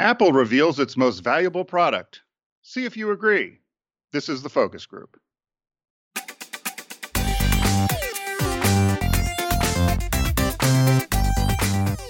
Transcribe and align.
Apple 0.00 0.32
reveals 0.32 0.80
its 0.80 0.96
most 0.96 1.18
valuable 1.18 1.62
product. 1.62 2.22
See 2.62 2.86
if 2.86 2.96
you 2.96 3.10
agree. 3.10 3.58
This 4.12 4.30
is 4.30 4.42
the 4.42 4.48
focus 4.48 4.86
group. 4.86 5.20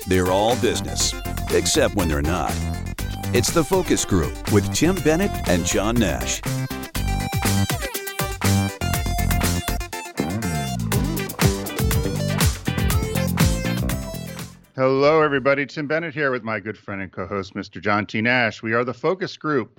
They're 0.07 0.31
all 0.31 0.55
business, 0.61 1.13
except 1.51 1.97
when 1.97 2.07
they're 2.07 2.23
not. 2.23 2.55
It's 3.35 3.51
the 3.51 3.65
Focus 3.65 4.05
Group 4.05 4.53
with 4.53 4.73
Tim 4.73 4.95
Bennett 4.95 5.33
and 5.49 5.67
John 5.67 5.97
Nash. 5.97 6.41
Hello, 14.81 15.21
everybody. 15.21 15.67
Tim 15.67 15.87
Bennett 15.87 16.15
here 16.15 16.31
with 16.31 16.43
my 16.43 16.59
good 16.59 16.79
friend 16.79 17.03
and 17.03 17.13
co 17.13 17.27
host, 17.27 17.53
Mr. 17.53 17.83
John 17.83 18.07
T. 18.07 18.23
Nash. 18.23 18.63
We 18.63 18.73
are 18.73 18.83
the 18.83 18.95
Focus 18.95 19.37
Group, 19.37 19.79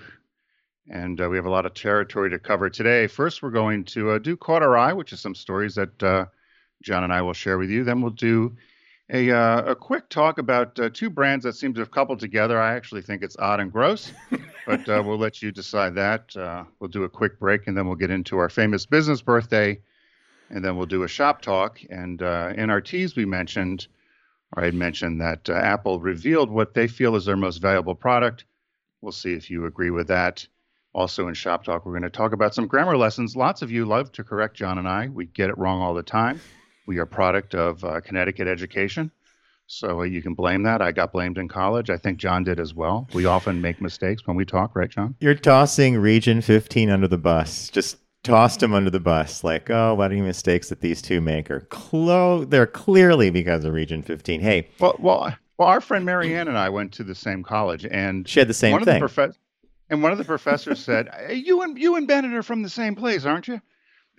and 0.91 1.20
uh, 1.20 1.27
we 1.27 1.38
have 1.38 1.48
a 1.48 1.49
lot 1.49 1.66
of 1.66 1.73
territory 1.73 2.30
to 2.30 2.38
cover 2.38 2.70
today. 2.70 3.07
First, 3.07 3.41
we're 3.41 3.49
going 3.49 3.84
to 3.85 4.12
uh, 4.12 4.20
do 4.20 4.38
Caught 4.38 4.62
Our 4.62 4.77
Eye, 4.77 4.93
which 4.93 5.12
is 5.12 5.20
some 5.20 5.34
stories 5.34 5.73
that 5.73 6.03
uh, 6.03 6.26
John 6.84 7.03
and 7.03 7.12
I 7.12 7.23
will 7.23 7.34
share 7.34 7.57
with 7.57 7.71
you. 7.71 7.84
Then 7.84 8.03
we'll 8.03 8.12
do 8.12 8.55
a, 9.12 9.31
uh, 9.31 9.71
a 9.71 9.76
quick 9.76 10.07
talk 10.09 10.38
about 10.38 10.79
uh, 10.79 10.91
two 10.93 11.09
brands 11.09 11.45
that 11.45 11.54
seem 11.54 11.73
to 11.73 11.79
have 11.79 11.90
coupled 11.90 12.20
together. 12.20 12.62
I 12.62 12.76
actually 12.76 13.02
think 13.02 13.23
it's 13.23 13.38
odd 13.40 13.59
and 13.59 13.71
gross, 13.71 14.13
but 14.68 14.88
uh, 14.88 15.02
we'll 15.04 15.18
let 15.18 15.41
you 15.41 15.52
decide 15.52 15.95
that. 15.95 16.35
we'll 16.79 16.91
do 16.91 17.05
a 17.05 17.09
quick 17.09 17.40
break, 17.40 17.65
and 17.65 17.76
then 17.76 17.88
we'll 17.88 17.95
get 17.95 18.12
into 18.12 18.38
our 18.38 18.49
famous 18.49 18.85
business 18.85 19.23
birthday, 19.23 19.79
and 20.52 20.63
then 20.63 20.77
we'll 20.77 20.85
do 20.85 21.02
a 21.02 21.07
shop 21.07 21.41
talk. 21.41 21.79
And 21.90 22.21
in 22.21 22.70
our 22.70 22.84
we 23.15 23.26
mentioned 23.26 23.88
I 24.55 24.66
had 24.66 24.73
mentioned 24.73 25.22
that 25.22 25.50
uh, 25.50 25.54
Apple 25.54 26.00
revealed 26.00 26.50
what 26.50 26.73
they 26.73 26.88
feel 26.88 27.16
is 27.16 27.26
their 27.26 27.38
most 27.38 27.58
valuable 27.58 27.96
product. 27.96 28.46
We'll 29.02 29.12
see 29.12 29.34
if 29.34 29.50
you 29.50 29.66
agree 29.66 29.91
with 29.91 30.08
that. 30.08 30.46
Also, 30.94 31.27
in 31.30 31.34
Shop 31.34 31.64
Talk, 31.64 31.85
we're 31.85 31.93
going 31.93 32.04
to 32.04 32.10
talk 32.10 32.34
about 32.34 32.54
some 32.54 32.68
grammar 32.68 32.98
lessons. 32.98 33.35
Lots 33.35 33.62
of 33.62 33.71
you 33.71 33.85
love 33.85 34.12
to 34.13 34.24
correct 34.24 34.58
John 34.58 34.77
and 34.77 34.88
I. 34.88 35.08
We 35.08 35.26
get 35.26 35.49
it 35.49 35.58
wrong 35.58 35.82
all 35.82 35.93
the 35.93 36.04
time. 36.04 36.41
We 36.85 36.98
are 36.98 37.05
product 37.05 37.55
of 37.55 37.84
uh, 37.85 38.02
Connecticut 38.02 38.48
education. 38.48 39.12
So 39.68 40.02
uh, 40.02 40.04
you 40.04 40.21
can 40.21 40.34
blame 40.34 40.63
that. 40.63 40.82
I 40.82 40.91
got 40.91 41.13
blamed 41.13 41.38
in 41.38 41.48
college. 41.48 41.90
I 41.90 41.96
think 41.96 42.18
John 42.18 42.43
did 42.43 42.60
as 42.60 42.74
well. 42.74 43.08
We 43.13 43.26
often 43.26 43.62
make 43.62 43.80
mistakes 43.80 44.27
when 44.27 44.36
we 44.36 44.43
talk, 44.43 44.76
right, 44.76 44.90
John? 44.90 45.15
You're 45.21 45.34
tossing 45.34 45.98
Region 45.98 46.41
15 46.41 46.90
under 46.90 47.08
the 47.08 47.18
bus. 47.18 47.70
Just 47.70 47.96
tossed 48.24 48.62
him 48.62 48.74
under 48.74 48.90
the 48.90 49.00
bus. 49.00 49.44
Like, 49.44 49.70
oh, 49.70 49.96
what 49.96 50.12
are 50.12 50.14
any 50.14 50.22
mistakes 50.22 50.70
that 50.70 50.82
these 50.82 51.02
two 51.02 51.22
make 51.22 51.50
are 51.50 51.62
clo- 51.70 52.46
they're 52.46 52.68
clearly 52.68 53.30
because 53.30 53.66
of 53.66 53.74
Region 53.74 54.02
15. 54.02 54.41
Hey, 54.41 54.70
well, 54.80 54.96
well, 55.00 55.36
well, 55.58 55.68
our 55.68 55.82
friend 55.82 56.05
Marianne 56.05 56.48
and 56.48 56.58
I 56.58 56.70
went 56.70 56.92
to 56.94 57.04
the 57.04 57.16
same 57.16 57.44
college, 57.44 57.86
and 57.86 58.27
she 58.27 58.40
had 58.40 58.48
the 58.48 58.54
same 58.54 58.74
one 58.74 58.86
thing. 58.86 59.02
Of 59.04 59.14
the 59.14 59.22
profe- 59.22 59.36
and 59.90 60.02
one 60.02 60.12
of 60.12 60.18
the 60.18 60.24
professors 60.24 60.80
said, 60.80 61.10
"You 61.30 61.62
and 61.62 61.77
you 61.77 61.96
and 61.96 62.08
Bennett 62.08 62.34
are 62.34 62.44
from 62.44 62.62
the 62.62 62.70
same 62.70 62.96
place, 62.96 63.26
aren't 63.26 63.48
you?" 63.48 63.62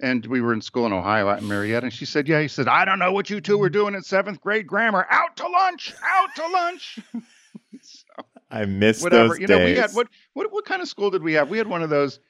And 0.01 0.25
we 0.27 0.41
were 0.41 0.53
in 0.53 0.61
school 0.61 0.87
in 0.87 0.93
Ohio 0.93 1.31
at 1.31 1.43
Marietta, 1.43 1.87
and 1.87 1.93
she 1.93 2.05
said, 2.05 2.29
"Yeah." 2.29 2.41
He 2.43 2.49
said, 2.49 2.69
"I 2.69 2.85
don't 2.85 2.99
know 2.99 3.13
what 3.13 3.31
you 3.31 3.41
two 3.41 3.57
were 3.59 3.71
doing 3.71 3.95
in 3.95 4.03
seventh 4.03 4.41
grade 4.41 4.67
grammar. 4.67 5.07
Out 5.11 5.37
to 5.39 5.49
lunch, 5.49 5.95
out 6.05 6.29
to 6.37 6.47
lunch." 6.49 6.99
so, 7.83 8.25
I 8.51 8.65
missed 8.67 9.03
whatever. 9.03 9.29
those 9.31 9.39
you 9.41 9.47
days. 9.47 9.59
know, 9.59 9.65
we 9.65 9.75
had 9.77 9.91
what 9.93 10.09
what 10.35 10.53
what 10.53 10.65
kind 10.65 10.83
of 10.83 10.89
school 10.89 11.11
did 11.11 11.23
we 11.23 11.33
have? 11.33 11.49
We 11.49 11.59
had 11.59 11.67
one 11.67 11.83
of 11.83 11.91
those 11.91 12.21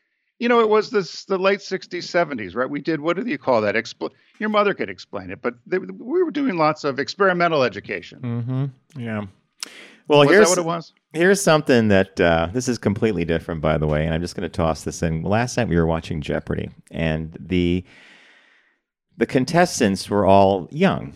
you 0.43 0.49
know, 0.49 0.59
it 0.59 0.69
was 0.69 0.91
this, 0.91 1.25
the 1.27 1.39
late 1.39 1.61
60s, 1.61 2.03
70s, 2.03 2.57
right? 2.57 2.69
We 2.69 2.81
did, 2.81 3.01
what 3.01 3.17
do 3.17 3.31
you 3.31 3.39
call 3.39 3.61
that? 3.61 3.77
Expl- 3.77 4.11
Your 4.41 4.49
mother 4.49 4.75
could 4.75 4.91
explain 4.91 5.31
it, 5.31 5.41
but 5.41 5.55
they, 5.69 5.79
we 5.79 6.21
were 6.25 6.33
doing 6.33 6.57
lots 6.57 6.83
of 6.83 6.99
experimental 6.99 7.63
education. 7.63 8.19
Mm-hmm. 8.21 9.01
Yeah. 9.01 9.27
Well, 10.09 10.19
was 10.19 10.31
here's 10.31 10.49
what 10.49 10.59
it 10.59 10.65
was. 10.65 10.95
Here's 11.13 11.41
something 11.41 11.87
that 11.89 12.21
uh, 12.21 12.49
this 12.53 12.67
is 12.67 12.77
completely 12.77 13.25
different, 13.25 13.61
by 13.61 13.79
the 13.79 13.87
way, 13.87 14.05
and 14.05 14.13
I'm 14.13 14.21
just 14.21 14.35
going 14.35 14.43
to 14.43 14.49
toss 14.49 14.83
this 14.83 15.01
in. 15.01 15.23
Last 15.23 15.57
night 15.57 15.69
we 15.69 15.77
were 15.77 15.87
watching 15.87 16.21
Jeopardy, 16.21 16.71
and 16.91 17.37
the 17.39 17.85
the 19.17 19.27
contestants 19.27 20.11
were 20.11 20.27
all 20.27 20.67
young, 20.73 21.13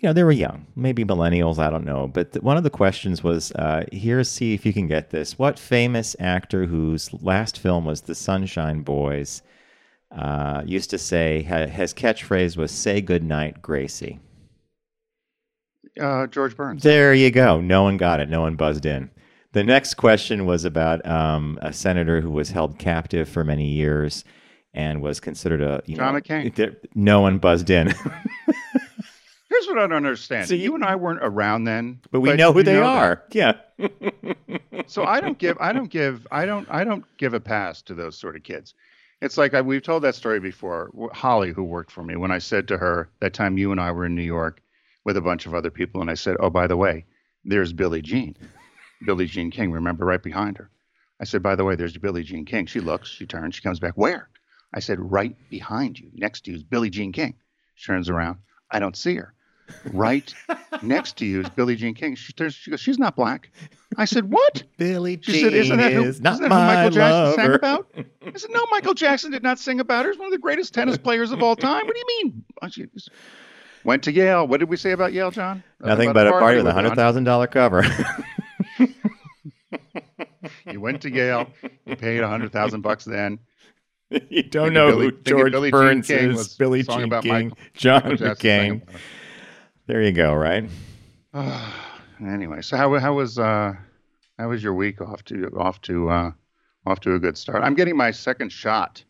you 0.00 0.08
know, 0.08 0.12
they 0.12 0.22
were 0.22 0.30
young, 0.32 0.66
maybe 0.76 1.04
millennials, 1.04 1.58
I 1.58 1.70
don't 1.70 1.84
know. 1.84 2.06
But 2.06 2.32
th- 2.32 2.42
one 2.42 2.56
of 2.56 2.62
the 2.62 2.70
questions 2.70 3.24
was 3.24 3.50
uh, 3.52 3.84
here, 3.90 4.22
see 4.22 4.54
if 4.54 4.64
you 4.64 4.72
can 4.72 4.86
get 4.86 5.10
this. 5.10 5.38
What 5.38 5.58
famous 5.58 6.14
actor 6.20 6.66
whose 6.66 7.12
last 7.22 7.58
film 7.58 7.84
was 7.84 8.02
The 8.02 8.14
Sunshine 8.14 8.82
Boys 8.82 9.42
uh, 10.16 10.62
used 10.64 10.90
to 10.90 10.98
say, 10.98 11.42
ha- 11.42 11.66
his 11.66 11.92
catchphrase 11.92 12.56
was, 12.56 12.70
say 12.70 13.00
goodnight, 13.00 13.60
Gracie? 13.60 14.20
Uh, 16.00 16.28
George 16.28 16.56
Burns. 16.56 16.84
There 16.84 17.12
you 17.12 17.32
go. 17.32 17.60
No 17.60 17.82
one 17.82 17.96
got 17.96 18.20
it. 18.20 18.28
No 18.28 18.42
one 18.42 18.54
buzzed 18.54 18.86
in. 18.86 19.10
The 19.52 19.64
next 19.64 19.94
question 19.94 20.46
was 20.46 20.64
about 20.64 21.04
um, 21.06 21.58
a 21.60 21.72
senator 21.72 22.20
who 22.20 22.30
was 22.30 22.50
held 22.50 22.78
captive 22.78 23.28
for 23.28 23.42
many 23.42 23.66
years 23.66 24.22
and 24.72 25.02
was 25.02 25.18
considered 25.18 25.60
a 25.60 25.82
you 25.86 25.96
John 25.96 26.14
know, 26.14 26.20
McCain. 26.20 26.76
No 26.94 27.20
one 27.20 27.38
buzzed 27.38 27.70
in. 27.70 27.92
Here's 29.48 29.66
what 29.66 29.78
I 29.78 29.82
don't 29.82 29.94
understand. 29.94 30.46
So 30.46 30.54
you 30.54 30.74
and 30.74 30.84
I 30.84 30.96
weren't 30.96 31.20
around 31.22 31.64
then, 31.64 32.00
but 32.10 32.20
we 32.20 32.30
but 32.30 32.36
know 32.36 32.52
who 32.52 32.62
they 32.62 32.74
know 32.74 32.84
are. 32.84 33.22
That. 33.30 33.62
Yeah. 33.78 34.82
so 34.86 35.04
I 35.04 35.20
don't 35.20 35.38
give, 35.38 35.56
I 35.58 35.72
don't 35.72 35.90
give, 35.90 36.26
I 36.30 36.44
don't, 36.44 36.68
I 36.70 36.84
don't 36.84 37.04
give 37.16 37.32
a 37.32 37.40
pass 37.40 37.80
to 37.82 37.94
those 37.94 38.18
sort 38.18 38.36
of 38.36 38.42
kids. 38.42 38.74
It's 39.22 39.38
like 39.38 39.54
I, 39.54 39.62
we've 39.62 39.82
told 39.82 40.02
that 40.04 40.14
story 40.14 40.38
before. 40.38 40.90
Holly, 41.12 41.52
who 41.52 41.64
worked 41.64 41.90
for 41.90 42.02
me, 42.02 42.14
when 42.16 42.30
I 42.30 42.38
said 42.38 42.68
to 42.68 42.76
her 42.78 43.08
that 43.20 43.32
time 43.32 43.58
you 43.58 43.72
and 43.72 43.80
I 43.80 43.90
were 43.90 44.04
in 44.04 44.14
New 44.14 44.22
York 44.22 44.62
with 45.04 45.16
a 45.16 45.22
bunch 45.22 45.46
of 45.46 45.54
other 45.54 45.70
people, 45.70 46.00
and 46.00 46.10
I 46.10 46.14
said, 46.14 46.36
"Oh, 46.38 46.50
by 46.50 46.66
the 46.66 46.76
way, 46.76 47.04
there's 47.44 47.72
Billie 47.72 48.02
Jean, 48.02 48.36
Billie 49.06 49.26
Jean 49.26 49.50
King. 49.50 49.72
Remember, 49.72 50.04
right 50.04 50.22
behind 50.22 50.56
her." 50.58 50.70
I 51.20 51.24
said, 51.24 51.42
"By 51.42 51.56
the 51.56 51.64
way, 51.64 51.74
there's 51.74 51.96
Billie 51.96 52.22
Jean 52.22 52.44
King." 52.44 52.66
She 52.66 52.78
looks, 52.78 53.08
she 53.08 53.26
turns, 53.26 53.56
she 53.56 53.62
comes 53.62 53.80
back. 53.80 53.94
Where? 53.96 54.28
I 54.72 54.78
said, 54.78 55.00
"Right 55.00 55.34
behind 55.50 55.98
you, 55.98 56.10
next 56.14 56.44
to 56.44 56.52
you 56.52 56.58
is 56.58 56.62
Billie 56.62 56.90
Jean 56.90 57.10
King." 57.10 57.34
She 57.74 57.86
turns 57.86 58.08
around. 58.08 58.38
I 58.70 58.78
don't 58.78 58.96
see 58.96 59.16
her 59.16 59.34
right 59.92 60.34
next 60.82 61.16
to 61.18 61.26
you 61.26 61.40
is 61.40 61.48
Billie 61.50 61.76
Jean 61.76 61.94
King. 61.94 62.14
She 62.14 62.32
turns, 62.32 62.54
she 62.54 62.70
goes, 62.70 62.80
she's 62.80 62.98
not 62.98 63.16
black. 63.16 63.50
I 63.96 64.04
said, 64.04 64.30
what? 64.30 64.62
Billie 64.76 65.18
she 65.22 65.32
Jean 65.32 65.44
said, 65.44 65.54
isn't 65.54 65.76
that 65.76 65.92
who, 65.92 66.04
is 66.04 66.20
not 66.20 66.34
isn't 66.34 66.48
that 66.48 66.54
who 66.54 66.74
Michael 66.74 66.90
Jackson 66.90 67.24
lover. 67.24 67.34
sang 67.36 67.54
about? 67.54 67.86
I 68.34 68.38
said, 68.38 68.50
no, 68.50 68.66
Michael 68.70 68.94
Jackson 68.94 69.30
did 69.30 69.42
not 69.42 69.58
sing 69.58 69.80
about 69.80 70.04
her. 70.04 70.10
He's 70.10 70.18
one 70.18 70.26
of 70.26 70.32
the 70.32 70.38
greatest 70.38 70.74
tennis 70.74 70.98
players 70.98 71.32
of 71.32 71.42
all 71.42 71.56
time. 71.56 71.86
What 71.86 71.94
do 71.94 72.00
you 72.00 72.24
mean? 72.24 72.44
Went 73.84 74.02
to 74.04 74.12
Yale. 74.12 74.46
What 74.46 74.60
did 74.60 74.68
we 74.68 74.76
say 74.76 74.90
about 74.92 75.12
Yale, 75.12 75.30
John? 75.30 75.62
Nothing 75.80 76.12
but 76.12 76.26
a 76.26 76.30
party 76.30 76.58
with 76.58 76.66
a 76.66 76.72
hundred 76.72 76.94
thousand 76.94 77.24
dollar 77.24 77.46
cover. 77.46 77.84
you 80.70 80.80
went 80.80 81.02
to 81.02 81.10
Yale. 81.10 81.48
You 81.86 81.96
paid 81.96 82.20
a 82.20 82.28
hundred 82.28 82.52
thousand 82.52 82.82
bucks 82.82 83.04
then. 83.04 83.38
You 84.30 84.42
don't 84.42 84.72
know 84.72 84.90
Billy, 84.90 85.04
who 85.06 85.12
George 85.22 85.70
Burns 85.70 86.08
is. 86.08 86.54
Billie 86.54 86.82
Jean 86.82 87.10
King, 87.20 87.48
Michael, 87.50 87.58
John 87.74 88.02
McCain. 88.02 88.80
There 89.88 90.02
you 90.02 90.12
go. 90.12 90.34
Right. 90.34 90.68
anyway, 92.20 92.60
so 92.60 92.76
how 92.76 92.94
how 92.98 93.14
was 93.14 93.38
uh 93.38 93.72
how 94.38 94.48
was 94.50 94.62
your 94.62 94.74
week 94.74 95.00
off 95.00 95.24
to 95.24 95.46
off 95.58 95.80
to 95.82 96.10
uh 96.10 96.30
off 96.84 97.00
to 97.00 97.14
a 97.14 97.18
good 97.18 97.38
start? 97.38 97.64
I'm 97.64 97.74
getting 97.74 97.96
my 97.96 98.10
second 98.10 98.52
shot 98.52 99.02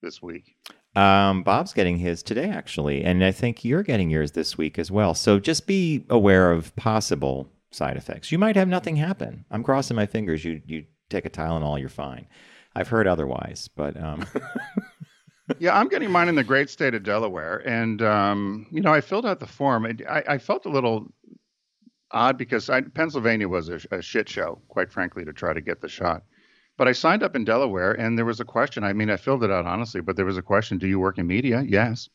this 0.00 0.22
week. 0.22 0.56
Um, 0.96 1.42
Bob's 1.42 1.74
getting 1.74 1.98
his 1.98 2.22
today 2.22 2.48
actually, 2.48 3.04
and 3.04 3.22
I 3.22 3.30
think 3.30 3.62
you're 3.62 3.82
getting 3.82 4.08
yours 4.08 4.32
this 4.32 4.56
week 4.56 4.78
as 4.78 4.90
well. 4.90 5.12
So 5.12 5.38
just 5.38 5.66
be 5.66 6.06
aware 6.08 6.50
of 6.50 6.74
possible 6.76 7.50
side 7.70 7.98
effects. 7.98 8.32
You 8.32 8.38
might 8.38 8.56
have 8.56 8.68
nothing 8.68 8.96
happen. 8.96 9.44
I'm 9.50 9.62
crossing 9.62 9.96
my 9.96 10.06
fingers. 10.06 10.46
You 10.46 10.62
you 10.64 10.86
take 11.10 11.26
a 11.26 11.30
Tylenol, 11.30 11.78
you're 11.78 11.90
fine. 11.90 12.26
I've 12.74 12.88
heard 12.88 13.06
otherwise, 13.06 13.68
but 13.76 14.02
um. 14.02 14.24
yeah, 15.58 15.76
I'm 15.78 15.88
getting 15.88 16.10
mine 16.10 16.28
in 16.28 16.34
the 16.34 16.44
great 16.44 16.70
state 16.70 16.94
of 16.94 17.02
Delaware, 17.02 17.62
and 17.66 18.00
um, 18.02 18.66
you 18.70 18.80
know, 18.80 18.92
I 18.92 19.00
filled 19.00 19.26
out 19.26 19.40
the 19.40 19.46
form. 19.46 19.86
I, 20.08 20.22
I 20.28 20.38
felt 20.38 20.66
a 20.66 20.70
little 20.70 21.08
odd 22.10 22.38
because 22.38 22.70
I, 22.70 22.82
Pennsylvania 22.82 23.48
was 23.48 23.68
a, 23.68 23.80
a, 23.90 24.02
shit 24.02 24.28
show, 24.28 24.60
quite 24.68 24.92
frankly, 24.92 25.24
to 25.24 25.32
try 25.32 25.52
to 25.52 25.60
get 25.60 25.80
the 25.80 25.88
shot. 25.88 26.22
But 26.76 26.88
I 26.88 26.92
signed 26.92 27.22
up 27.22 27.34
in 27.34 27.44
Delaware, 27.44 27.92
and 27.92 28.16
there 28.16 28.24
was 28.24 28.40
a 28.40 28.44
question. 28.44 28.84
I 28.84 28.92
mean, 28.92 29.10
I 29.10 29.16
filled 29.16 29.42
it 29.44 29.50
out 29.50 29.66
honestly, 29.66 30.00
but 30.00 30.16
there 30.16 30.24
was 30.24 30.38
a 30.38 30.42
question: 30.42 30.78
Do 30.78 30.86
you 30.86 31.00
work 31.00 31.18
in 31.18 31.26
media? 31.26 31.64
Yes. 31.66 32.08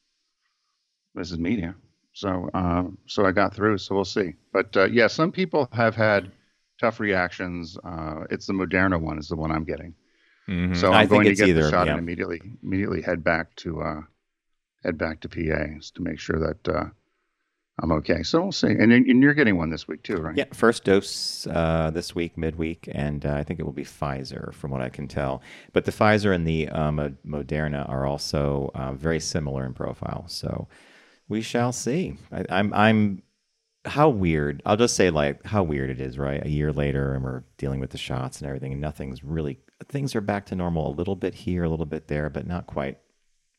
This 1.13 1.31
is 1.31 1.39
media, 1.39 1.75
so 2.13 2.49
uh, 2.53 2.83
so 3.07 3.25
I 3.25 3.31
got 3.31 3.53
through. 3.53 3.79
So 3.79 3.95
we'll 3.95 4.05
see. 4.05 4.33
But 4.53 4.77
uh, 4.77 4.85
yeah, 4.85 5.07
some 5.07 5.31
people 5.31 5.67
have 5.73 5.95
had 5.95 6.31
tough 6.79 6.99
reactions. 6.99 7.77
Uh, 7.83 8.25
it's 8.29 8.45
the 8.45 8.53
Moderna 8.53 9.01
one 9.01 9.17
is 9.17 9.27
the 9.27 9.35
one 9.35 9.51
I'm 9.51 9.63
getting. 9.63 9.95
Mm-hmm. 10.49 10.75
So 10.75 10.93
I'm 10.93 11.07
going 11.07 11.25
to 11.25 11.35
get 11.35 11.49
either, 11.49 11.63
the 11.63 11.71
shot 11.71 11.87
yeah. 11.87 11.93
and 11.93 11.99
immediately 11.99 12.41
immediately 12.63 13.01
head 13.01 13.23
back 13.23 13.55
to 13.57 13.81
uh, 13.81 14.01
head 14.83 14.97
back 14.97 15.19
to 15.21 15.29
PA 15.29 15.79
to 15.93 16.01
make 16.01 16.19
sure 16.19 16.39
that 16.39 16.73
uh, 16.73 16.85
I'm 17.81 17.91
okay. 17.91 18.23
So 18.23 18.41
we'll 18.41 18.51
see. 18.51 18.67
And, 18.67 18.91
and, 18.91 19.21
you're 19.21 19.35
getting 19.35 19.57
one 19.57 19.69
this 19.69 19.87
week 19.87 20.01
too, 20.01 20.15
right? 20.15 20.35
Yeah, 20.35 20.45
first 20.53 20.83
dose 20.83 21.45
uh, 21.47 21.91
this 21.93 22.15
week, 22.15 22.37
midweek, 22.37 22.89
and 22.91 23.23
uh, 23.25 23.35
I 23.35 23.43
think 23.43 23.59
it 23.59 23.63
will 23.63 23.73
be 23.73 23.83
Pfizer, 23.83 24.53
from 24.53 24.71
what 24.71 24.81
I 24.81 24.89
can 24.89 25.07
tell. 25.07 25.43
But 25.73 25.85
the 25.85 25.91
Pfizer 25.91 26.33
and 26.33 26.47
the 26.47 26.69
um, 26.69 27.17
Moderna 27.25 27.87
are 27.87 28.05
also 28.05 28.71
uh, 28.73 28.93
very 28.93 29.19
similar 29.19 29.63
in 29.65 29.73
profile. 29.73 30.25
So 30.27 30.67
we 31.27 31.41
shall 31.41 31.71
see. 31.71 32.15
I, 32.31 32.45
I'm 32.49 32.73
I'm 32.73 33.21
how 33.87 34.09
weird. 34.09 34.61
I'll 34.65 34.77
just 34.77 34.95
say 34.95 35.09
like 35.09 35.43
how 35.45 35.63
weird 35.63 35.89
it 35.89 35.99
is, 36.01 36.17
right? 36.17 36.45
A 36.45 36.49
year 36.49 36.71
later, 36.71 37.13
and 37.13 37.23
we're 37.23 37.43
dealing 37.57 37.79
with 37.79 37.89
the 37.91 37.97
shots 37.97 38.39
and 38.39 38.47
everything, 38.47 38.71
and 38.73 38.81
nothing's 38.81 39.23
really. 39.23 39.59
Things 39.89 40.15
are 40.15 40.21
back 40.21 40.45
to 40.47 40.55
normal 40.55 40.89
a 40.91 40.95
little 40.95 41.15
bit 41.15 41.33
here, 41.35 41.63
a 41.63 41.69
little 41.69 41.85
bit 41.85 42.07
there, 42.07 42.29
but 42.29 42.47
not 42.47 42.67
quite 42.67 42.97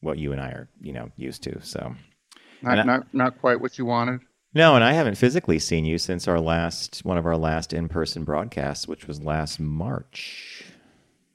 what 0.00 0.18
you 0.18 0.32
and 0.32 0.40
I 0.40 0.48
are, 0.50 0.68
you 0.80 0.92
know, 0.92 1.10
used 1.16 1.42
to. 1.44 1.60
So 1.62 1.94
Not 2.62 2.78
I- 2.78 2.82
not 2.84 3.14
not 3.14 3.40
quite 3.40 3.60
what 3.60 3.78
you 3.78 3.84
wanted. 3.86 4.20
no, 4.54 4.74
and 4.74 4.82
I 4.84 4.92
haven't 4.92 5.16
physically 5.16 5.58
seen 5.58 5.84
you 5.84 5.98
since 5.98 6.26
our 6.28 6.40
last 6.40 7.04
one 7.04 7.18
of 7.18 7.26
our 7.26 7.36
last 7.36 7.72
in-person 7.72 8.24
broadcasts, 8.24 8.86
which 8.88 9.06
was 9.06 9.20
last 9.22 9.58
March. 9.60 10.64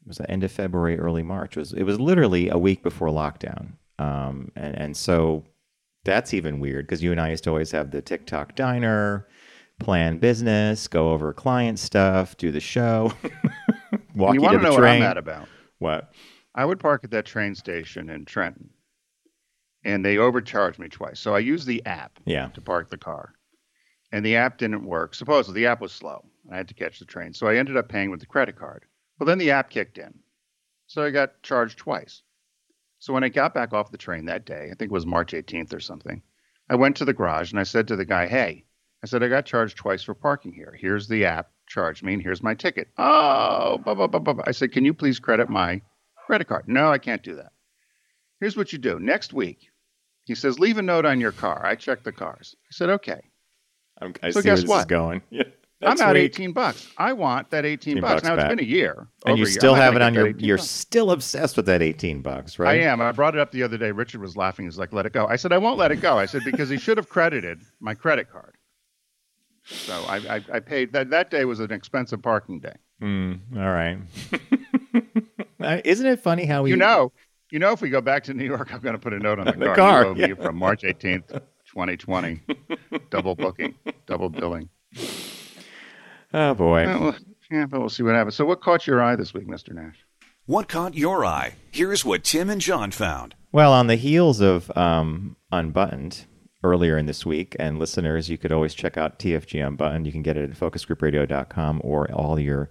It 0.01 0.07
was 0.07 0.17
the 0.17 0.29
end 0.29 0.43
of 0.43 0.51
February, 0.51 0.99
early 0.99 1.23
March. 1.23 1.55
It 1.55 1.59
was 1.61 1.73
it 1.73 1.83
was 1.83 1.99
literally 1.99 2.49
a 2.49 2.57
week 2.57 2.83
before 2.83 3.07
lockdown, 3.07 3.73
um, 3.99 4.51
and 4.55 4.77
and 4.77 4.97
so 4.97 5.45
that's 6.05 6.33
even 6.33 6.59
weird 6.59 6.85
because 6.85 7.01
you 7.03 7.11
and 7.11 7.19
I 7.21 7.29
used 7.29 7.44
to 7.45 7.50
always 7.50 7.71
have 7.71 7.91
the 7.91 8.01
Tick 8.01 8.25
Tock 8.25 8.55
diner, 8.55 9.27
plan 9.79 10.17
business, 10.17 10.88
go 10.88 11.11
over 11.11 11.33
client 11.33 11.79
stuff, 11.79 12.38
do 12.38 12.51
the 12.51 12.59
show, 12.59 13.13
walk 14.15 14.33
you 14.35 14.41
you, 14.41 14.41
want 14.41 14.53
to 14.53 14.57
the 14.59 14.63
know 14.63 14.73
what 14.73 14.83
I'm 14.85 15.00
mad 15.00 15.17
about? 15.17 15.47
What? 15.79 16.13
I 16.55 16.65
would 16.65 16.79
park 16.79 17.03
at 17.03 17.11
that 17.11 17.25
train 17.25 17.55
station 17.55 18.09
in 18.09 18.25
Trenton, 18.25 18.69
and 19.83 20.03
they 20.05 20.17
overcharged 20.17 20.79
me 20.79 20.88
twice. 20.88 21.19
So 21.19 21.33
I 21.35 21.39
used 21.39 21.67
the 21.67 21.83
app 21.85 22.19
Yeah. 22.25 22.50
to 22.53 22.61
park 22.61 22.89
the 22.89 22.97
car, 22.97 23.33
and 24.11 24.25
the 24.25 24.35
app 24.35 24.57
didn't 24.57 24.85
work. 24.85 25.15
Supposedly, 25.15 25.61
the 25.61 25.67
app 25.67 25.81
was 25.81 25.91
slow. 25.91 26.23
I 26.51 26.57
had 26.57 26.67
to 26.67 26.73
catch 26.73 27.00
the 27.00 27.05
train, 27.05 27.33
so 27.33 27.47
I 27.47 27.55
ended 27.55 27.77
up 27.77 27.89
paying 27.89 28.11
with 28.11 28.19
the 28.19 28.25
credit 28.25 28.55
card. 28.57 28.85
Well, 29.19 29.25
then 29.27 29.38
the 29.38 29.51
app 29.51 29.69
kicked 29.69 29.97
in, 29.97 30.13
so 30.88 31.03
I 31.03 31.09
got 31.11 31.41
charged 31.44 31.77
twice. 31.77 32.21
So 33.03 33.11
when 33.11 33.25
I 33.25 33.27
got 33.27 33.53
back 33.53 33.73
off 33.73 33.91
the 33.91 33.97
train 33.97 34.23
that 34.27 34.45
day, 34.45 34.69
I 34.71 34.75
think 34.75 34.83
it 34.83 34.91
was 34.91 35.05
March 35.05 35.33
18th 35.33 35.73
or 35.73 35.81
something, 35.81 36.21
I 36.69 36.75
went 36.75 36.95
to 36.95 37.03
the 37.03 37.11
garage 37.11 37.51
and 37.51 37.59
I 37.59 37.63
said 37.63 37.85
to 37.89 37.97
the 37.97 38.05
guy, 38.05 38.27
"Hey," 38.27 38.63
I 39.03 39.07
said, 39.07 39.21
"I 39.21 39.27
got 39.27 39.45
charged 39.45 39.75
twice 39.75 40.03
for 40.03 40.13
parking 40.13 40.53
here. 40.53 40.73
Here's 40.79 41.09
the 41.09 41.25
app 41.25 41.51
charged 41.67 42.01
me, 42.01 42.13
and 42.13 42.21
here's 42.23 42.41
my 42.41 42.53
ticket." 42.53 42.88
Oh, 42.97 43.77
blah, 43.79 43.94
blah, 43.94 44.07
blah, 44.07 44.19
blah. 44.21 44.45
I 44.47 44.51
said, 44.51 44.71
"Can 44.71 44.85
you 44.85 44.94
please 44.94 45.19
credit 45.19 45.50
my 45.50 45.81
credit 46.27 46.47
card?" 46.47 46.69
No, 46.69 46.94
I 46.94 46.97
can't 46.97 47.21
do 47.21 47.35
that. 47.35 47.51
Here's 48.39 48.55
what 48.55 48.71
you 48.71 48.79
do. 48.79 48.97
Next 49.01 49.33
week, 49.33 49.67
he 50.23 50.33
says, 50.33 50.57
"Leave 50.57 50.77
a 50.77 50.81
note 50.81 51.05
on 51.05 51.19
your 51.19 51.33
car." 51.33 51.65
I 51.65 51.75
checked 51.75 52.05
the 52.05 52.13
cars. 52.13 52.55
I 52.67 52.71
said, 52.71 52.89
"Okay." 52.89 53.19
I'm, 54.00 54.13
I 54.23 54.29
So 54.29 54.39
see 54.39 54.45
guess 54.47 54.59
where 54.59 54.61
this 54.61 54.63
is 54.63 54.69
what? 54.69 54.88
going. 54.88 55.21
Yeah. 55.29 55.44
I'm 55.83 55.89
Next 55.91 56.01
out 56.01 56.13
week. 56.15 56.24
18 56.24 56.51
bucks. 56.53 56.88
I 56.97 57.13
want 57.13 57.50
that 57.51 57.65
18 57.65 57.97
18 57.97 58.01
bucks. 58.01 58.13
bucks 58.13 58.24
Now 58.24 58.33
it's 58.35 58.50
been 58.50 58.59
a 58.59 58.68
year. 58.68 59.07
and 59.25 59.38
you 59.38 59.45
still 59.45 59.74
have 59.75 59.95
it 59.95 60.01
on 60.01 60.13
your 60.13 60.30
you're 60.38 60.57
bucks. 60.57 60.69
still 60.69 61.12
obsessed 61.12 61.56
with 61.57 61.65
that 61.68 61.81
18 61.81 62.21
bucks, 62.21 62.57
right? 62.59 62.81
I 62.81 62.83
am. 62.85 63.01
I 63.01 63.12
brought 63.12 63.35
it 63.35 63.39
up 63.39 63.51
the 63.51 63.63
other 63.63 63.77
day. 63.77 63.91
Richard 63.91 64.21
was 64.21 64.35
laughing. 64.38 64.65
He's 64.65 64.77
like, 64.77 64.94
"Let 64.94 65.06
it 65.06 65.13
go." 65.13 65.27
I 65.27 65.35
said, 65.35 65.51
"I 65.53 65.57
won't 65.57 65.77
let 65.77 65.91
it 65.91 66.01
go." 66.01 66.18
I 66.18 66.25
said 66.25 66.41
because 66.45 66.69
he 66.69 66.77
should 66.77 66.97
have 66.97 67.09
credited 67.09 67.62
my 67.80 67.94
credit 67.94 68.30
card. 68.31 68.56
So 69.65 69.94
I, 70.07 70.18
I, 70.35 70.45
I 70.53 70.59
paid 70.59 70.91
that. 70.94 71.09
That 71.12 71.30
day 71.31 71.45
was 71.45 71.59
an 71.62 71.71
expensive 71.71 72.21
parking 72.21 72.59
day. 72.59 72.75
Mm, 73.01 73.39
all 73.56 73.71
right. 73.71 73.97
Uh, 75.59 75.79
Isn't 75.86 76.07
it 76.07 76.19
funny 76.19 76.45
how 76.45 76.63
we 76.63 76.71
You 76.71 76.75
know, 76.75 77.13
you 77.50 77.57
know, 77.57 77.71
if 77.71 77.81
we 77.81 77.89
go 77.89 78.01
back 78.01 78.25
to 78.25 78.33
New 78.33 78.44
York, 78.44 78.74
I'm 78.74 78.81
going 78.81 78.95
to 78.95 79.00
put 79.00 79.13
a 79.13 79.19
note 79.19 79.39
on 79.39 79.45
the, 79.45 79.51
The 79.57 79.65
car. 79.68 80.03
car, 80.03 80.13
You 80.18 80.36
yeah. 80.38 80.44
from 80.44 80.57
March 80.57 80.81
18th, 80.83 81.29
2020. 81.68 82.41
double 83.09 83.33
booking, 83.33 83.74
double 84.06 84.27
billing. 84.27 84.68
Oh 86.33 86.53
boy. 86.53 86.85
Well, 86.85 87.00
well, 87.01 87.15
yeah, 87.51 87.65
but 87.65 87.80
we'll 87.80 87.89
see 87.89 88.03
what 88.03 88.15
happens. 88.15 88.35
So, 88.35 88.45
what 88.45 88.62
caught 88.62 88.88
your 88.88 89.01
eye 89.01 89.15
this 89.15 89.33
week, 89.33 89.47
Mr. 89.47 89.74
Nash? 89.74 89.97
What 90.45 90.68
caught 90.68 90.95
your 90.95 91.24
eye? 91.24 91.56
Here's 91.71 92.03
what 92.03 92.24
Tim 92.24 92.50
and 92.50 92.59
John 92.59 92.91
found. 92.91 93.35
Well, 93.51 93.71
on 93.71 93.88
the 93.88 93.95
heels 93.95 94.41
of 94.41 94.75
um, 94.75 95.38
Unbuttoned 95.51 96.25
earlier 96.63 96.97
in 96.97 97.06
this 97.06 97.25
week, 97.25 97.56
and 97.59 97.77
listeners, 97.77 98.30
you 98.30 98.38
could 98.38 98.51
always 98.51 98.74
check 98.74 98.97
out 98.97 99.19
TFG 99.19 99.65
Unbuttoned. 99.65 100.06
You 100.06 100.12
can 100.12 100.24
get 100.24 100.35
it 100.35 100.50
at 100.50 100.57
focusgroupradio.com 100.59 101.81
or 101.83 102.12
all 102.12 102.39
your 102.39 102.69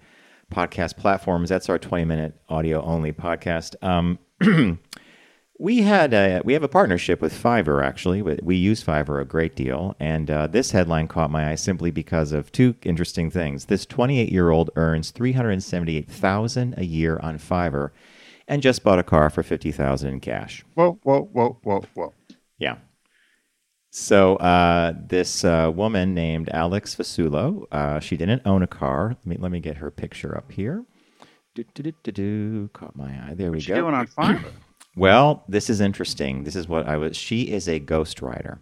podcast 0.52 0.96
platforms. 0.96 1.48
That's 1.48 1.68
our 1.68 1.78
20 1.78 2.04
minute 2.04 2.34
audio 2.48 2.82
only 2.82 3.12
podcast. 3.12 3.74
Um, 3.82 4.18
we 5.58 5.82
had 5.82 6.12
a, 6.14 6.40
we 6.44 6.54
have 6.54 6.62
a 6.62 6.68
partnership 6.68 7.20
with 7.20 7.32
Fiverr 7.32 7.84
actually. 7.84 8.22
We- 8.22 8.38
We 8.42 8.56
use 8.56 8.82
Fiverr 8.82 9.20
a 9.20 9.24
great 9.24 9.54
deal, 9.54 9.94
and 10.00 10.30
uh, 10.30 10.46
this 10.46 10.70
headline 10.72 11.08
caught 11.08 11.30
my 11.30 11.50
eye 11.50 11.54
simply 11.56 11.90
because 11.90 12.32
of 12.32 12.50
two 12.52 12.74
interesting 12.82 13.30
things. 13.30 13.66
This 13.66 13.86
28 13.86 14.30
year 14.32 14.50
old 14.50 14.70
earns 14.76 15.10
378,000 15.10 16.74
a 16.76 16.84
year 16.84 17.18
on 17.22 17.38
Fiverr, 17.38 17.90
and 18.48 18.62
just 18.62 18.82
bought 18.82 18.98
a 18.98 19.02
car 19.04 19.30
for 19.30 19.42
50,000 19.42 20.08
in 20.08 20.20
cash. 20.20 20.64
Whoa, 20.74 20.98
whoa, 21.02 21.22
whoa, 21.32 21.58
whoa, 21.62 21.82
whoa. 21.94 22.12
Yeah. 22.58 22.76
So 23.90 24.36
uh, 24.36 24.94
this 25.06 25.44
uh, 25.44 25.70
woman 25.74 26.14
named 26.14 26.48
Alex 26.50 26.94
Fasulo, 26.94 27.66
uh, 27.70 28.00
she 28.00 28.16
didn't 28.16 28.42
own 28.46 28.62
a 28.62 28.66
car. 28.66 29.10
Let 29.10 29.26
me 29.26 29.36
let 29.38 29.52
me 29.52 29.60
get 29.60 29.76
her 29.76 29.90
picture 29.90 30.34
up 30.36 30.50
here. 30.50 30.84
Do, 31.54 31.64
do, 31.74 31.82
do, 31.82 31.92
do, 32.02 32.12
do. 32.12 32.70
Caught 32.72 32.96
my 32.96 33.10
eye. 33.10 33.34
There 33.34 33.50
we 33.50 33.56
What's 33.58 33.66
she 33.66 33.74
doing 33.74 33.94
on 33.94 34.06
Fiverr? 34.06 34.50
Well, 34.96 35.44
this 35.48 35.70
is 35.70 35.80
interesting. 35.80 36.44
This 36.44 36.56
is 36.56 36.68
what 36.68 36.86
I 36.86 36.96
was. 36.96 37.16
She 37.16 37.50
is 37.50 37.68
a 37.68 37.80
ghostwriter. 37.80 38.58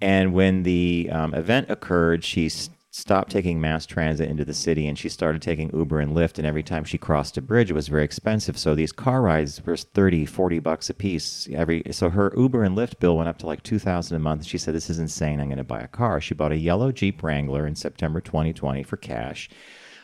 And 0.00 0.32
when 0.32 0.62
the 0.62 1.08
um, 1.12 1.34
event 1.34 1.70
occurred, 1.70 2.24
she 2.24 2.46
s- 2.46 2.70
stopped 2.90 3.30
taking 3.30 3.60
mass 3.60 3.86
transit 3.86 4.28
into 4.28 4.44
the 4.44 4.54
city 4.54 4.86
and 4.86 4.98
she 4.98 5.08
started 5.08 5.42
taking 5.42 5.70
Uber 5.76 6.00
and 6.00 6.16
Lyft. 6.16 6.38
And 6.38 6.46
every 6.46 6.62
time 6.62 6.84
she 6.84 6.98
crossed 6.98 7.36
a 7.36 7.42
bridge, 7.42 7.70
it 7.70 7.74
was 7.74 7.88
very 7.88 8.04
expensive. 8.04 8.58
So 8.58 8.74
these 8.74 8.92
car 8.92 9.20
rides 9.22 9.64
were 9.64 9.76
30, 9.76 10.26
40 10.26 10.58
bucks 10.60 10.90
a 10.90 10.94
piece. 10.94 11.48
Every, 11.52 11.82
so 11.90 12.10
her 12.10 12.32
Uber 12.36 12.62
and 12.62 12.76
Lyft 12.76 13.00
bill 13.00 13.16
went 13.16 13.28
up 13.28 13.38
to 13.38 13.46
like 13.46 13.62
2000 13.62 14.16
a 14.16 14.20
month. 14.20 14.44
She 14.44 14.58
said, 14.58 14.74
This 14.74 14.90
is 14.90 14.98
insane. 14.98 15.40
I'm 15.40 15.48
going 15.48 15.58
to 15.58 15.64
buy 15.64 15.80
a 15.80 15.88
car. 15.88 16.20
She 16.20 16.34
bought 16.34 16.52
a 16.52 16.56
yellow 16.56 16.92
Jeep 16.92 17.22
Wrangler 17.22 17.66
in 17.66 17.74
September 17.74 18.20
2020 18.20 18.82
for 18.84 18.96
cash. 18.96 19.48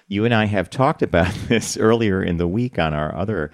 You 0.08 0.24
and 0.24 0.34
I 0.34 0.46
have 0.46 0.68
talked 0.68 1.02
about 1.02 1.32
this 1.48 1.76
earlier 1.76 2.22
in 2.22 2.36
the 2.36 2.48
week 2.48 2.78
on 2.78 2.92
our 2.92 3.14
other 3.14 3.52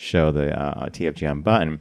show, 0.00 0.32
the 0.32 0.58
uh, 0.58 0.88
Unbuttoned. 1.22 1.80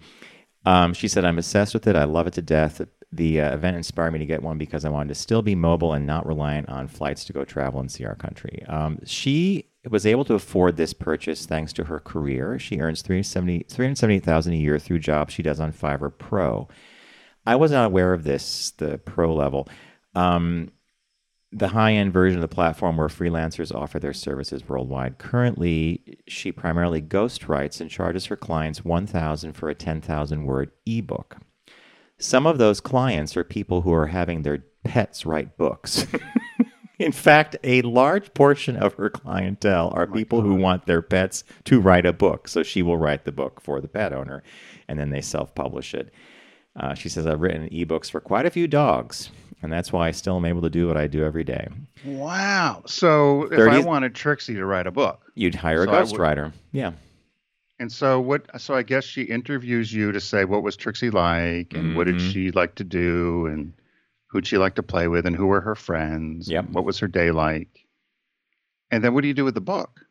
Um, 0.65 0.93
she 0.93 1.07
said, 1.07 1.25
I'm 1.25 1.37
obsessed 1.37 1.73
with 1.73 1.87
it. 1.87 1.95
I 1.95 2.03
love 2.03 2.27
it 2.27 2.33
to 2.33 2.41
death. 2.41 2.81
The 3.11 3.41
uh, 3.41 3.53
event 3.53 3.77
inspired 3.77 4.11
me 4.11 4.19
to 4.19 4.25
get 4.25 4.43
one 4.43 4.57
because 4.57 4.85
I 4.85 4.89
wanted 4.89 5.09
to 5.09 5.15
still 5.15 5.41
be 5.41 5.55
mobile 5.55 5.93
and 5.93 6.05
not 6.05 6.27
reliant 6.27 6.69
on 6.69 6.87
flights 6.87 7.25
to 7.25 7.33
go 7.33 7.43
travel 7.43 7.79
and 7.79 7.91
see 7.91 8.05
our 8.05 8.15
country. 8.15 8.63
Um, 8.67 8.99
she 9.05 9.69
was 9.89 10.05
able 10.05 10.25
to 10.25 10.35
afford 10.35 10.75
this 10.75 10.93
purchase 10.93 11.45
thanks 11.45 11.73
to 11.73 11.85
her 11.85 11.99
career. 11.99 12.59
She 12.59 12.79
earns 12.79 13.01
370 13.01 13.63
$378,000 13.63 14.47
a 14.51 14.55
year 14.57 14.77
through 14.77 14.99
jobs 14.99 15.33
she 15.33 15.41
does 15.41 15.59
on 15.59 15.71
Fiverr 15.71 16.15
Pro. 16.15 16.67
I 17.45 17.55
was 17.55 17.71
not 17.71 17.87
aware 17.87 18.13
of 18.13 18.25
this, 18.25 18.71
the 18.71 18.97
pro 18.99 19.33
level. 19.33 19.67
Um, 20.13 20.71
the 21.51 21.69
high 21.69 21.93
end 21.93 22.13
version 22.13 22.37
of 22.37 22.47
the 22.47 22.53
platform 22.53 22.97
where 22.97 23.07
freelancers 23.07 23.73
offer 23.73 23.99
their 23.99 24.13
services 24.13 24.67
worldwide. 24.67 25.17
Currently, 25.17 26.19
she 26.27 26.51
primarily 26.51 27.01
ghostwrites 27.01 27.81
and 27.81 27.89
charges 27.89 28.27
her 28.27 28.35
clients 28.35 28.85
1000 28.85 29.53
for 29.53 29.69
a 29.69 29.75
10,000 29.75 30.45
word 30.45 30.71
ebook. 30.85 31.37
Some 32.19 32.45
of 32.45 32.57
those 32.57 32.81
clients 32.81 33.35
are 33.35 33.43
people 33.43 33.81
who 33.81 33.93
are 33.93 34.07
having 34.07 34.43
their 34.43 34.65
pets 34.83 35.25
write 35.25 35.57
books. 35.57 36.05
In 36.99 37.13
fact, 37.13 37.55
a 37.63 37.81
large 37.83 38.33
portion 38.33 38.75
of 38.75 38.95
her 38.95 39.09
clientele 39.09 39.89
are 39.95 40.05
people 40.05 40.41
who 40.41 40.55
want 40.55 40.85
their 40.85 41.01
pets 41.01 41.45
to 41.63 41.79
write 41.79 42.05
a 42.05 42.11
book. 42.11 42.49
So 42.49 42.61
she 42.61 42.83
will 42.83 42.97
write 42.97 43.23
the 43.23 43.31
book 43.31 43.61
for 43.61 43.79
the 43.79 43.87
pet 43.87 44.11
owner 44.11 44.43
and 44.89 44.99
then 44.99 45.09
they 45.09 45.21
self 45.21 45.55
publish 45.55 45.93
it. 45.93 46.13
Uh, 46.75 46.93
she 46.93 47.07
says, 47.07 47.25
I've 47.25 47.41
written 47.41 47.69
ebooks 47.69 48.11
for 48.11 48.19
quite 48.19 48.45
a 48.45 48.51
few 48.51 48.67
dogs, 48.67 49.31
and 49.61 49.71
that's 49.71 49.91
why 49.91 50.07
I 50.07 50.11
still 50.11 50.37
am 50.37 50.45
able 50.45 50.61
to 50.61 50.69
do 50.69 50.87
what 50.87 50.97
I 50.97 51.07
do 51.07 51.23
every 51.23 51.43
day. 51.43 51.67
Wow. 52.05 52.83
So 52.85 53.43
if 53.43 53.49
30 53.57 53.75
I 53.75 53.79
wanted 53.79 54.15
Trixie 54.15 54.55
to 54.55 54.65
write 54.65 54.87
a 54.87 54.91
book, 54.91 55.21
You'd 55.35 55.55
hire 55.55 55.85
So 55.85 55.91
a 55.91 55.93
ghostwriter. 55.93 56.53
Yeah. 56.71 56.91
and 57.79 57.91
so 57.91 58.19
what? 58.19 58.45
So 58.61 58.73
I 58.75 58.83
guess 58.83 59.03
she 59.03 59.23
interviews 59.23 59.93
you 59.93 60.11
to 60.11 60.19
say 60.19 60.45
what 60.45 60.63
was 60.63 60.75
Trixie 60.75 61.09
like, 61.11 61.73
and 61.73 61.95
what 61.95 62.05
did 62.07 62.15
Mhm. 62.15 62.31
she 62.31 62.51
like 62.51 62.75
to 62.75 62.83
do, 62.83 63.45
and 63.47 63.73
who'd 64.27 64.45
she 64.45 64.57
like 64.57 64.75
to 64.75 64.83
play 64.83 65.07
with, 65.07 65.25
and 65.25 65.35
who 65.35 65.47
were 65.47 65.61
her 65.61 65.75
friends. 65.75 66.49
Yep. 66.49 66.69
What 66.71 66.85
was 66.85 66.99
her 66.99 67.07
day 67.07 67.31
like? 67.31 67.85
And 68.91 69.03
then 69.03 69.13
what 69.13 69.21
do 69.21 69.27
you 69.27 69.33
do 69.33 69.45
with 69.45 69.55
the 69.55 69.61
book? 69.61 70.01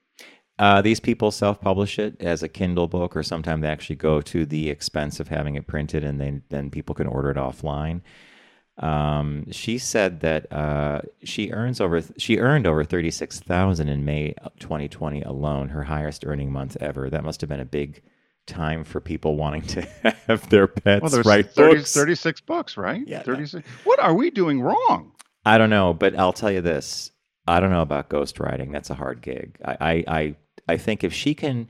Uh, 0.58 0.82
these 0.82 0.98
people 0.98 1.30
self 1.30 1.60
publish 1.60 1.98
it 2.00 2.20
as 2.20 2.42
a 2.42 2.48
Kindle 2.48 2.88
book, 2.88 3.16
or 3.16 3.22
sometimes 3.22 3.62
they 3.62 3.68
actually 3.68 3.94
go 3.96 4.20
to 4.22 4.44
the 4.44 4.70
expense 4.70 5.20
of 5.20 5.28
having 5.28 5.54
it 5.54 5.66
printed 5.68 6.02
and 6.02 6.20
then, 6.20 6.42
then 6.48 6.68
people 6.70 6.94
can 6.96 7.06
order 7.06 7.30
it 7.30 7.36
offline. 7.36 8.00
Um, 8.78 9.50
she 9.50 9.78
said 9.78 10.20
that 10.20 10.52
uh, 10.52 11.00
she 11.24 11.50
earns 11.50 11.80
over 11.80 12.00
she 12.16 12.38
earned 12.38 12.66
over 12.66 12.84
thirty 12.84 13.10
six 13.10 13.40
thousand 13.40 13.88
in 13.88 14.04
May 14.04 14.34
twenty 14.60 14.88
twenty 14.88 15.22
alone, 15.22 15.70
her 15.70 15.84
highest 15.84 16.24
earning 16.24 16.52
month 16.52 16.76
ever. 16.80 17.10
That 17.10 17.24
must 17.24 17.40
have 17.40 17.50
been 17.50 17.60
a 17.60 17.64
big 17.64 18.02
time 18.46 18.84
for 18.84 19.00
people 19.00 19.36
wanting 19.36 19.62
to 19.62 19.82
have 20.26 20.48
their 20.48 20.66
pets 20.66 21.12
Well, 21.12 21.22
write 21.22 21.50
30, 21.52 21.76
books. 21.76 21.92
36 21.94 22.40
books, 22.42 22.76
right? 22.76 23.02
Yeah. 23.06 23.22
36. 23.22 23.68
What 23.84 24.00
are 24.00 24.14
we 24.14 24.30
doing 24.30 24.62
wrong? 24.62 25.12
I 25.44 25.58
don't 25.58 25.70
know, 25.70 25.92
but 25.94 26.18
I'll 26.18 26.32
tell 26.32 26.50
you 26.50 26.60
this: 26.60 27.10
I 27.46 27.60
don't 27.60 27.70
know 27.70 27.82
about 27.82 28.10
ghostwriting. 28.10 28.72
That's 28.72 28.90
a 28.90 28.94
hard 28.94 29.22
gig. 29.22 29.58
I, 29.64 29.76
I, 29.80 30.04
I, 30.18 30.36
I 30.68 30.76
think 30.76 31.04
if 31.04 31.12
she 31.12 31.34
can, 31.34 31.68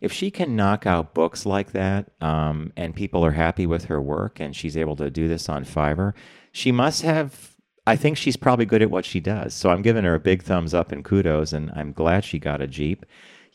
if 0.00 0.12
she 0.12 0.30
can 0.30 0.56
knock 0.56 0.86
out 0.86 1.14
books 1.14 1.46
like 1.46 1.72
that, 1.72 2.10
um, 2.20 2.72
and 2.76 2.94
people 2.94 3.24
are 3.24 3.32
happy 3.32 3.66
with 3.66 3.84
her 3.86 4.00
work, 4.00 4.40
and 4.40 4.54
she's 4.56 4.76
able 4.76 4.96
to 4.96 5.10
do 5.10 5.28
this 5.28 5.48
on 5.48 5.64
Fiverr, 5.64 6.14
she 6.52 6.72
must 6.72 7.02
have 7.02 7.56
I 7.86 7.96
think 7.96 8.16
she's 8.16 8.36
probably 8.36 8.66
good 8.66 8.82
at 8.82 8.90
what 8.90 9.04
she 9.04 9.20
does. 9.20 9.54
So 9.54 9.70
I'm 9.70 9.82
giving 9.82 10.04
her 10.04 10.14
a 10.14 10.20
big 10.20 10.42
thumbs 10.42 10.74
up 10.74 10.92
and 10.92 11.04
kudos, 11.04 11.52
and 11.52 11.72
I'm 11.74 11.92
glad 11.92 12.24
she 12.24 12.38
got 12.38 12.60
a 12.60 12.66
Jeep. 12.66 13.04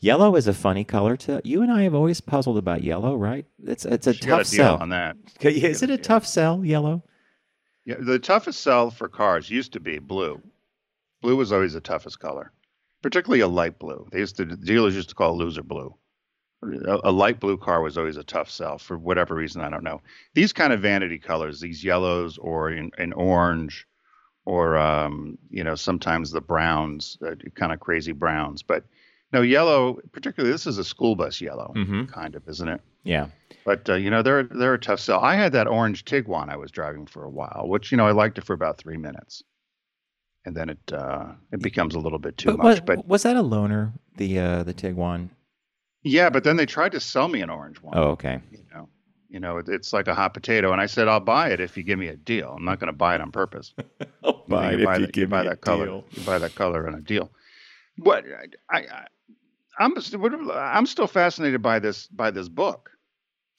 Yellow 0.00 0.36
is 0.36 0.46
a 0.46 0.52
funny 0.52 0.84
color 0.84 1.16
to 1.16 1.40
you 1.42 1.62
and 1.62 1.72
I 1.72 1.82
have 1.84 1.94
always 1.94 2.20
puzzled 2.20 2.58
about 2.58 2.82
yellow, 2.84 3.16
right? 3.16 3.46
It's 3.64 3.84
it's 3.86 4.06
a 4.06 4.12
She 4.12 4.20
tough 4.20 4.40
a 4.42 4.44
sell. 4.44 4.76
on 4.76 4.90
that. 4.90 5.16
Is 5.40 5.82
it 5.82 5.90
a 5.90 5.96
tough 5.96 6.26
sell, 6.26 6.64
yellow? 6.64 7.02
Yeah, 7.86 7.94
the 8.00 8.18
toughest 8.18 8.60
sell 8.60 8.90
for 8.90 9.08
cars 9.08 9.48
used 9.48 9.72
to 9.72 9.80
be 9.80 9.98
blue. 9.98 10.42
Blue 11.22 11.36
was 11.36 11.50
always 11.50 11.72
the 11.72 11.80
toughest 11.80 12.20
color, 12.20 12.52
particularly 13.02 13.40
a 13.40 13.48
light 13.48 13.78
blue. 13.78 14.06
They 14.12 14.18
used 14.18 14.36
to 14.36 14.44
the 14.44 14.56
dealers 14.56 14.94
used 14.94 15.08
to 15.10 15.14
call 15.14 15.32
it 15.32 15.36
loser 15.42 15.62
blue. 15.62 15.94
A, 17.04 17.10
light 17.12 17.40
blue 17.40 17.56
car 17.56 17.80
was 17.82 17.96
always 17.98 18.16
a 18.16 18.24
tough 18.24 18.50
sell 18.50 18.78
for 18.78 18.96
whatever 18.98 19.34
reason 19.34 19.62
I 19.62 19.70
don't 19.70 19.84
know. 19.84 20.00
These 20.34 20.52
kind 20.52 20.72
of 20.72 20.80
vanity 20.80 21.18
colors, 21.18 21.60
these 21.60 21.84
yellows 21.84 22.38
or 22.38 22.70
in, 22.70 22.90
in 22.98 23.12
orange, 23.12 23.86
or 24.44 24.76
um, 24.76 25.38
you 25.50 25.64
know 25.64 25.74
sometimes 25.74 26.30
the 26.30 26.40
browns, 26.40 27.18
uh, 27.26 27.34
kind 27.54 27.72
of 27.72 27.80
crazy 27.80 28.12
browns. 28.12 28.62
But 28.62 28.84
no 29.32 29.42
yellow, 29.42 29.98
particularly 30.12 30.52
this 30.52 30.66
is 30.66 30.78
a 30.78 30.84
school 30.84 31.16
bus 31.16 31.40
yellow, 31.40 31.72
Mhm. 31.76 32.08
kind 32.12 32.34
of, 32.36 32.48
isn't 32.48 32.68
it? 32.68 32.80
Yeah. 33.02 33.28
But 33.64 33.88
uh, 33.90 33.94
you 33.94 34.10
know 34.10 34.22
they're 34.22 34.44
they're 34.44 34.74
a 34.74 34.78
tough 34.78 35.00
sell. 35.00 35.20
I 35.20 35.34
had 35.34 35.52
that 35.52 35.66
orange 35.66 36.04
Tiguan 36.04 36.48
I 36.48 36.56
was 36.56 36.70
driving 36.70 37.06
for 37.06 37.24
a 37.24 37.30
while, 37.30 37.64
which 37.66 37.90
you 37.90 37.96
know 37.98 38.06
I 38.06 38.12
liked 38.12 38.38
it 38.38 38.44
for 38.44 38.52
about 38.52 38.78
three 38.78 38.96
minutes, 38.96 39.42
and 40.44 40.56
then 40.56 40.68
it 40.70 40.92
uh, 40.92 41.26
it 41.52 41.60
becomes 41.60 41.94
a 41.94 41.98
little 41.98 42.18
bit 42.20 42.36
too 42.38 42.50
But, 42.56 42.58
much. 42.58 42.84
But 42.84 43.06
was 43.06 43.24
that 43.24 43.36
a 43.36 43.42
loner 43.42 43.92
The 44.16 44.38
uh, 44.38 44.62
the 44.62 44.74
Tiguan. 44.74 45.30
Yeah, 46.06 46.30
but 46.30 46.44
then 46.44 46.56
they 46.56 46.66
tried 46.66 46.92
to 46.92 47.00
sell 47.00 47.28
me 47.28 47.40
an 47.40 47.50
orange 47.50 47.80
one. 47.82 47.98
Oh, 47.98 48.10
okay. 48.10 48.40
You 48.50 48.64
know, 48.72 48.88
you 49.28 49.40
know 49.40 49.58
it, 49.58 49.68
it's 49.68 49.92
like 49.92 50.06
a 50.06 50.14
hot 50.14 50.34
potato, 50.34 50.72
and 50.72 50.80
I 50.80 50.86
said 50.86 51.08
I'll 51.08 51.20
buy 51.20 51.50
it 51.50 51.60
if 51.60 51.76
you 51.76 51.82
give 51.82 51.98
me 51.98 52.06
a 52.08 52.16
deal. 52.16 52.54
I'm 52.56 52.64
not 52.64 52.78
going 52.78 52.92
to 52.92 52.96
buy 52.96 53.16
it 53.16 53.20
on 53.20 53.32
purpose. 53.32 53.74
I'll 54.24 54.44
buy 54.48 54.72
You 54.72 54.76
know, 54.76 54.78
you 54.78 54.86
buy 54.86 54.98
that, 54.98 55.16
you 55.16 55.26
buy 55.26 55.42
that 55.42 55.60
color. 55.60 55.86
You 55.86 56.22
buy 56.24 56.38
that 56.38 56.54
color 56.54 56.86
in 56.86 56.94
a 56.94 57.00
deal. 57.00 57.30
What 57.98 58.24
I, 58.70 58.78
I 58.78 59.06
I'm 59.78 59.94
I'm 60.54 60.86
still 60.86 61.06
fascinated 61.06 61.60
by 61.60 61.78
this 61.78 62.06
by 62.06 62.30
this 62.30 62.48
book. 62.48 62.90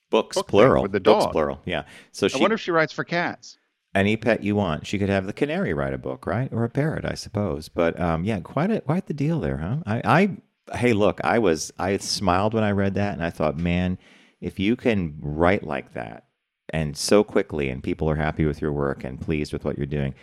Books 0.09 0.37
book 0.37 0.47
plural. 0.47 0.83
with 0.83 0.93
the 0.93 1.01
Books 1.01 1.27
plural. 1.31 1.59
Yeah. 1.65 1.83
So 2.13 2.27
I 2.33 2.37
wonder 2.37 2.53
if 2.55 2.61
she 2.61 2.71
writes 2.71 2.93
for 2.93 3.03
cats. 3.03 3.57
any 3.93 4.15
pet 4.15 4.41
you 4.41 4.55
want. 4.55 4.87
She 4.87 4.97
could 4.97 5.09
have 5.09 5.25
the 5.25 5.33
canary 5.33 5.73
write 5.73 5.93
a 5.93 5.97
book, 5.97 6.25
right, 6.25 6.51
or 6.53 6.63
a 6.63 6.69
parrot, 6.69 7.03
I 7.03 7.15
suppose. 7.15 7.67
But 7.67 7.99
um, 7.99 8.23
yeah, 8.23 8.39
quite 8.39 8.71
a 8.71 8.79
quite 8.79 9.07
the 9.07 9.13
deal 9.13 9.41
there, 9.41 9.57
huh? 9.57 9.77
I, 9.85 10.01
I 10.05 10.37
hey, 10.73 10.93
look, 10.93 11.19
I 11.23 11.39
was 11.39 11.71
I 11.77 11.97
smiled 11.97 12.53
when 12.53 12.63
I 12.63 12.71
read 12.71 12.95
that, 12.95 13.13
and 13.13 13.23
I 13.23 13.29
thought, 13.29 13.57
man, 13.57 13.97
if 14.41 14.59
you 14.59 14.75
can 14.75 15.15
write 15.19 15.63
like 15.63 15.93
that 15.93 16.25
and 16.69 16.95
so 16.97 17.23
quickly, 17.23 17.69
and 17.69 17.81
people 17.83 18.09
are 18.09 18.15
happy 18.15 18.45
with 18.45 18.61
your 18.61 18.71
work 18.73 19.03
and 19.03 19.19
pleased 19.21 19.53
with 19.53 19.63
what 19.65 19.77
you're 19.77 19.85
doing, 19.85 20.13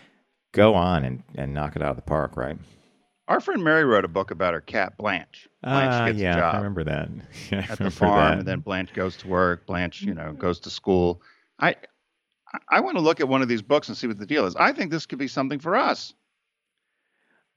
go 0.53 0.75
on 0.75 1.05
and 1.05 1.23
and 1.35 1.55
knock 1.55 1.77
it 1.77 1.83
out 1.83 1.91
of 1.91 1.97
the 1.97 2.03
park, 2.03 2.37
right? 2.37 2.59
Our 3.27 3.41
friend 3.41 3.65
Mary 3.65 3.85
wrote 3.85 4.05
a 4.05 4.09
book 4.09 4.31
about 4.31 4.53
her 4.53 4.61
cat 4.61 4.99
Blanche. 4.99 5.49
Blanche 5.63 5.93
Ah, 5.93 6.07
gets 6.09 6.19
yeah, 6.19 6.35
a 6.35 6.37
I 6.37 6.41
job 6.41 6.57
remember 6.57 6.85
that. 6.85 7.09
Yeah, 7.51 7.65
I 7.69 7.73
at 7.73 7.79
the 7.79 7.91
farm, 7.91 8.19
that. 8.19 8.39
and 8.41 8.47
then 8.49 8.61
Blanche 8.61 8.93
goes 8.93 9.17
to 9.19 9.29
work. 9.29 9.67
Blanche, 9.67 10.03
you 10.03 10.13
know, 10.15 10.33
goes 10.35 10.61
to 10.61 10.71
school. 10.71 11.23
I 11.59 11.77
I 12.69 12.81
want 12.81 12.97
to 12.97 13.03
look 13.03 13.21
at 13.21 13.29
one 13.29 13.41
of 13.43 13.49
these 13.49 13.63
books 13.63 13.89
and 13.89 13.97
see 13.97 14.07
what 14.07 14.19
the 14.19 14.27
deal 14.27 14.45
is. 14.47 14.55
I 14.57 14.73
think 14.73 14.91
this 14.91 15.07
could 15.07 15.19
be 15.19 15.27
something 15.29 15.59
for 15.59 15.75
us. 15.75 16.13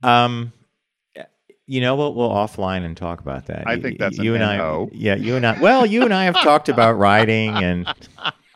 Um, 0.03 0.53
you 1.67 1.81
know, 1.81 1.95
we'll 1.95 2.13
we'll 2.13 2.29
offline 2.29 2.83
and 2.83 2.97
talk 2.97 3.19
about 3.19 3.45
that. 3.47 3.67
I 3.67 3.79
think 3.79 3.99
that's 3.99 4.17
you 4.17 4.35
an 4.35 4.41
and 4.41 4.61
I. 4.61 4.87
Yeah, 4.91 5.15
you 5.15 5.35
and 5.35 5.45
I. 5.45 5.59
Well, 5.59 5.85
you 5.85 6.03
and 6.03 6.13
I 6.13 6.23
have 6.25 6.35
talked 6.35 6.69
about 6.69 6.93
writing, 6.93 7.55
and 7.55 7.87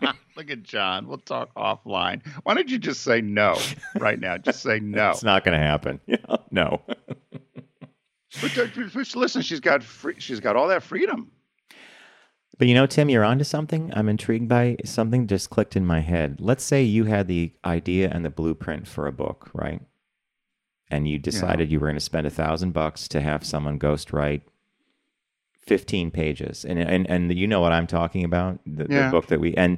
Look 0.35 0.49
at 0.49 0.63
John. 0.63 1.07
We'll 1.07 1.19
talk 1.19 1.53
offline. 1.55 2.25
Why 2.43 2.53
don't 2.53 2.69
you 2.69 2.79
just 2.79 3.01
say 3.01 3.21
no 3.21 3.59
right 3.99 4.19
now? 4.19 4.37
Just 4.37 4.63
say 4.63 4.79
no. 4.83 5.11
it's 5.11 5.23
not 5.23 5.43
going 5.43 5.55
to 5.55 5.63
happen. 5.63 5.99
no. 6.51 6.81
But, 8.41 8.57
uh, 8.57 8.67
but 8.75 9.15
listen, 9.15 9.41
she's 9.41 9.59
got 9.59 9.83
free, 9.83 10.15
she's 10.17 10.39
got 10.39 10.55
all 10.55 10.69
that 10.69 10.83
freedom. 10.83 11.31
But 12.57 12.67
you 12.67 12.73
know, 12.73 12.85
Tim, 12.85 13.09
you're 13.09 13.23
onto 13.23 13.43
something. 13.43 13.91
I'm 13.95 14.07
intrigued 14.07 14.47
by 14.47 14.77
something 14.85 15.27
just 15.27 15.49
clicked 15.49 15.75
in 15.75 15.85
my 15.85 15.99
head. 15.99 16.37
Let's 16.39 16.63
say 16.63 16.81
you 16.83 17.05
had 17.05 17.27
the 17.27 17.53
idea 17.65 18.09
and 18.11 18.23
the 18.23 18.29
blueprint 18.29 18.87
for 18.87 19.07
a 19.07 19.11
book, 19.11 19.49
right? 19.53 19.81
And 20.91 21.07
you 21.07 21.17
decided 21.17 21.71
you 21.71 21.79
were 21.79 21.87
going 21.87 21.95
to 21.95 22.01
spend 22.01 22.27
a 22.27 22.31
thousand 22.31 22.71
bucks 22.71 23.07
to 23.09 23.21
have 23.21 23.45
someone 23.45 23.79
ghostwrite 23.79 24.41
15 25.65 26.11
pages, 26.11 26.65
and 26.65 26.77
and 26.79 27.09
and 27.09 27.33
you 27.33 27.47
know 27.47 27.61
what 27.61 27.71
I'm 27.71 27.87
talking 27.87 28.25
about, 28.25 28.59
the, 28.65 28.85
the 28.85 29.09
book 29.11 29.27
that 29.27 29.39
we 29.39 29.53
and. 29.55 29.77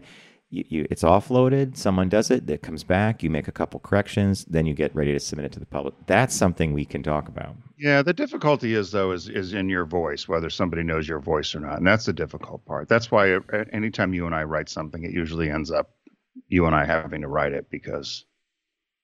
You, 0.50 0.64
you, 0.70 0.88
it's 0.92 1.02
offloaded. 1.02 1.76
Someone 1.78 2.10
does 2.10 2.30
it. 2.30 2.48
It 2.48 2.62
comes 2.62 2.84
back. 2.84 3.24
You 3.24 3.32
make 3.32 3.48
a 3.48 3.52
couple 3.52 3.80
corrections. 3.80 4.46
Then 4.46 4.68
you 4.68 4.76
get 4.76 4.96
ready 4.96 5.12
to 5.12 5.20
submit 5.20 5.48
it 5.48 5.52
to 5.54 5.60
the 5.60 5.66
public. 5.66 5.96
That's 6.06 6.36
something 6.36 6.74
we 6.74 6.86
can 6.86 7.02
talk 7.02 7.28
about. 7.28 7.56
Yeah, 7.76 8.04
the 8.04 8.14
difficulty 8.14 8.76
is 8.76 8.92
though 8.92 9.14
is 9.14 9.30
is 9.30 9.56
in 9.56 9.68
your 9.68 9.86
voice, 9.86 10.28
whether 10.28 10.52
somebody 10.52 10.84
knows 10.84 11.08
your 11.08 11.20
voice 11.20 11.56
or 11.56 11.60
not, 11.60 11.78
and 11.78 11.88
that's 11.88 12.06
the 12.06 12.14
difficult 12.14 12.64
part. 12.66 12.88
That's 12.88 13.10
why 13.10 13.34
uh, 13.34 13.40
anytime 13.72 14.14
you 14.14 14.28
and 14.28 14.36
I 14.36 14.44
write 14.44 14.70
something, 14.70 15.04
it 15.04 15.10
usually 15.10 15.50
ends 15.50 15.72
up 15.72 15.90
you 16.50 16.68
and 16.68 16.76
I 16.76 16.86
having 16.86 17.22
to 17.22 17.28
write 17.28 17.54
it 17.54 17.72
because 17.72 18.26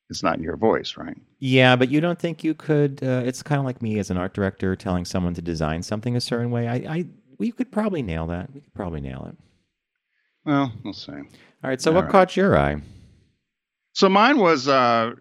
it's 0.09 0.23
not 0.23 0.37
in 0.37 0.43
your 0.43 0.57
voice, 0.57 0.95
right? 0.97 1.17
Yeah, 1.39 1.75
but 1.75 1.89
you 1.89 2.01
don't 2.01 2.19
think 2.19 2.43
you 2.43 2.53
could? 2.53 3.01
Uh, 3.03 3.21
it's 3.25 3.43
kind 3.43 3.59
of 3.59 3.65
like 3.65 3.81
me 3.81 3.99
as 3.99 4.09
an 4.09 4.17
art 4.17 4.33
director 4.33 4.75
telling 4.75 5.05
someone 5.05 5.33
to 5.35 5.41
design 5.41 5.83
something 5.83 6.15
a 6.15 6.21
certain 6.21 6.51
way. 6.51 6.67
I, 6.67 6.75
I, 6.75 7.05
we 7.37 7.51
could 7.51 7.71
probably 7.71 8.01
nail 8.01 8.27
that. 8.27 8.53
We 8.53 8.61
could 8.61 8.73
probably 8.73 9.01
nail 9.01 9.27
it. 9.29 9.37
Well, 10.45 10.71
we'll 10.83 10.93
see. 10.93 11.11
All 11.11 11.21
right. 11.63 11.79
So, 11.81 11.91
All 11.91 11.95
what 11.95 12.05
right. 12.05 12.11
caught 12.11 12.35
your 12.35 12.57
eye? 12.57 12.81
So 13.93 14.09
mine 14.09 14.39
was, 14.39 14.67
uh, 14.67 15.11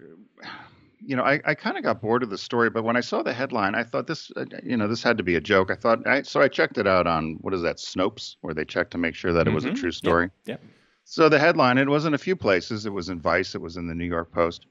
you 1.00 1.16
know, 1.16 1.22
I, 1.22 1.40
I 1.44 1.54
kind 1.54 1.76
of 1.76 1.82
got 1.82 2.00
bored 2.00 2.22
of 2.22 2.30
the 2.30 2.38
story, 2.38 2.70
but 2.70 2.84
when 2.84 2.96
I 2.96 3.00
saw 3.00 3.22
the 3.22 3.32
headline, 3.32 3.74
I 3.74 3.82
thought 3.82 4.06
this, 4.06 4.30
uh, 4.36 4.44
you 4.62 4.76
know, 4.76 4.86
this 4.88 5.02
had 5.02 5.16
to 5.18 5.24
be 5.24 5.34
a 5.36 5.40
joke. 5.40 5.70
I 5.70 5.74
thought, 5.74 6.06
I, 6.06 6.22
so 6.22 6.40
I 6.40 6.48
checked 6.48 6.78
it 6.78 6.86
out 6.86 7.06
on 7.06 7.38
what 7.40 7.54
is 7.54 7.62
that, 7.62 7.76
Snopes, 7.78 8.36
where 8.42 8.54
they 8.54 8.64
checked 8.64 8.92
to 8.92 8.98
make 8.98 9.14
sure 9.14 9.32
that 9.32 9.46
it 9.46 9.50
was 9.50 9.64
a 9.64 9.70
Mhm. 9.70 9.76
true 9.76 9.88
Yep. 9.88 9.94
story. 9.94 10.30
Yep. 10.46 10.62
So 11.04 11.28
the 11.28 11.38
headline, 11.38 11.78
it 11.78 11.88
was 11.88 12.04
in 12.04 12.14
a 12.14 12.18
few 12.18 12.36
places. 12.36 12.84
It 12.86 12.92
was 12.92 13.08
in 13.08 13.18
Vice. 13.20 13.54
It 13.54 13.60
was 13.62 13.76
in 13.78 13.86
the 13.88 13.94
New 13.94 14.04
York 14.04 14.30
Post. 14.30 14.66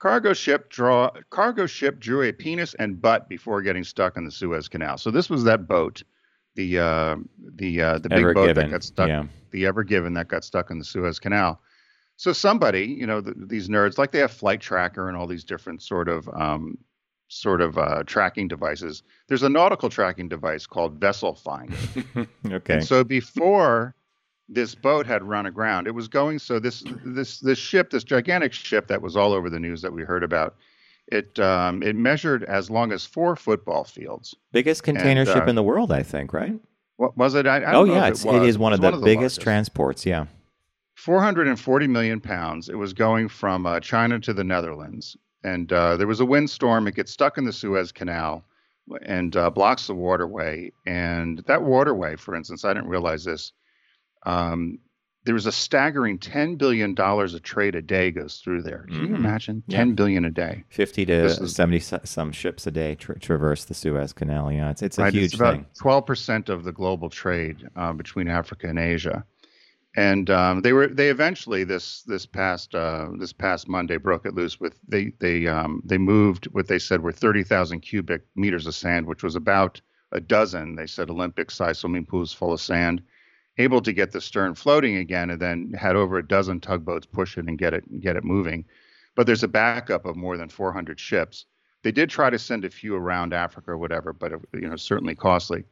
Cargo 0.00 0.32
ship 0.32 0.70
draw 0.70 1.10
cargo 1.28 1.66
ship 1.66 2.00
drew 2.00 2.22
a 2.22 2.32
penis 2.32 2.74
and 2.74 3.00
butt 3.00 3.28
before 3.28 3.60
getting 3.62 3.84
stuck 3.84 4.16
in 4.16 4.24
the 4.24 4.30
Suez 4.30 4.66
Canal. 4.68 4.96
So 4.98 5.10
this 5.10 5.28
was 5.30 5.44
that 5.44 5.68
boat, 5.68 6.02
the 6.56 6.78
uh, 6.78 7.16
the 7.56 7.80
uh, 7.82 7.98
the 7.98 8.08
big 8.08 8.18
Ever 8.18 8.34
boat 8.34 8.46
given? 8.48 8.64
that 8.64 8.70
got 8.72 8.82
stuck 8.82 9.08
Yeah. 9.08 9.24
the 9.50 9.66
Ever 9.66 9.84
Given 9.84 10.14
that 10.14 10.28
got 10.28 10.42
stuck 10.44 10.70
in 10.70 10.78
the 10.78 10.84
Suez 10.84 11.18
Canal. 11.18 11.60
So 12.16 12.32
somebody, 12.32 12.84
you 12.86 13.06
know, 13.06 13.20
th 13.20 13.36
these 13.46 13.68
nerds, 13.68 13.98
like 13.98 14.10
they 14.12 14.18
have 14.20 14.30
Flight 14.32 14.60
Tracker 14.60 15.08
and 15.08 15.16
all 15.16 15.26
these 15.26 15.44
different 15.44 15.82
sort 15.82 16.08
of 16.08 16.28
um, 16.30 16.78
sort 17.28 17.60
of 17.60 17.76
uh, 17.78 18.02
tracking 18.06 18.48
devices. 18.48 19.02
There's 19.28 19.42
a 19.42 19.48
nautical 19.48 19.90
tracking 19.90 20.28
device 20.28 20.66
called 20.66 20.98
Vessel 20.98 21.34
Finder. 21.34 21.76
okay. 22.50 22.74
And 22.74 22.84
so 22.84 23.04
before 23.04 23.94
this 24.50 24.74
boat 24.74 25.06
had 25.06 25.22
run 25.22 25.46
aground, 25.46 25.86
it 25.86 25.94
was 25.94 26.08
going. 26.08 26.38
So 26.38 26.58
this 26.58 26.82
this 27.04 27.38
this 27.38 27.58
ship, 27.58 27.90
this 27.90 28.04
gigantic 28.04 28.52
ship 28.52 28.88
that 28.88 29.00
was 29.00 29.16
all 29.16 29.32
over 29.32 29.48
the 29.48 29.60
news 29.60 29.80
that 29.82 29.92
we 29.92 30.02
heard 30.02 30.24
about, 30.24 30.56
it 31.06 31.38
um, 31.38 31.82
it 31.82 31.96
measured 31.96 32.44
as 32.44 32.68
long 32.70 32.92
as 32.92 33.06
four 33.06 33.36
football 33.36 33.84
fields. 33.84 34.34
biggest 34.52 34.82
container 34.82 35.20
and, 35.20 35.28
ship 35.28 35.44
uh, 35.44 35.50
in 35.50 35.54
the 35.54 35.62
world, 35.62 35.92
I 35.92 36.02
think. 36.02 36.32
Right? 36.32 36.54
What 36.96 37.16
was 37.16 37.34
it? 37.34 37.46
I, 37.46 37.60
I 37.60 37.74
Oh 37.74 37.84
yeah, 37.84 38.06
if 38.06 38.12
it's, 38.12 38.24
it, 38.24 38.28
was. 38.28 38.42
it 38.42 38.48
is 38.48 38.58
one 38.58 38.72
It 38.72 38.82
of 38.84 39.00
the 39.00 39.04
biggest 39.04 39.38
largest. 39.38 39.40
transports. 39.40 40.04
Yeah. 40.04 40.26
440 40.96 41.86
million 41.86 42.20
pounds. 42.20 42.68
It 42.68 42.74
was 42.74 42.92
going 42.92 43.28
from 43.28 43.64
uh, 43.64 43.80
China 43.80 44.20
to 44.20 44.34
the 44.34 44.44
Netherlands, 44.44 45.16
and 45.42 45.72
uh, 45.72 45.96
there 45.96 46.06
was 46.06 46.20
a 46.20 46.26
windstorm. 46.26 46.86
It 46.86 46.94
gets 46.94 47.10
stuck 47.10 47.38
in 47.38 47.44
the 47.44 47.52
Suez 47.52 47.90
Canal 47.90 48.44
and 49.02 49.36
uh, 49.36 49.50
blocks 49.50 49.86
the 49.86 49.94
waterway. 49.94 50.72
And 50.86 51.38
that 51.46 51.62
waterway, 51.62 52.16
for 52.16 52.34
instance, 52.34 52.64
I 52.64 52.74
didn't 52.74 52.88
realize 52.88 53.24
this. 53.24 53.52
Um, 54.24 54.78
there 55.24 55.34
was 55.34 55.44
a 55.46 55.52
staggering 55.52 56.18
10 56.18 56.56
billion 56.56 56.94
dollars 56.94 57.34
of 57.34 57.42
trade 57.42 57.74
a 57.74 57.82
day 57.82 58.10
goes 58.10 58.36
through 58.38 58.62
there. 58.62 58.86
Can 58.88 58.94
you 59.02 59.08
Mhm. 59.08 59.16
imagine? 59.16 59.62
Yeah. 59.66 59.78
10 59.78 59.94
billion 59.94 60.24
a 60.24 60.30
day. 60.30 60.64
Fifty 60.70 61.04
to 61.04 61.12
is- 61.12 61.54
seventy 61.54 61.78
some 61.80 62.32
ships 62.32 62.66
a 62.66 62.70
day 62.70 62.94
tra- 62.94 63.18
traverse 63.18 63.64
the 63.66 63.74
Suez 63.74 64.14
Canal. 64.14 64.50
Yeah, 64.50 64.70
it's 64.70 64.82
it's 64.82 64.98
a 64.98 65.02
right? 65.02 65.12
huge 65.12 65.24
it's 65.26 65.34
about 65.34 65.54
thing. 65.56 65.66
12% 65.78 66.48
of 66.48 66.64
the 66.64 66.72
global 66.72 67.10
trade 67.10 67.68
uh, 67.76 67.92
between 67.92 68.28
Africa 68.28 68.66
and 68.68 68.78
Asia. 68.78 69.24
And 69.96 70.30
um, 70.30 70.62
they 70.62 70.72
were 70.72 70.86
they 70.86 71.10
eventually 71.10 71.64
this 71.64 72.02
this 72.04 72.24
past 72.24 72.74
uh, 72.74 73.08
this 73.18 73.32
past 73.34 73.68
Monday 73.68 73.96
broke 73.98 74.24
it 74.24 74.34
loose 74.34 74.58
with 74.58 74.78
they 74.88 75.12
they 75.18 75.48
um, 75.48 75.82
they 75.84 75.98
moved 75.98 76.46
what 76.52 76.68
they 76.68 76.78
said 76.78 77.02
were 77.02 77.12
30,000 77.12 77.80
cubic 77.80 78.22
meters 78.36 78.66
of 78.66 78.74
sand, 78.74 79.06
which 79.06 79.22
was 79.24 79.34
about 79.36 79.80
a 80.12 80.20
dozen. 80.20 80.76
They 80.76 80.86
said 80.86 81.10
Olympic 81.10 81.50
sized 81.50 81.80
swimming 81.80 82.06
pools 82.06 82.32
full 82.32 82.52
of 82.52 82.60
sand, 82.60 83.02
able 83.58 83.82
to 83.82 83.92
get 83.92 84.12
the 84.12 84.20
stern 84.20 84.54
floating 84.54 84.96
again, 84.96 85.30
and 85.30 85.40
then 85.40 85.72
had 85.72 85.96
over 85.96 86.18
a 86.18 86.26
dozen 86.26 86.60
tugboats 86.60 87.06
push 87.06 87.36
it 87.36 87.46
and 87.46 87.58
get 87.58 87.74
it 87.74 88.00
get 88.00 88.16
it 88.16 88.24
moving. 88.24 88.64
But 89.14 89.26
there's 89.26 89.42
a 89.42 89.48
backup 89.48 90.06
of 90.06 90.16
more 90.16 90.36
than 90.36 90.48
400 90.48 90.98
ships. 90.98 91.46
They 91.82 91.92
did 91.92 92.10
try 92.10 92.30
to 92.30 92.38
send 92.38 92.64
a 92.64 92.70
few 92.70 92.94
around 92.94 93.32
Africa 93.32 93.72
or 93.72 93.78
whatever, 93.78 94.12
but 94.12 94.32
you 94.52 94.68
know 94.68 94.76
certainly 94.76 95.14
costly. 95.14 95.64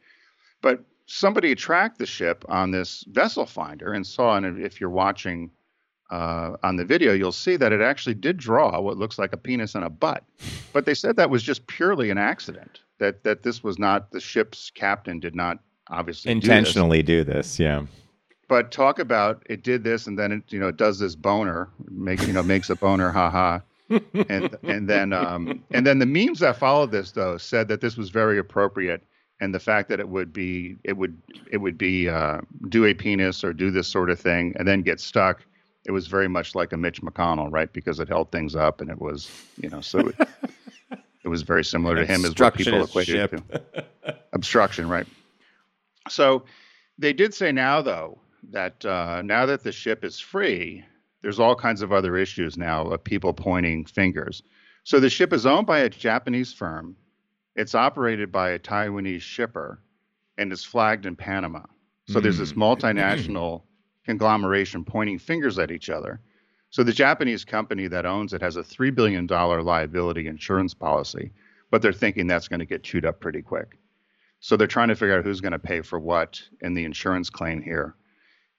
But 0.61 0.85
somebody 1.06 1.54
tracked 1.54 1.99
the 1.99 2.06
ship 2.06 2.44
on 2.49 2.70
this 2.70 3.04
vessel 3.08 3.47
finder 3.47 3.92
and 3.92 4.06
saw, 4.06 4.37
and 4.37 4.64
if 4.64 4.80
you're 4.80 4.90
watching 4.90 5.50
uh, 6.11 6.56
on 6.62 6.76
the 6.76 6.85
video, 6.85 7.12
you'll 7.12 7.32
see 7.32 7.56
that 7.56 7.73
it 7.73 7.80
actually 7.80 8.14
did 8.14 8.37
draw 8.38 8.80
what 8.80 8.97
looks 8.97 9.18
like 9.18 9.32
a 9.32 9.37
penis 9.37 9.75
and 9.75 9.85
a 9.85 9.90
butt. 9.90 10.25
But 10.73 10.87
they 10.87 10.94
said 10.94 11.16
that 11.16 11.30
was 11.30 11.42
just 11.42 11.66
purely 11.66 12.11
an 12.11 12.18
accident. 12.18 12.80
That 12.99 13.23
that 13.25 13.42
this 13.42 13.62
was 13.62 13.78
not 13.78 14.11
the 14.11 14.20
ship's 14.20 14.70
captain 14.70 15.20
did 15.20 15.35
not 15.35 15.58
obviously 15.90 16.33
do 16.35 16.40
this. 16.40 16.45
Intentionally 16.49 17.02
do 17.02 17.25
this, 17.25 17.59
yeah. 17.59 17.85
But 18.49 18.71
talk 18.71 18.99
about 18.99 19.42
it 19.47 19.62
did 19.62 19.85
this 19.85 20.07
and 20.07 20.18
then 20.18 20.33
it 20.33 20.42
you 20.49 20.59
know 20.59 20.68
it 20.68 20.76
does 20.76 20.99
this 20.99 21.14
boner 21.14 21.68
make 21.90 22.23
you 22.26 22.33
know 22.33 22.42
makes 22.42 22.71
a 22.71 22.76
boner 22.76 23.11
haha. 23.11 23.61
and 24.28 24.54
and 24.62 24.88
then 24.88 25.12
um, 25.12 25.62
and 25.71 25.87
then 25.87 25.99
the 25.99 26.07
memes 26.07 26.40
that 26.40 26.57
followed 26.57 26.90
this 26.90 27.12
though 27.12 27.38
said 27.38 27.68
that 27.68 27.80
this 27.80 27.97
was 27.97 28.11
very 28.11 28.38
appropriate 28.38 29.02
and 29.40 29.54
the 29.54 29.61
fact 29.61 29.88
that 29.88 30.00
it 30.00 30.09
would 30.09 30.33
be 30.33 30.76
it 30.85 30.97
would 30.97 31.16
it 31.50 31.59
would 31.59 31.78
be 31.78 32.09
uh, 32.09 32.40
do 32.68 32.85
a 32.85 32.95
penis 32.95 33.45
or 33.45 33.52
do 33.52 33.71
this 33.71 33.88
sort 33.88 34.11
of 34.11 34.18
thing 34.18 34.54
and 34.59 34.66
then 34.66 34.83
get 34.83 35.00
stuck 35.00 35.45
it 35.87 35.90
was 35.90 36.07
very 36.07 36.28
much 36.28 36.54
like 36.54 36.73
a 36.73 36.76
mitch 36.76 37.00
mcconnell 37.02 37.50
right 37.50 37.73
because 37.73 38.00
it 38.00 38.09
held 38.09 38.30
things 38.30 38.54
up 38.57 38.80
and 38.80 38.90
it 38.90 39.00
was 39.00 39.30
you 39.61 39.68
know 39.68 39.80
so 39.80 39.99
it, 40.00 40.16
it 41.25 41.28
was 41.28 41.42
very 41.42 41.64
similar 41.64 41.95
to 41.95 42.07
him 42.07 42.25
as 42.25 42.35
what 42.37 42.54
people 42.54 42.83
equated 42.83 43.16
it 43.16 43.30
to 43.30 44.16
obstruction 44.33 44.88
right 44.88 45.07
so 46.08 46.44
they 46.98 47.12
did 47.12 47.32
say 47.34 47.52
now 47.52 47.80
though 47.82 48.18
that 48.50 48.84
uh, 48.84 49.22
now 49.22 49.46
that 49.46 49.62
the 49.62 49.72
ship 49.72 50.04
is 50.04 50.18
free 50.18 50.84
there's 51.22 51.40
all 51.40 51.54
kinds 51.54 51.82
of 51.82 51.92
other 51.92 52.16
issues 52.16 52.56
now 52.56 52.86
of 52.86 53.02
people 53.02 53.32
pointing 53.32 53.84
fingers 53.84 54.42
so 54.84 55.00
the 55.00 55.10
ship 55.10 55.32
is 55.32 55.46
owned 55.46 55.66
by 55.66 55.80
a 55.80 55.88
japanese 55.88 56.52
firm 56.52 56.96
it's 57.58 57.74
operated 57.74 58.30
by 58.30 58.50
a 58.50 58.58
Taiwanese 58.58 59.20
shipper 59.20 59.82
and 60.38 60.52
is 60.52 60.64
flagged 60.64 61.06
in 61.06 61.16
Panama. 61.16 61.62
So 62.06 62.20
there's 62.20 62.38
this 62.38 62.52
multinational 62.52 63.62
conglomeration 64.06 64.84
pointing 64.84 65.18
fingers 65.18 65.58
at 65.58 65.72
each 65.72 65.90
other. 65.90 66.20
So 66.70 66.84
the 66.84 66.92
Japanese 66.92 67.44
company 67.44 67.88
that 67.88 68.06
owns 68.06 68.32
it 68.32 68.40
has 68.42 68.56
a 68.56 68.62
$3 68.62 68.94
billion 68.94 69.26
liability 69.26 70.28
insurance 70.28 70.72
policy, 70.72 71.32
but 71.70 71.82
they're 71.82 71.92
thinking 71.92 72.28
that's 72.28 72.46
going 72.46 72.60
to 72.60 72.64
get 72.66 72.84
chewed 72.84 73.04
up 73.04 73.18
pretty 73.18 73.42
quick. 73.42 73.76
So 74.40 74.57
they're 74.57 74.66
trying 74.66 74.88
to 74.88 74.97
figure 74.97 75.18
out 75.18 75.25
who's 75.25 75.40
going 75.40 75.52
to 75.52 75.59
pay 75.59 75.80
for 75.80 75.99
what 75.99 76.40
in 76.61 76.75
the 76.75 76.85
insurance 76.85 77.30
claim 77.30 77.62
here 77.62 77.95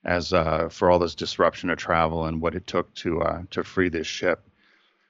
as 0.06 0.34
uh, 0.34 0.70
for 0.70 0.90
all 0.90 1.00
this 1.00 1.16
disruption 1.16 1.70
of 1.70 1.78
travel 1.78 2.26
and 2.26 2.42
what 2.42 2.56
it 2.56 2.68
took 2.68 2.94
to 2.96 3.22
uh, 3.22 3.42
to 3.52 3.64
free 3.64 3.90
this 3.90 4.08
ship 4.08 4.50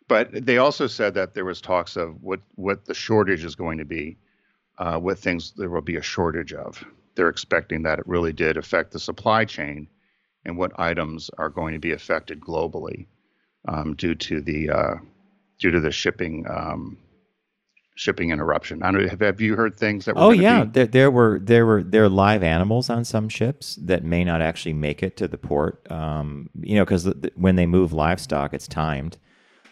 but 0.09 0.29
they 0.31 0.57
also 0.57 0.87
said 0.87 1.13
that 1.13 1.35
there 1.35 1.45
was 1.45 1.61
talks 1.61 1.95
of 1.95 2.21
what 2.21 2.41
what 2.55 2.83
the 2.85 2.95
shortage 2.95 3.45
is 3.45 3.55
going 3.55 3.77
to 3.77 3.85
be, 3.85 4.17
uh, 4.79 4.97
what 4.97 5.19
things 5.19 5.53
there 5.55 5.69
will 5.69 5.81
be 5.81 5.97
a 5.97 6.01
shortage 6.01 6.51
of. 6.51 6.83
They're 7.15 7.29
expecting 7.29 7.83
that 7.83 7.99
it 7.99 8.07
really 8.07 8.33
did 8.33 8.57
affect 8.57 8.91
the 8.91 8.99
supply 8.99 9.45
chain, 9.45 9.87
and 10.43 10.57
what 10.57 10.77
items 10.79 11.29
are 11.37 11.49
going 11.49 11.73
to 11.73 11.79
be 11.79 11.91
affected 11.91 12.41
globally 12.41 13.05
um, 13.67 13.95
due 13.95 14.15
to 14.15 14.41
the 14.41 14.71
uh, 14.71 14.95
due 15.59 15.71
to 15.71 15.79
the 15.79 15.91
shipping 15.91 16.45
um, 16.49 16.97
shipping 17.99 18.31
interruption. 18.31 18.81
I 18.81 18.91
don't 18.91 19.07
have, 19.09 19.19
have 19.19 19.41
you 19.41 19.55
heard 19.55 19.77
things 19.77 20.05
that? 20.05 20.15
Were 20.15 20.21
Oh 20.21 20.31
yeah, 20.31 20.63
be- 20.63 20.71
there, 20.71 20.87
there 20.87 21.11
were 21.11 21.39
there 21.41 21.65
were 21.65 21.83
there 21.83 22.05
are 22.05 22.09
live 22.09 22.43
animals 22.43 22.89
on 22.89 23.03
some 23.03 23.29
ships 23.29 23.77
that 23.81 24.03
may 24.03 24.23
not 24.23 24.41
actually 24.41 24.73
make 24.73 25.03
it 25.03 25.17
to 25.17 25.27
the 25.27 25.37
port. 25.37 25.89
Um, 25.91 26.49
you 26.61 26.75
know, 26.75 26.85
because 26.85 27.11
when 27.35 27.55
they 27.55 27.65
move 27.65 27.91
livestock, 27.93 28.53
it's 28.53 28.67
timed. 28.67 29.17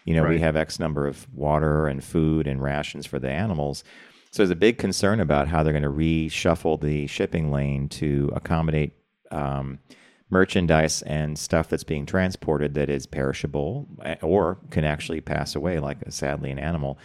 You 0.04 0.14
know, 0.14 0.24
we 0.24 0.38
have 0.38 0.56
X 0.56 0.78
number 0.78 1.06
of 1.06 1.26
water 1.34 1.86
and 1.86 2.02
food 2.02 2.46
and 2.46 2.62
rations 2.62 3.04
for 3.04 3.18
the 3.18 3.30
animals. 3.30 3.84
So 4.30 4.42
there's 4.42 4.50
a 4.50 4.56
big 4.56 4.78
concern 4.78 5.20
about 5.20 5.48
how 5.48 5.62
they're 5.62 5.72
going 5.72 5.82
to 5.82 5.90
reshuffle 5.90 6.80
the 6.80 7.06
shipping 7.08 7.50
lane 7.50 7.90
to 7.90 8.30
accommodate 8.34 8.92
um, 9.30 9.80
merchandise 10.30 11.02
and 11.02 11.38
stuff 11.38 11.68
that's 11.68 11.84
being 11.84 12.06
transported 12.06 12.72
that 12.74 12.88
is 12.88 13.06
perishable 13.06 13.86
eh, 14.02 14.16
or 14.22 14.58
can 14.70 14.84
actually 14.84 15.20
pass 15.20 15.54
away, 15.54 15.78
like 15.78 15.98
sadly 16.08 16.50
an 16.50 16.58
animal. 16.58 16.98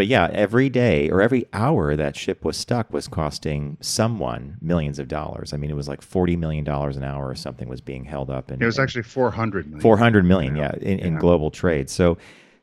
But 0.00 0.06
yeah, 0.06 0.30
every 0.32 0.70
day 0.70 1.10
or 1.10 1.20
every 1.20 1.44
hour 1.52 1.94
that 1.94 2.16
ship 2.16 2.42
was 2.42 2.56
stuck 2.56 2.90
was 2.90 3.06
costing 3.06 3.76
someone 3.82 4.56
millions 4.62 4.98
of 4.98 5.08
dollars. 5.08 5.52
I 5.52 5.58
mean, 5.58 5.70
it 5.70 5.76
was 5.76 5.88
like 5.88 6.00
forty 6.00 6.36
million 6.36 6.64
dollars 6.64 6.96
an 6.96 7.04
hour 7.04 7.28
or 7.28 7.34
something 7.34 7.68
was 7.68 7.82
being 7.82 8.06
held 8.06 8.30
up. 8.30 8.50
And 8.50 8.62
it 8.62 8.64
was 8.64 8.78
actually 8.78 9.02
400 9.02 9.66
million. 9.66 9.82
four 9.82 9.98
hundred 9.98 10.24
million, 10.24 10.56
yeah, 10.56 10.72
in, 10.80 11.00
in 11.00 11.12
Yeah. 11.12 11.18
global 11.20 11.50
trade. 11.50 11.90
So 11.90 12.16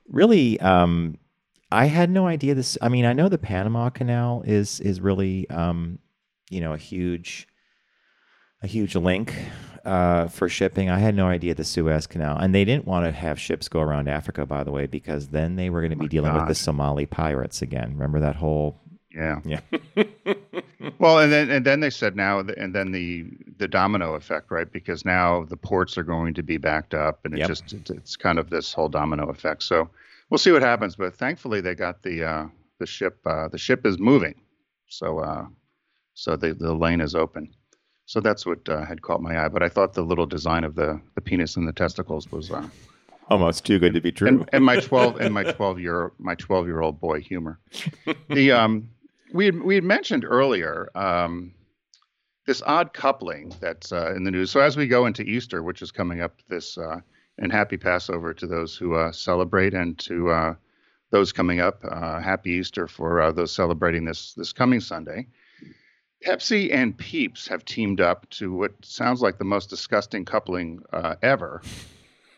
really, 0.10 0.60
um, 0.62 1.20
I 1.72 1.86
had 1.86 2.10
no 2.10 2.26
idea 2.26 2.56
this. 2.56 2.76
I 2.82 2.90
mean, 2.90 3.06
I 3.06 3.14
know 3.14 3.30
the 3.30 3.38
Panama 3.38 3.92
Canal 3.92 4.42
is 4.44 4.80
is 4.80 5.00
really, 5.00 5.48
um, 5.52 6.00
you 6.50 6.60
know, 6.60 6.74
a 6.74 6.78
huge, 6.80 7.48
a 8.64 8.68
huge 8.68 8.96
link 8.96 9.36
uh, 9.88 10.28
for 10.28 10.50
shipping. 10.50 10.90
I 10.90 11.00
had 11.00 11.16
no 11.16 11.28
idea 11.28 11.56
the 11.56 11.64
Suez 11.64 12.06
Canal, 12.08 12.38
and 12.38 12.54
they 12.54 12.66
didn't 12.66 12.86
want 12.86 13.06
to 13.06 13.12
have 13.12 13.40
ships 13.40 13.70
go 13.70 13.80
around 13.80 14.08
Africa, 14.10 14.46
by 14.46 14.64
the 14.64 14.72
way, 14.72 14.86
because 14.86 15.30
then 15.30 15.56
they 15.56 15.70
were 15.70 15.82
going 15.82 15.92
to 15.92 15.98
be 15.98 16.04
my 16.04 16.08
dealing 16.08 16.34
with 16.34 16.48
the 16.48 16.56
Somali 16.56 17.06
pirates 17.06 17.62
again. 17.62 17.94
Remember 17.94 18.20
that 18.20 18.36
whole? 18.36 18.80
Yeah. 19.16 19.40
Yeah. 19.46 19.62
Well, 21.00 21.20
and 21.20 21.32
then 21.32 21.50
and 21.52 21.66
then 21.66 21.80
they 21.80 21.90
said 21.90 22.16
now, 22.16 22.40
and 22.40 22.74
then 22.74 22.92
the 22.92 23.26
the 23.58 23.68
domino 23.68 24.14
effect, 24.16 24.50
right? 24.52 24.72
Because 24.72 25.06
now 25.06 25.44
the 25.44 25.58
ports 25.58 25.98
are 25.98 26.04
going 26.04 26.34
to 26.36 26.44
be 26.44 26.58
backed 26.58 26.94
up, 26.94 27.20
and 27.26 27.34
it 27.34 27.40
Yep. 27.40 27.48
just 27.48 27.74
it's, 27.74 27.90
it's 27.90 28.16
kind 28.16 28.40
of 28.40 28.50
this 28.50 28.74
whole 28.74 28.90
domino 28.90 29.30
effect. 29.30 29.64
So 29.64 29.90
we'll 30.30 30.38
see 30.38 30.52
what 30.52 30.62
happens. 30.62 30.96
But 30.96 31.16
thankfully, 31.16 31.62
they 31.62 31.76
got 31.76 32.02
the 32.04 32.24
uh, 32.24 32.48
the 32.80 32.86
ship. 32.86 33.20
Uh, 33.26 33.48
the 33.48 33.58
ship 33.58 33.86
is 33.86 34.00
moving, 34.00 34.36
so 34.88 35.20
uh, 35.20 35.46
so 36.14 36.36
the 36.36 36.54
the 36.54 36.74
lane 36.74 37.02
is 37.02 37.14
open. 37.16 37.50
So 38.08 38.22
that's 38.22 38.46
what 38.46 38.68
uh, 38.70 38.86
had 38.86 39.02
caught 39.02 39.22
my 39.22 39.38
eye. 39.44 39.50
But 39.50 39.62
I 39.62 39.70
thought 39.70 39.94
the 39.94 40.02
little 40.02 40.26
design 40.26 40.64
of 40.64 40.74
the 40.76 41.00
the 41.16 41.22
penis 41.22 41.56
and 41.58 41.68
the 41.68 41.74
testicles 41.74 42.32
was. 42.32 42.50
Uh, 42.50 42.68
Almost 43.30 43.66
too 43.66 43.78
good 43.78 43.94
to 43.94 44.00
be 44.00 44.14
true. 44.14 44.30
and, 44.30 44.50
and 44.54 44.64
my 44.64 44.80
12 44.80 45.20
and 45.20 45.34
my 45.34 45.44
12 45.44 45.82
year 45.82 46.14
my 46.18 46.34
12 46.36 46.66
year 46.66 46.80
old 46.80 46.98
boy 47.02 47.20
humor 47.20 47.60
the 48.30 48.54
um 48.54 48.90
we 49.34 49.46
had, 49.48 49.62
we 49.64 49.76
had 49.76 49.84
mentioned 49.84 50.24
earlier 50.24 50.90
um 50.96 51.54
this 52.46 52.62
odd 52.66 52.94
coupling 52.94 53.54
that's 53.60 53.92
uh, 53.92 54.14
in 54.16 54.24
the 54.24 54.32
news 54.32 54.50
so 54.50 54.62
as 54.62 54.78
we 54.78 54.88
go 54.88 55.06
into 55.06 55.24
easter 55.24 55.62
which 55.62 55.82
is 55.82 55.92
coming 55.92 56.22
up 56.22 56.36
this 56.48 56.78
uh 56.78 57.02
and 57.38 57.52
happy 57.52 57.76
passover 57.76 58.34
to 58.34 58.48
those 58.48 58.78
who 58.78 58.96
uh, 58.96 59.12
celebrate 59.12 59.74
and 59.74 60.00
to 60.00 60.30
uh 60.30 60.54
those 61.12 61.34
coming 61.34 61.60
up 61.60 61.84
uh 61.92 62.22
happy 62.22 62.52
easter 62.52 62.88
for 62.88 63.20
uh, 63.22 63.30
those 63.30 63.52
celebrating 63.54 64.06
this 64.06 64.32
this 64.36 64.54
coming 64.54 64.80
sunday 64.80 65.28
Pepsi 66.26 66.74
and 66.74 66.98
Peeps 66.98 67.48
have 67.48 67.64
teamed 67.64 68.02
up 68.02 68.30
to 68.32 68.54
what 68.54 68.74
sounds 68.84 69.22
like 69.22 69.38
the 69.38 69.44
most 69.44 69.70
disgusting 69.70 70.26
coupling 70.26 70.82
uh, 70.92 71.16
ever. 71.22 71.62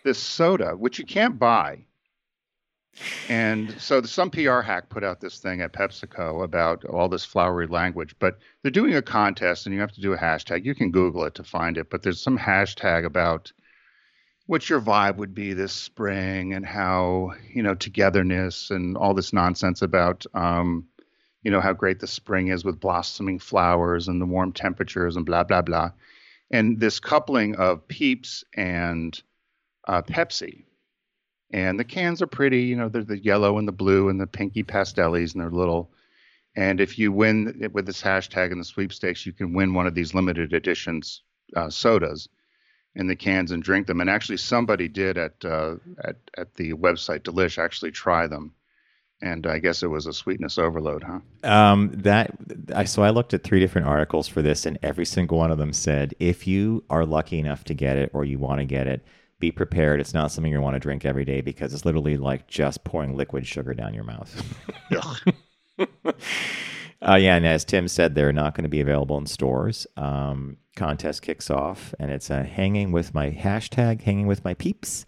This 0.04 0.20
soda, 0.20 0.72
which 0.72 1.00
you 1.00 1.06
can't 1.06 1.40
buy. 1.40 1.86
And 3.30 3.80
so 3.80 4.02
some 4.02 4.30
PR 4.30 4.62
hack 4.62 4.90
put 4.90 5.04
out 5.04 5.22
this 5.22 5.40
thing 5.40 5.62
at 5.62 5.74
PepsiCo 5.74 6.44
about 6.44 6.84
all 6.86 7.08
this 7.08 7.24
flowery 7.24 7.68
language, 7.68 8.16
but 8.20 8.40
they're 8.62 8.72
doing 8.72 8.96
a 8.96 9.02
contest 9.02 9.66
and 9.66 9.74
you 9.74 9.82
have 9.82 9.94
to 9.94 10.02
do 10.02 10.14
a 10.14 10.18
hashtag. 10.18 10.66
You 10.66 10.76
can 10.76 10.92
Google 10.92 11.24
it 11.26 11.36
to 11.36 11.44
find 11.44 11.78
it, 11.78 11.90
but 11.90 12.02
there's 12.02 12.22
some 12.22 12.38
hashtag 12.38 13.06
about 13.06 13.52
what 14.48 14.70
your 14.70 14.82
vibe 14.82 15.18
would 15.18 15.36
be 15.36 15.54
this 15.54 15.72
spring 15.72 16.54
and 16.54 16.66
how, 16.66 17.34
you 17.54 17.62
know, 17.62 17.76
togetherness 17.76 18.72
and 18.72 18.98
all 18.98 19.14
this 19.14 19.32
nonsense 19.32 19.82
about, 19.82 20.26
um, 20.34 20.88
you 21.50 21.56
know, 21.56 21.62
how 21.62 21.74
great 21.74 22.00
the 22.00 22.06
spring 22.06 22.50
is 22.50 22.64
with 22.64 22.80
blossoming 22.80 23.40
flowers 23.40 24.08
and 24.08 24.22
the 24.22 24.26
warm 24.28 24.52
temperatures 24.52 25.16
and 25.16 25.26
blah, 25.26 25.44
blah, 25.44 25.64
blah. 25.64 25.90
And 26.52 26.80
this 26.80 27.00
coupling 27.00 27.56
of 27.56 27.88
Peeps 27.88 28.44
and 28.56 29.20
uh, 29.88 30.04
Pepsi. 30.04 30.66
And 31.52 31.80
the 31.80 31.84
cans 31.84 32.22
are 32.22 32.28
pretty, 32.28 32.66
you 32.66 32.76
know, 32.76 32.88
they're 32.88 33.04
the 33.04 33.18
yellow 33.18 33.58
and 33.58 33.68
the 33.68 33.72
blue 33.72 34.10
and 34.10 34.22
the 34.22 34.28
pinky 34.28 34.64
pastellis, 34.64 35.34
and 35.34 35.42
they're 35.42 35.50
little. 35.50 35.92
And 36.56 36.80
if 36.80 37.00
you 37.00 37.12
win 37.12 37.58
it 37.62 37.74
with 37.74 37.88
this 37.88 38.04
hashtag 38.04 38.52
in 38.52 38.60
the 38.60 38.64
sweepstakes, 38.64 39.26
you 39.26 39.34
can 39.34 39.52
win 39.54 39.74
one 39.74 39.88
of 39.88 39.96
these 39.96 40.14
limited 40.14 40.54
editions 40.54 41.24
uh, 41.56 41.72
sodas 41.72 42.30
in 42.94 43.08
the 43.08 43.16
cans 43.16 43.50
and 43.50 43.64
drink 43.64 43.88
them. 43.88 44.02
And 44.02 44.10
actually, 44.12 44.38
somebody 44.38 44.88
did 44.88 45.18
at 45.18 45.44
uh, 45.44 45.78
at 46.04 46.18
at 46.38 46.54
the 46.54 46.74
website 46.74 47.22
Delish 47.22 47.58
actually 47.58 47.90
try 47.90 48.28
them, 48.28 48.54
and 49.22 49.46
I 49.46 49.60
guess 49.60 49.84
it 49.84 49.88
was 49.88 50.06
a 50.06 50.14
sweetness 50.14 50.58
overload, 50.58 51.04
huh? 51.04 51.20
Um, 51.50 51.92
that 51.94 52.32
I 52.74 52.86
so 52.86 53.04
I 53.04 53.10
looked 53.10 53.34
at 53.34 53.44
three 53.44 53.60
different 53.60 53.88
articles 53.88 54.28
for 54.28 54.42
this, 54.42 54.66
and 54.66 54.78
every 54.82 55.06
single 55.06 55.38
one 55.38 55.52
of 55.52 55.58
them 55.58 55.74
said 55.74 56.14
if 56.20 56.48
you 56.48 56.84
are 56.90 57.06
lucky 57.06 57.40
enough 57.40 57.64
to 57.66 57.74
get 57.74 57.98
it 57.98 58.12
or 58.14 58.26
you 58.26 58.40
want 58.40 58.60
to 58.60 58.66
get 58.66 58.88
it, 58.88 59.06
be 59.40 59.52
prepared. 59.52 60.00
It's 60.00 60.14
not 60.14 60.32
something 60.32 60.52
you 60.52 60.62
want 60.62 60.76
to 60.76 60.80
drink 60.80 61.06
every 61.06 61.26
day 61.26 61.42
because 61.42 61.74
it's 61.74 61.86
literally 61.86 62.18
like 62.18 62.48
just 62.48 62.84
pouring 62.84 63.16
liquid 63.16 63.46
sugar 63.48 63.74
down 63.74 63.94
your 63.94 64.04
mouth. 64.04 64.44
Uh, 67.02 67.16
yeah, 67.16 67.36
and 67.36 67.48
as 67.48 67.64
Tim 67.64 67.88
said, 67.88 68.14
they're 68.14 68.34
not 68.34 68.56
going 68.56 68.64
to 68.64 68.70
be 68.70 68.82
available 68.82 69.18
in 69.18 69.26
stores. 69.26 69.88
Um, 69.96 70.58
contest 70.76 71.22
kicks 71.22 71.50
off, 71.50 71.94
and 71.98 72.12
it's 72.12 72.30
uh, 72.30 72.44
hanging 72.44 72.92
with 72.92 73.14
my 73.14 73.32
hashtag, 73.32 74.02
hanging 74.02 74.28
with 74.28 74.44
my 74.44 74.54
peeps, 74.54 75.06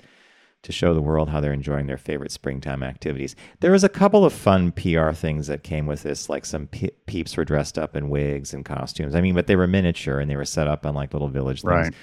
to 0.63 0.71
show 0.71 0.93
the 0.93 1.01
world 1.01 1.29
how 1.29 1.39
they're 1.39 1.53
enjoying 1.53 1.87
their 1.87 1.97
favorite 1.97 2.31
springtime 2.31 2.83
activities. 2.83 3.35
There 3.61 3.71
was 3.71 3.83
a 3.83 3.89
couple 3.89 4.23
of 4.23 4.33
fun 4.33 4.71
PR 4.71 5.11
things 5.11 5.47
that 5.47 5.63
came 5.63 5.87
with 5.87 6.03
this, 6.03 6.29
like 6.29 6.45
some 6.45 6.67
pe- 6.67 6.91
peeps 7.07 7.35
were 7.35 7.45
dressed 7.45 7.79
up 7.79 7.95
in 7.95 8.09
wigs 8.09 8.53
and 8.53 8.63
costumes. 8.63 9.15
I 9.15 9.21
mean, 9.21 9.33
but 9.33 9.47
they 9.47 9.55
were 9.55 9.67
miniature 9.67 10.19
and 10.19 10.29
they 10.29 10.35
were 10.35 10.45
set 10.45 10.67
up 10.67 10.85
on 10.85 10.93
like 10.93 11.13
little 11.13 11.29
village 11.29 11.61
things. 11.61 11.71
Right. 11.71 11.93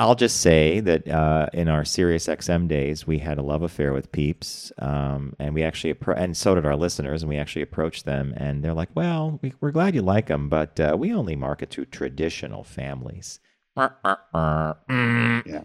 I'll 0.00 0.14
just 0.14 0.40
say 0.40 0.78
that 0.78 1.08
uh, 1.08 1.48
in 1.52 1.68
our 1.68 1.84
Sirius 1.84 2.28
XM 2.28 2.68
days, 2.68 3.04
we 3.04 3.18
had 3.18 3.36
a 3.36 3.42
love 3.42 3.62
affair 3.62 3.92
with 3.92 4.12
Peeps, 4.12 4.70
um, 4.78 5.34
and 5.40 5.54
we 5.54 5.64
actually 5.64 5.92
appro- 5.92 6.16
and 6.16 6.36
so 6.36 6.54
did 6.54 6.64
our 6.64 6.76
listeners, 6.76 7.24
and 7.24 7.28
we 7.28 7.36
actually 7.36 7.62
approached 7.62 8.04
them, 8.04 8.32
and 8.36 8.62
they're 8.62 8.74
like, 8.74 8.90
"Well, 8.94 9.40
we, 9.42 9.54
are 9.60 9.72
glad 9.72 9.96
you 9.96 10.02
like 10.02 10.28
them, 10.28 10.48
but 10.48 10.78
uh, 10.78 10.96
we 10.96 11.12
only 11.12 11.34
market 11.34 11.70
to 11.70 11.84
traditional 11.84 12.62
families." 12.62 13.40
Yeah. 15.46 15.62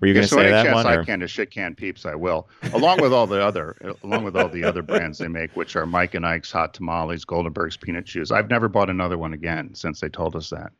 Were 0.00 0.06
you 0.06 0.14
going 0.14 0.22
to 0.24 0.28
so 0.28 0.36
say 0.36 0.42
any 0.42 0.50
that 0.52 0.64
chance 0.64 0.74
one? 0.76 0.86
I 0.86 0.94
or- 0.96 1.04
can 1.04 1.20
to 1.20 1.28
shit 1.28 1.50
can 1.50 1.74
peeps, 1.74 2.06
I 2.06 2.14
will. 2.14 2.48
Along 2.72 3.00
with 3.00 3.12
all 3.12 3.26
the 3.26 3.42
other, 3.42 3.76
along 4.04 4.24
with 4.24 4.36
all 4.36 4.48
the 4.48 4.62
other 4.64 4.82
brands 4.82 5.18
they 5.18 5.26
make, 5.28 5.56
which 5.56 5.74
are 5.74 5.86
Mike 5.86 6.14
and 6.14 6.24
Ike's 6.24 6.52
hot 6.52 6.72
tamales, 6.74 7.24
Goldenberg's 7.24 7.76
peanut 7.76 8.06
chews. 8.06 8.30
I've 8.30 8.48
never 8.50 8.68
bought 8.68 8.90
another 8.90 9.18
one 9.18 9.32
again 9.32 9.74
since 9.74 10.00
they 10.00 10.08
told 10.08 10.36
us 10.36 10.50
that. 10.50 10.70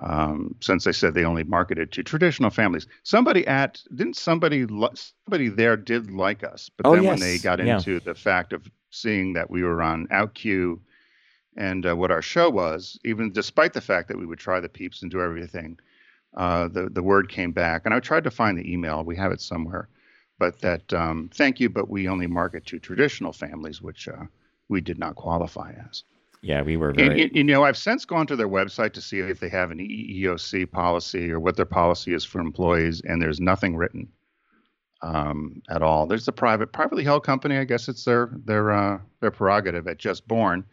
Um, 0.00 0.54
since 0.60 0.84
they 0.84 0.92
said 0.92 1.14
they 1.14 1.24
only 1.24 1.44
marketed 1.44 1.90
to 1.92 2.02
traditional 2.02 2.50
families. 2.50 2.86
Somebody 3.02 3.46
at 3.46 3.80
didn't 3.94 4.16
somebody 4.16 4.66
somebody 4.94 5.48
there 5.48 5.76
did 5.76 6.10
like 6.10 6.44
us, 6.44 6.70
but 6.76 6.86
Oh, 6.86 6.94
then 6.96 7.04
when 7.04 7.20
they 7.20 7.38
got 7.38 7.64
Yeah. 7.64 7.76
into 7.76 7.98
the 8.00 8.14
fact 8.14 8.52
of 8.52 8.70
seeing 8.90 9.32
that 9.34 9.48
we 9.50 9.62
were 9.62 9.80
on 9.80 10.06
Out 10.10 10.34
OutQ 10.34 10.80
and 11.56 11.86
uh, 11.86 11.96
what 11.96 12.10
our 12.10 12.20
show 12.20 12.50
was, 12.50 12.98
even 13.04 13.32
despite 13.32 13.72
the 13.72 13.80
fact 13.80 14.08
that 14.08 14.18
we 14.18 14.26
would 14.26 14.38
try 14.38 14.60
the 14.60 14.68
peeps 14.68 15.00
and 15.02 15.10
do 15.10 15.20
everything, 15.22 15.78
uh, 16.36 16.68
the 16.68 16.88
the 16.88 17.02
word 17.02 17.28
came 17.28 17.52
back, 17.52 17.82
and 17.84 17.94
I 17.94 18.00
tried 18.00 18.24
to 18.24 18.30
find 18.30 18.56
the 18.58 18.72
email. 18.72 19.02
We 19.04 19.16
have 19.16 19.32
it 19.32 19.40
somewhere, 19.40 19.88
but 20.38 20.60
that 20.60 20.92
um, 20.92 21.30
thank 21.34 21.60
you, 21.60 21.68
but 21.68 21.88
we 21.90 22.08
only 22.08 22.26
market 22.26 22.66
to 22.66 22.78
traditional 22.78 23.32
families, 23.32 23.82
which 23.82 24.08
uh, 24.08 24.24
we 24.68 24.80
did 24.80 24.98
not 24.98 25.16
qualify 25.16 25.72
as. 25.88 26.04
yeah, 26.42 26.62
we 26.62 26.76
were 26.76 26.92
very. 26.92 27.22
you- 27.22 27.30
you 27.34 27.44
know, 27.44 27.64
I've 27.64 27.76
since 27.76 28.04
gone 28.04 28.26
to 28.28 28.36
their 28.36 28.48
website 28.48 28.92
to 28.94 29.00
see 29.00 29.18
if 29.18 29.40
they 29.40 29.48
have 29.48 29.70
an 29.70 29.78
EEOC 29.78 30.70
policy 30.70 31.30
or 31.30 31.40
what 31.40 31.56
their 31.56 31.66
policy 31.66 32.14
is 32.14 32.24
for 32.24 32.40
employees, 32.40 33.00
and 33.04 33.20
there's 33.20 33.40
nothing 33.40 33.76
written 33.76 34.08
um, 35.02 35.62
at 35.70 35.82
all. 35.82 36.06
There's 36.06 36.28
a 36.28 36.32
private, 36.32 36.72
privately 36.72 37.04
held 37.04 37.24
company. 37.24 37.56
I 37.58 37.64
guess 37.64 37.88
it's 37.88 38.04
their 38.04 38.30
their 38.44 38.70
uh, 38.70 38.98
their 39.20 39.30
prerogative 39.30 39.86
at 39.88 39.98
Just 39.98 40.28
Born. 40.28 40.64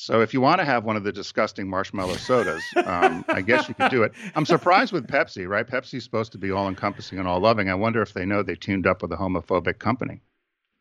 So 0.00 0.20
if 0.20 0.32
you 0.32 0.40
want 0.40 0.60
to 0.60 0.64
have 0.64 0.84
one 0.84 0.94
of 0.96 1.02
the 1.02 1.10
disgusting 1.10 1.68
marshmallow 1.68 2.14
sodas, 2.18 2.62
um, 2.86 3.24
I 3.28 3.40
guess 3.42 3.68
you 3.68 3.74
could 3.74 3.90
do 3.90 4.04
it. 4.04 4.12
I'm 4.36 4.46
surprised 4.46 4.92
with 4.92 5.08
Pepsi, 5.08 5.48
right? 5.48 5.66
Pepsi's 5.66 6.04
supposed 6.04 6.30
to 6.30 6.38
be 6.38 6.52
all 6.52 6.68
encompassing 6.68 7.18
and 7.18 7.26
all 7.26 7.40
loving. 7.40 7.68
I 7.68 7.74
wonder 7.74 8.00
if 8.00 8.12
they 8.12 8.24
know 8.24 8.44
they 8.44 8.54
teamed 8.54 8.86
up 8.86 9.02
with 9.02 9.10
a 9.10 9.16
homophobic 9.16 9.80
company. 9.80 10.20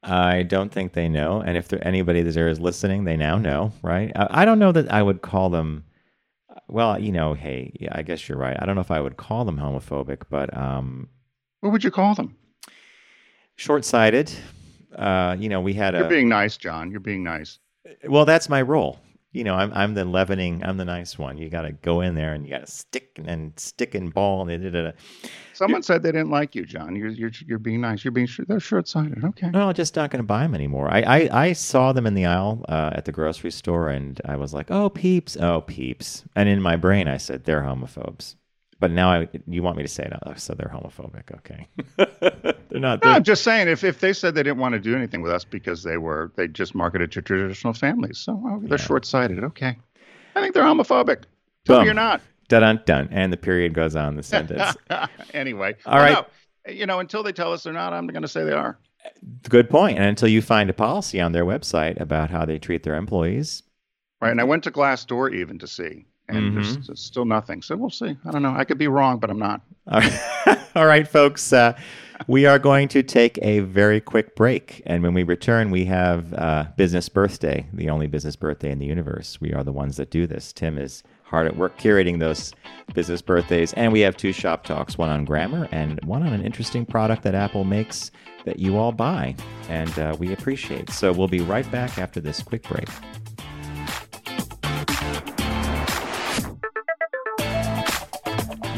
I 0.03 0.43
don't 0.43 0.71
think 0.71 0.93
they 0.93 1.10
know, 1.10 1.41
and 1.41 1.58
if 1.58 1.67
there 1.67 1.86
anybody 1.86 2.21
there 2.21 2.47
is 2.47 2.60
listening, 2.60 3.06
they 3.06 3.17
now 3.17 3.39
know, 3.39 3.73
right? 3.82 4.12
I, 4.15 4.43
I 4.43 4.45
don't 4.45 4.60
know 4.60 4.71
that 4.71 4.91
I 4.91 5.01
would 5.01 5.23
call 5.23 5.49
them. 5.49 5.84
Well, 6.67 6.99
you 6.99 7.12
know, 7.12 7.34
hey, 7.34 7.71
yeah, 7.80 7.89
I 7.93 8.03
guess 8.03 8.30
you're 8.30 8.38
right. 8.38 8.56
I 8.60 8.67
don't 8.67 8.75
know 8.75 8.82
if 8.82 8.91
I 8.91 9.01
would 9.01 9.17
call 9.17 9.45
them 9.45 9.58
homophobic, 9.58 10.21
but 10.30 10.56
um, 10.56 11.10
What 11.62 11.71
would 11.71 11.84
you 11.84 11.89
call 11.89 12.13
them? 12.13 12.36
short-sighted. 13.56 14.32
Uh, 14.95 15.36
you 15.39 15.49
know, 15.49 15.60
we 15.60 15.73
had 15.73 15.95
You're 15.95 16.06
a. 16.06 16.10
being 16.10 16.30
nice, 16.30 16.56
John. 16.56 16.91
You're 16.91 16.99
being 16.99 17.23
nice. 17.23 17.58
well, 18.08 18.23
that's 18.25 18.47
my 18.47 18.62
role. 18.62 18.99
You 19.38 19.43
know, 19.43 19.54
I'm 19.54 19.71
I'm 19.73 19.93
the 19.93 20.04
leavening. 20.04 20.63
I'm 20.63 20.78
the 20.78 20.86
nice 20.86 21.19
one. 21.19 21.38
You 21.38 21.47
got 21.47 21.62
to 21.62 21.71
go 21.71 22.02
in 22.02 22.15
there 22.15 22.34
and 22.34 22.43
you 22.43 22.52
got 22.52 22.65
to 22.65 22.71
stick 22.71 23.19
and 23.23 23.54
stick 23.60 23.93
and 23.93 24.12
ball 24.12 24.50
and 24.50 24.63
da, 24.63 24.69
da, 24.71 24.89
da. 24.89 24.91
Someone 25.54 25.84
said 25.84 26.02
they 26.02 26.12
didn't 26.12 26.32
like 26.32 26.56
you, 26.56 26.65
John. 26.65 26.95
You're 26.95 27.10
you're 27.10 27.32
you're 27.45 27.60
being 27.60 27.82
nice. 27.82 28.04
You're 28.04 28.12
being 28.12 28.28
they're 28.47 28.60
short-sighted. 28.60 29.23
Okay. 29.23 29.52
No, 29.52 29.67
I'm 29.69 29.76
just 29.76 29.95
not 29.95 30.10
going 30.10 30.23
to 30.23 30.28
buy 30.28 30.41
them 30.41 30.56
anymore. 30.56 30.89
I, 30.91 31.02
I, 31.02 31.30
I 31.45 31.54
saw 31.54 31.93
them 31.93 32.08
in 32.08 32.15
the 32.15 32.26
aisle 32.26 32.65
uh, 32.67 32.91
at 32.93 33.06
the 33.06 33.12
grocery 33.12 33.52
store, 33.52 33.89
and 33.89 34.19
I 34.26 34.38
was 34.38 34.56
like, 34.56 34.71
"Oh, 34.71 34.89
peeps! 34.89 35.38
Oh, 35.38 35.62
peeps!" 35.62 36.23
And 36.36 36.50
in 36.50 36.60
my 36.60 36.76
brain, 36.76 37.08
I 37.08 37.17
said, 37.17 37.43
"They're 37.43 37.62
homophobes." 37.62 38.36
But 38.79 38.91
now, 38.91 39.09
I, 39.11 39.27
you 39.47 39.63
want 39.63 39.75
me 39.77 39.83
to 39.83 39.89
say 39.89 40.03
it? 40.03 40.13
Oh, 40.25 40.33
so 40.35 40.53
they're 40.53 40.71
homophobic? 40.71 41.33
Okay, 41.37 41.67
they're 42.69 42.79
not. 42.79 43.01
They're, 43.01 43.11
I'm 43.11 43.23
just 43.23 43.43
saying 43.43 43.67
if, 43.67 43.83
if 43.83 43.99
they 43.99 44.13
said 44.13 44.35
they 44.35 44.43
didn't 44.43 44.59
want 44.59 44.73
to 44.73 44.79
do 44.79 44.95
anything 44.95 45.21
with 45.21 45.31
us 45.31 45.43
because 45.43 45.81
they 45.83 45.97
were 45.97 46.31
they 46.35 46.47
just 46.47 46.75
marketed 46.75 47.11
to 47.13 47.21
traditional 47.21 47.73
families, 47.73 48.19
so 48.19 48.59
they're 48.63 48.77
Yeah. 48.77 48.85
short-sighted. 48.85 49.43
Okay. 49.43 49.75
I 50.35 50.41
think 50.41 50.53
they're 50.53 50.63
homophobic. 50.63 51.23
Tell 51.65 51.77
Boom. 51.77 51.79
me 51.79 51.85
you're 51.85 51.93
not. 51.95 52.21
dun 52.49 52.61
dun 52.61 52.81
dun, 52.85 53.09
and 53.11 53.33
the 53.33 53.37
period 53.37 53.73
goes 53.73 53.95
on 53.95 54.15
the 54.15 54.23
sentence. 54.23 54.77
anyway. 55.33 55.75
All 55.85 55.97
right. 55.99 56.25
no, 56.67 56.71
you 56.73 56.85
know, 56.85 56.99
until 56.99 57.23
they 57.23 57.31
tell 57.31 57.51
us 57.53 57.63
they're 57.63 57.73
not, 57.73 57.93
I'm 57.93 58.05
going 58.07 58.21
to 58.21 58.27
say 58.27 58.43
they 58.43 58.51
are. 58.51 58.77
Good 59.49 59.69
point. 59.69 59.97
And 59.97 60.05
until 60.07 60.27
you 60.27 60.41
find 60.41 60.69
a 60.69 60.73
policy 60.73 61.19
on 61.21 61.31
their 61.31 61.45
website 61.45 61.99
about 61.99 62.29
how 62.29 62.45
they 62.45 62.59
treat 62.59 62.83
their 62.83 62.95
employees, 62.95 63.63
Right. 64.19 64.31
And 64.31 64.41
I 64.41 64.45
went 64.45 64.63
to 64.63 64.71
Glassdoor 64.71 65.31
even 65.35 65.59
to 65.59 65.67
see, 65.67 66.07
and 66.29 66.55
there's 66.55 66.77
Mm-hmm. 66.77 66.91
s- 66.91 66.99
still 66.99 67.25
nothing. 67.25 67.61
So 67.61 67.75
we'll 67.75 67.89
see. 67.89 68.15
I 68.25 68.31
don't 68.31 68.41
know. 68.41 68.53
I 68.55 68.63
could 68.63 68.77
be 68.77 68.87
wrong, 68.87 69.19
but 69.19 69.29
I'm 69.29 69.39
not. 69.39 69.61
All 69.87 69.99
right, 70.01 70.59
All 70.75 70.85
right, 70.85 71.07
folks. 71.07 71.53
Uh, 71.53 71.77
we 72.27 72.45
are 72.45 72.59
going 72.59 72.87
to 72.89 73.03
take 73.03 73.37
a 73.41 73.59
very 73.59 74.01
quick 74.01 74.35
break. 74.35 74.81
And 74.85 75.03
when 75.03 75.13
we 75.13 75.23
return, 75.23 75.69
we 75.71 75.85
have 75.85 76.33
uh, 76.33 76.65
Business 76.75 77.07
Birthday, 77.09 77.67
the 77.73 77.89
only 77.89 78.07
business 78.07 78.35
birthday 78.35 78.71
in 78.71 78.79
the 78.79 78.85
universe. 78.87 79.39
We 79.39 79.53
are 79.53 79.63
the 79.63 79.71
ones 79.71 79.97
that 79.97 80.09
do 80.09 80.25
this. 80.27 80.51
Tim 80.51 80.77
is 80.77 81.03
hard 81.23 81.45
at 81.45 81.55
work 81.55 81.77
curating 81.77 82.19
those 82.19 82.53
business 82.93 83.21
birthdays. 83.21 83.71
And 83.73 83.93
we 83.93 83.99
have 84.01 84.17
two 84.17 84.31
shop 84.33 84.63
talks 84.63 84.97
one 84.97 85.09
on 85.09 85.25
grammar 85.25 85.67
and 85.71 86.03
one 86.05 86.23
on 86.23 86.33
an 86.33 86.41
interesting 86.43 86.85
product 86.85 87.23
that 87.23 87.35
Apple 87.35 87.63
makes 87.63 88.11
that 88.45 88.59
you 88.59 88.77
all 88.77 88.91
buy 88.93 89.35
and 89.69 89.97
uh, 89.99 90.15
we 90.19 90.31
appreciate. 90.33 90.89
So 90.89 91.11
we'll 91.11 91.27
be 91.27 91.41
right 91.41 91.69
back 91.69 91.97
after 91.97 92.19
this 92.21 92.41
quick 92.41 92.63
break. 92.63 92.87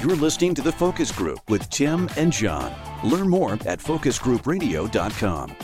You're 0.09 0.17
listening 0.17 0.55
to 0.55 0.63
The 0.63 0.71
Focus 0.71 1.11
Group 1.11 1.37
with 1.51 1.69
Tim 1.69 2.09
and 2.17 2.33
John. 2.33 2.73
Learn 3.03 3.29
more 3.29 3.53
at 3.67 3.77
focusgroupradio.com. 3.77 5.55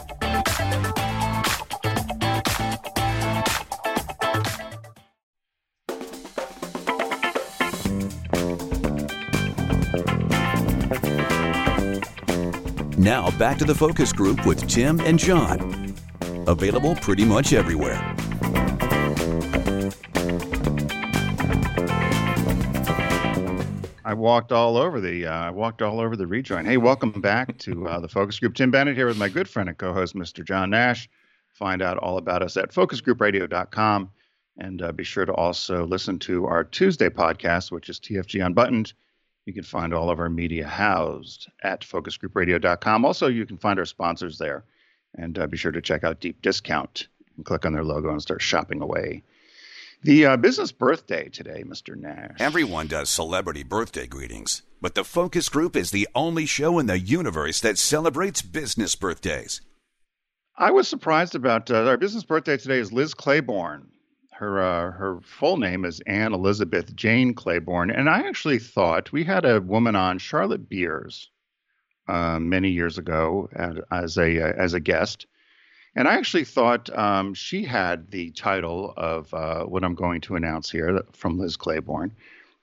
Now 13.00 13.32
back 13.40 13.58
to 13.58 13.66
The 13.66 13.74
Focus 13.76 14.14
Group 14.14 14.46
with 14.46 14.68
Tim 14.70 15.00
and 15.00 15.18
John. 15.18 15.96
Available 16.46 16.96
pretty 16.98 17.26
much 17.26 17.54
everywhere. 17.54 18.16
I 24.06 24.14
walked 24.14 24.52
all 24.52 24.78
over 24.78 25.02
the 25.02 25.26
uh, 25.26 25.34
I 25.34 25.50
walked 25.50 25.82
all 25.82 26.00
over 26.00 26.16
the 26.16 26.28
rejoin. 26.28 26.64
Hey, 26.64 26.78
welcome 26.78 27.10
back 27.22 27.58
to 27.58 27.88
uh, 27.88 28.00
the 28.00 28.08
Focus 28.08 28.40
Group. 28.40 28.54
Tim 28.54 28.70
Bennett 28.70 28.96
here 28.96 29.08
with 29.08 29.18
my 29.18 29.30
good 29.30 29.50
friend 29.50 29.68
and 29.68 29.76
co-host, 29.76 30.14
Mr. 30.14 30.46
John 30.46 30.70
Nash. 30.70 31.10
Find 31.54 31.82
out 31.82 31.98
all 31.98 32.20
about 32.20 32.44
us 32.44 32.56
at 32.56 32.72
focusgroupradio.com, 32.72 34.12
and 34.60 34.82
uh, 34.84 34.92
be 34.92 35.04
sure 35.04 35.26
to 35.26 35.34
also 35.34 35.88
listen 35.88 36.20
to 36.20 36.46
our 36.46 36.64
Tuesday 36.64 37.10
podcast, 37.10 37.72
which 37.72 37.90
is 37.90 38.00
TFG 38.00 38.46
Unbuttoned. 38.46 38.94
You 39.48 39.54
can 39.54 39.64
find 39.64 39.92
all 39.92 40.12
of 40.12 40.20
our 40.20 40.30
media 40.30 40.68
housed 40.68 41.50
at 41.64 41.82
focusgroupradio.com. 41.82 43.06
Also, 43.06 43.28
you 43.28 43.48
can 43.48 43.58
find 43.58 43.80
our 43.80 43.86
sponsors 43.86 44.38
there, 44.38 44.66
and 45.16 45.40
uh, 45.40 45.48
be 45.48 45.58
sure 45.58 45.72
to 45.72 45.82
check 45.82 46.04
out 46.04 46.20
Deep 46.20 46.44
Discount 46.44 47.08
and 47.38 47.46
click 47.46 47.66
on 47.66 47.74
their 47.74 47.84
logo 47.84 48.12
and 48.12 48.22
start 48.22 48.44
shopping 48.44 48.84
away. 48.84 49.24
The 50.06 50.24
uh, 50.28 50.38
business 50.38 50.72
birthday 50.72 51.30
today, 51.30 51.64
Mr. 51.64 51.96
Nash. 51.96 52.36
Everyone 52.38 52.86
does 52.86 53.10
celebrity 53.10 53.64
birthday 53.64 54.06
greetings, 54.06 54.62
but 54.80 54.94
the 54.94 55.04
Focus 55.04 55.50
Group 55.50 55.76
is 55.76 55.90
the 55.90 56.08
only 56.14 56.46
show 56.46 56.78
in 56.78 56.86
the 56.86 57.00
universe 57.00 57.60
that 57.62 57.80
celebrates 57.80 58.44
business 58.44 58.96
birthdays. 58.96 59.62
I 60.56 60.70
was 60.70 60.88
surprised 60.88 61.34
about 61.34 61.72
uh, 61.72 61.88
our 61.88 61.98
business 61.98 62.24
birthday 62.24 62.56
today 62.56 62.78
is 62.78 62.94
Liz 62.94 63.16
Claiborne. 63.16 63.88
Her 64.34 64.62
uh, 64.62 64.92
her 64.92 65.22
full 65.24 65.58
name 65.58 65.84
is 65.84 66.02
Anne 66.02 66.34
Elizabeth 66.34 66.96
Jane 66.96 67.34
Claiborne, 67.34 67.90
and 67.90 68.08
I 68.08 68.28
actually 68.28 68.60
thought 68.60 69.12
we 69.12 69.24
had 69.24 69.44
a 69.44 69.60
woman 69.60 69.96
on 69.96 70.20
Charlotte 70.20 70.70
Beers 70.70 71.32
uh, 72.08 72.38
many 72.38 72.70
years 72.70 73.00
ago 73.00 73.50
as, 73.56 73.78
as 73.90 74.18
a 74.20 74.50
uh, 74.50 74.54
as 74.56 74.76
a 74.76 74.80
guest, 74.80 75.26
and 75.96 76.08
I 76.08 76.16
actually 76.16 76.44
thought 76.44 76.96
um, 76.98 77.34
she 77.34 77.64
had 77.64 78.12
the 78.12 78.32
title 78.32 78.94
of 78.98 79.34
uh, 79.34 79.64
what 79.64 79.84
I'm 79.84 79.96
going 79.96 80.22
to 80.22 80.36
announce 80.36 80.70
here 80.70 81.02
from 81.14 81.38
Liz 81.38 81.58
Claiborne, 81.58 82.12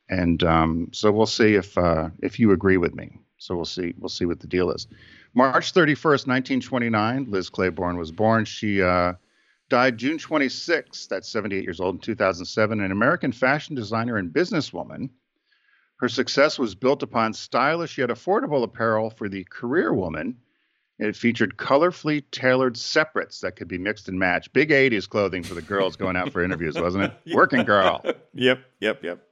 and 0.08 0.42
um, 0.44 0.88
so 0.92 1.10
we'll 1.10 1.26
see 1.26 1.54
if 1.54 1.76
uh, 1.78 2.10
if 2.22 2.38
you 2.38 2.52
agree 2.52 2.76
with 2.76 2.94
me. 2.94 3.18
So 3.38 3.56
we'll 3.56 3.64
see 3.64 3.94
we'll 3.98 4.08
see 4.08 4.26
what 4.26 4.40
the 4.40 4.46
deal 4.46 4.70
is. 4.70 4.86
March 5.34 5.72
31st, 5.72 6.26
1929, 6.26 7.26
Liz 7.30 7.48
Claiborne 7.48 7.96
was 7.96 8.12
born. 8.12 8.44
She 8.44 8.82
uh, 8.82 9.14
died 9.70 9.96
June 9.96 10.18
26th, 10.18 11.08
that's 11.08 11.30
78 11.30 11.64
years 11.64 11.80
old, 11.80 11.94
in 11.94 12.00
2007, 12.02 12.80
an 12.80 12.92
American 12.92 13.32
fashion 13.32 13.74
designer 13.74 14.18
and 14.18 14.30
businesswoman. 14.30 15.08
Her 15.96 16.10
success 16.10 16.58
was 16.58 16.74
built 16.74 17.02
upon 17.02 17.32
stylish 17.32 17.96
yet 17.96 18.10
affordable 18.10 18.64
apparel 18.64 19.08
for 19.08 19.30
the 19.30 19.44
career 19.44 19.94
woman. 19.94 20.36
It 21.02 21.16
featured 21.16 21.56
colorfully 21.56 22.22
tailored 22.30 22.76
separates 22.76 23.40
that 23.40 23.56
could 23.56 23.66
be 23.66 23.76
mixed 23.76 24.08
and 24.08 24.20
matched. 24.20 24.52
Big 24.52 24.70
80s 24.70 25.08
clothing 25.08 25.42
for 25.42 25.54
the 25.54 25.60
girls 25.60 25.96
going 25.96 26.16
out 26.16 26.30
for 26.30 26.44
interviews, 26.44 26.80
wasn't 26.80 27.04
it? 27.04 27.12
Working 27.34 27.64
girl. 27.64 28.04
Yep, 28.34 28.60
yep, 28.78 29.02
yep. 29.02 29.26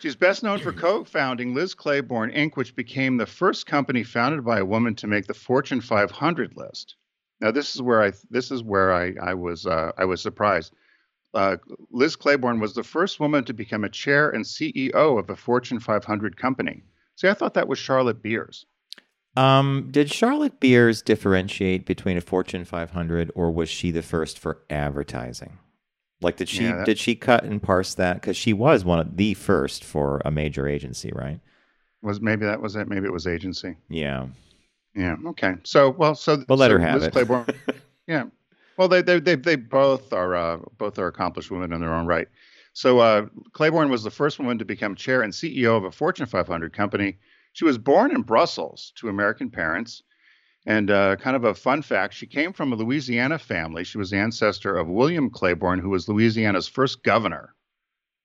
She's 0.00 0.14
best 0.14 0.42
known 0.42 0.58
for 0.58 0.72
co-founding 0.72 1.54
Liz 1.54 1.72
Claiborne 1.72 2.30
Inc., 2.32 2.54
which 2.54 2.76
became 2.76 3.16
the 3.16 3.24
first 3.24 3.66
company 3.66 4.02
founded 4.02 4.44
by 4.44 4.58
a 4.58 4.64
woman 4.64 4.94
to 4.96 5.06
make 5.06 5.26
the 5.26 5.32
Fortune 5.32 5.80
500 5.80 6.54
list. 6.54 6.96
Now, 7.40 7.50
this 7.50 7.74
is 7.74 7.80
where 7.80 8.02
I 8.02 8.12
this 8.28 8.50
is 8.50 8.62
where 8.62 8.92
I 8.92 9.14
I 9.22 9.32
was 9.32 9.64
uh, 9.64 9.92
I 9.96 10.04
was 10.04 10.20
surprised. 10.20 10.74
Uh, 11.32 11.56
Liz 11.90 12.14
Claiborne 12.14 12.60
was 12.60 12.74
the 12.74 12.82
first 12.82 13.20
woman 13.20 13.44
to 13.44 13.54
become 13.54 13.84
a 13.84 13.88
chair 13.88 14.28
and 14.28 14.44
CEO 14.44 15.18
of 15.18 15.30
a 15.30 15.36
Fortune 15.36 15.80
500 15.80 16.36
company. 16.36 16.82
See, 17.16 17.28
I 17.28 17.34
thought 17.34 17.54
that 17.54 17.68
was 17.68 17.78
Charlotte 17.78 18.22
Beers. 18.22 18.66
Um, 19.40 19.88
did 19.90 20.12
Charlotte 20.12 20.60
Beers 20.60 21.00
differentiate 21.02 21.86
between 21.86 22.16
a 22.16 22.20
Fortune 22.20 22.64
500, 22.64 23.30
or 23.34 23.50
was 23.50 23.68
she 23.68 23.90
the 23.90 24.02
first 24.02 24.38
for 24.38 24.58
advertising? 24.68 25.58
Like, 26.20 26.36
did 26.36 26.48
she 26.48 26.64
Yeah, 26.64 26.76
that- 26.76 26.86
did 26.86 26.98
she 26.98 27.14
cut 27.14 27.44
and 27.44 27.62
parse 27.62 27.94
that? 27.94 28.14
Because 28.14 28.36
she 28.36 28.52
was 28.52 28.84
one 28.84 29.00
of 29.00 29.16
the 29.16 29.32
first 29.34 29.82
for 29.84 30.20
a 30.24 30.30
major 30.30 30.68
agency, 30.68 31.10
right? 31.14 31.40
Was 32.02 32.20
maybe 32.20 32.44
that 32.46 32.60
was 32.60 32.76
it? 32.76 32.88
Maybe 32.88 33.06
it 33.06 33.12
was 33.12 33.26
agency. 33.26 33.76
Yeah. 33.88 34.26
Yeah. 34.94 35.16
Okay. 35.28 35.54
So 35.64 35.90
well, 35.90 36.14
so 36.14 36.44
We'll 36.48 36.58
let 36.58 36.68
so 36.70 36.78
her 36.78 36.78
have 36.80 36.94
Liz 36.96 37.04
it. 37.04 37.12
Claiborne. 37.12 37.46
yeah. 38.06 38.24
Well, 38.76 38.88
they 38.88 39.02
they 39.02 39.20
they 39.20 39.36
they 39.36 39.56
both 39.56 40.12
are 40.12 40.34
uh, 40.34 40.58
both 40.78 40.98
are 40.98 41.06
accomplished 41.08 41.50
women 41.50 41.72
in 41.72 41.80
their 41.80 41.92
own 41.94 42.06
right. 42.06 42.26
So 42.72 42.98
uh, 43.00 43.26
Claiborne 43.52 43.90
was 43.90 44.02
the 44.02 44.10
first 44.10 44.38
woman 44.38 44.58
to 44.58 44.64
become 44.64 44.94
chair 44.94 45.22
and 45.22 45.32
CEO 45.32 45.76
of 45.76 45.84
a 45.84 45.90
Fortune 45.90 46.24
500 46.26 46.72
company. 46.72 47.18
She 47.52 47.64
was 47.64 47.78
born 47.78 48.14
in 48.14 48.22
Brussels 48.22 48.92
to 48.96 49.08
American 49.08 49.50
parents. 49.50 50.02
And 50.66 50.90
uh, 50.90 51.16
kind 51.16 51.36
of 51.36 51.44
a 51.44 51.54
fun 51.54 51.82
fact, 51.82 52.14
she 52.14 52.26
came 52.26 52.52
from 52.52 52.72
a 52.72 52.76
Louisiana 52.76 53.38
family. 53.38 53.82
She 53.82 53.98
was 53.98 54.10
the 54.10 54.18
ancestor 54.18 54.76
of 54.76 54.88
William 54.88 55.30
Claiborne, 55.30 55.78
who 55.78 55.88
was 55.88 56.08
Louisiana's 56.08 56.68
first 56.68 57.02
governor 57.02 57.54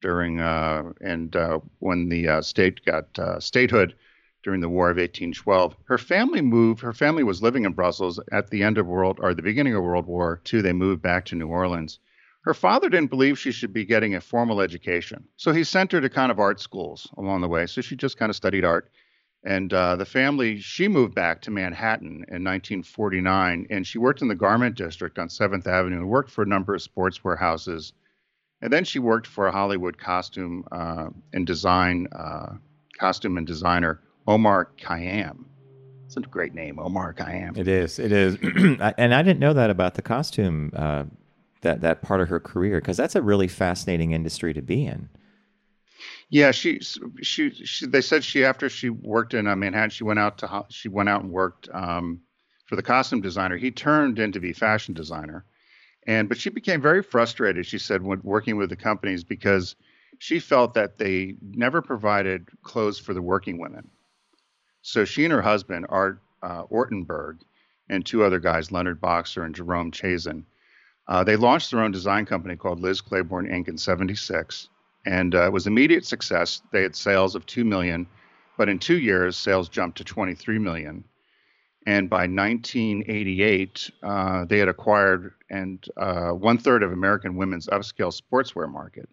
during 0.02 0.40
uh, 0.40 0.92
and 1.02 1.36
uh, 1.36 1.60
when 1.80 2.10
the 2.10 2.28
uh, 2.28 2.42
state 2.42 2.84
got 2.86 3.18
uh, 3.18 3.40
statehood 3.40 3.96
during 4.44 4.62
the 4.62 4.70
War 4.70 4.92
of 4.92 4.98
1812. 4.98 5.76
Her 5.86 5.98
family 5.98 6.42
moved. 6.42 6.82
Her 6.82 6.94
family 6.94 7.24
was 7.24 7.42
living 7.42 7.66
in 7.66 7.74
Brussels 7.74 8.20
at 8.32 8.50
the 8.52 8.62
end 8.62 8.78
of 8.78 8.86
World 8.86 9.18
or 9.22 9.34
the 9.34 9.42
beginning 9.42 9.74
of 9.74 9.82
World 9.84 10.06
War 10.06 10.40
II. 10.54 10.62
They 10.62 10.74
moved 10.74 11.02
back 11.02 11.26
to 11.26 11.36
New 11.36 11.48
Orleans. 11.48 12.00
Her 12.42 12.54
father 12.54 12.90
didn't 12.90 13.10
believe 13.10 13.40
she 13.40 13.52
should 13.52 13.74
be 13.74 13.86
getting 13.86 14.14
a 14.14 14.22
formal 14.22 14.62
education, 14.62 15.24
so 15.36 15.52
he 15.52 15.64
sent 15.64 15.92
her 15.94 16.02
to 16.02 16.10
kind 16.10 16.32
of 16.32 16.40
art 16.40 16.60
schools 16.60 17.10
along 17.18 17.42
the 17.42 17.48
way. 17.48 17.66
So 17.66 17.82
she 17.82 17.96
just 17.96 18.20
kind 18.20 18.30
of 18.30 18.36
studied 18.36 18.64
art. 18.64 18.92
And 19.46 19.72
uh, 19.72 19.96
the 19.96 20.06
family, 20.06 20.60
she 20.60 20.88
moved 20.88 21.14
back 21.14 21.42
to 21.44 21.52
Manhattan 21.52 22.26
in 22.28 22.44
1949, 22.44 23.68
and 23.70 23.86
she 23.86 24.00
worked 24.00 24.24
in 24.24 24.28
the 24.28 24.36
garment 24.36 24.76
district 24.76 25.20
on 25.20 25.28
7th 25.28 25.68
Avenue 25.68 25.98
and 25.98 26.10
worked 26.10 26.32
for 26.32 26.42
a 26.42 26.48
number 26.48 26.74
of 26.74 26.82
sports 26.82 27.24
warehouses. 27.24 27.94
And 28.62 28.74
then 28.74 28.84
she 28.84 28.98
worked 28.98 29.28
for 29.28 29.46
a 29.46 29.52
Hollywood 29.52 30.00
costume 30.00 30.66
uh, 30.72 31.10
and 31.32 31.46
design, 31.46 32.08
uh, 32.12 32.54
costume 33.00 33.38
and 33.38 33.46
designer 33.46 34.02
Omar 34.28 34.70
Kiam. 34.80 35.46
It's 36.06 36.18
a 36.18 36.22
great 36.22 36.56
name, 36.56 36.80
Omar 36.80 37.14
Kiam. 37.14 37.56
It 37.56 37.68
is. 37.68 38.00
It 38.00 38.12
is. 38.12 38.38
And 38.98 39.14
I 39.14 39.22
didn't 39.22 39.40
know 39.40 39.54
that 39.54 39.70
about 39.70 39.94
the 39.94 40.02
costume 40.02 40.72
uh, 40.76 41.04
that 41.62 41.82
that 41.82 42.02
part 42.02 42.22
of 42.22 42.30
her 42.30 42.40
career 42.40 42.80
because 42.80 42.98
that's 42.98 43.16
a 43.16 43.22
really 43.22 43.48
fascinating 43.48 44.12
industry 44.12 44.54
to 44.54 44.62
be 44.62 44.86
in. 44.86 45.10
Yeah, 46.30 46.52
she, 46.52 46.80
she, 47.22 47.52
she, 47.52 47.86
they 47.86 48.02
said 48.02 48.24
she, 48.24 48.44
after 48.44 48.68
she 48.68 48.90
worked 48.90 49.34
in 49.34 49.48
uh, 49.48 49.56
Manhattan, 49.56 49.92
she 49.92 50.04
went 50.04 50.20
out 50.20 50.40
to, 50.40 50.66
she 50.70 50.90
went 50.90 51.08
out 51.08 51.22
and 51.22 51.32
worked 51.32 51.70
um, 51.72 52.22
for 52.66 52.76
the 52.76 52.84
costume 52.84 53.22
designer. 53.22 53.58
He 53.58 53.72
turned 53.72 54.18
into 54.18 54.40
be 54.40 54.54
fashion 54.54 54.94
designer. 54.94 55.46
And, 56.08 56.28
but 56.28 56.38
she 56.38 56.50
became 56.50 56.82
very 56.82 57.04
frustrated, 57.04 57.66
she 57.66 57.78
said, 57.78 58.02
when 58.02 58.22
working 58.24 58.58
with 58.58 58.70
the 58.70 58.76
companies 58.76 59.24
because 59.24 59.76
she 60.20 60.40
felt 60.40 60.74
that 60.76 60.98
they 60.98 61.36
never 61.42 61.82
provided 61.82 62.48
clothes 62.64 63.00
for 63.00 63.14
the 63.14 63.22
working 63.22 63.60
women. 63.60 63.90
So 64.82 65.06
she 65.06 65.26
and 65.26 65.34
her 65.34 65.42
husband, 65.42 65.88
Art 65.90 66.22
uh, 66.42 66.64
Ortenberg, 66.66 67.40
and 67.90 68.06
two 68.06 68.24
other 68.24 68.40
guys, 68.40 68.72
Leonard 68.72 69.02
Boxer 69.02 69.44
and 69.44 69.56
Jerome 69.56 69.92
Chazen, 69.92 70.44
uh, 71.08 71.24
they 71.24 71.36
launched 71.36 71.72
their 71.72 71.82
own 71.82 71.92
design 71.92 72.26
company 72.26 72.56
called 72.56 72.80
Liz 72.80 73.02
Claiborne 73.02 73.48
Inc. 73.48 73.68
in 73.68 73.78
76 73.78 74.70
and 75.06 75.36
uh, 75.36 75.46
it 75.46 75.54
was 75.54 75.68
immediate 75.68 76.06
success. 76.06 76.62
They 76.72 76.82
had 76.82 76.96
sales 76.96 77.36
of 77.36 77.46
two 77.46 77.64
million, 77.64 78.08
but 78.58 78.70
in 78.70 78.80
two 78.80 78.98
years, 78.98 79.38
sales 79.38 79.70
jumped 79.70 79.98
to 80.00 80.04
23 80.04 80.60
million. 80.60 81.04
And 81.88 82.10
by 82.10 82.28
1988, 82.28 83.92
uh, 84.02 84.46
they 84.46 84.58
had 84.58 84.70
acquired 84.70 85.34
and 85.50 85.86
uh, 85.98 86.32
one 86.32 86.58
third 86.58 86.82
of 86.82 86.92
American 86.92 87.36
women's 87.36 87.68
upscale 87.68 88.20
sportswear 88.20 88.72
market. 88.72 89.08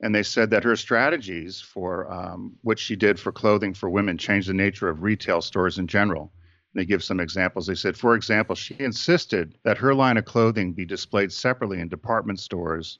And 0.00 0.14
they 0.14 0.22
said 0.22 0.50
that 0.50 0.64
her 0.64 0.74
strategies 0.74 1.60
for 1.60 2.10
um, 2.10 2.56
what 2.62 2.78
she 2.78 2.96
did 2.96 3.20
for 3.20 3.30
clothing 3.30 3.74
for 3.74 3.90
women 3.90 4.16
changed 4.16 4.48
the 4.48 4.54
nature 4.54 4.88
of 4.88 5.02
retail 5.02 5.42
stores 5.42 5.78
in 5.78 5.86
general. 5.86 6.32
They 6.74 6.86
give 6.86 7.04
some 7.04 7.20
examples. 7.20 7.66
They 7.66 7.74
said, 7.74 7.96
for 7.96 8.14
example, 8.14 8.56
she 8.56 8.74
insisted 8.78 9.58
that 9.62 9.78
her 9.78 9.94
line 9.94 10.16
of 10.16 10.24
clothing 10.24 10.72
be 10.72 10.86
displayed 10.86 11.30
separately 11.30 11.78
in 11.78 11.88
department 11.88 12.40
stores 12.40 12.98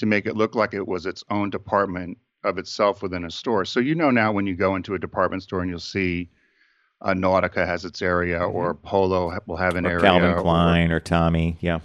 to 0.00 0.06
make 0.06 0.26
it 0.26 0.36
look 0.36 0.54
like 0.54 0.74
it 0.74 0.86
was 0.88 1.06
its 1.06 1.22
own 1.30 1.50
department 1.50 2.18
of 2.42 2.58
itself 2.58 3.02
within 3.02 3.24
a 3.24 3.30
store. 3.30 3.64
So 3.64 3.80
you 3.80 3.94
know 3.94 4.10
now 4.10 4.32
when 4.32 4.46
you 4.46 4.54
go 4.56 4.74
into 4.74 4.94
a 4.94 4.98
department 4.98 5.42
store 5.42 5.60
and 5.60 5.70
you'll 5.70 5.78
see 5.78 6.28
uh, 7.02 7.14
Nautica 7.14 7.66
has 7.66 7.84
its 7.86 8.02
area, 8.02 8.38
or 8.42 8.74
Polo 8.74 9.32
will 9.46 9.56
have 9.56 9.76
an 9.76 9.84
Mm-hmm. 9.84 9.86
Or 9.86 9.90
area. 9.90 10.00
Calvin 10.02 10.42
Klein 10.42 10.90
or 10.92 11.00
Tommy. 11.00 11.56
Yeah. 11.60 11.80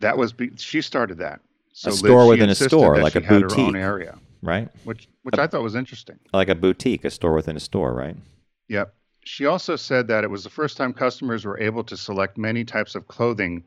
that 0.00 0.16
was 0.18 0.32
be- 0.32 0.50
she 0.56 0.80
started 0.80 1.18
that. 1.18 1.40
So 1.72 1.90
Liz- 1.90 1.98
store 2.00 2.24
she 2.24 2.28
within 2.30 2.50
a 2.50 2.54
store, 2.54 3.00
like 3.00 3.14
a 3.16 3.20
boutique. 3.20 3.74
area, 3.76 4.18
Right. 4.42 4.68
which 4.84 5.08
which 5.22 5.38
I 5.38 5.46
thought 5.46 5.62
was 5.62 5.74
interesting. 5.76 6.18
Like 6.32 6.48
a 6.48 6.54
boutique, 6.56 7.04
a 7.04 7.10
store 7.10 7.34
within 7.34 7.56
a 7.56 7.60
store, 7.60 7.92
right? 7.94 8.16
Yep. 8.68 8.92
She 9.24 9.46
also 9.46 9.76
said 9.76 10.08
that 10.08 10.24
it 10.24 10.30
was 10.30 10.42
the 10.44 10.50
first 10.50 10.76
time 10.76 10.92
customers 10.92 11.44
were 11.44 11.58
able 11.60 11.84
to 11.84 11.96
select 11.96 12.36
many 12.36 12.64
types 12.64 12.94
of 12.96 13.06
clothing 13.06 13.62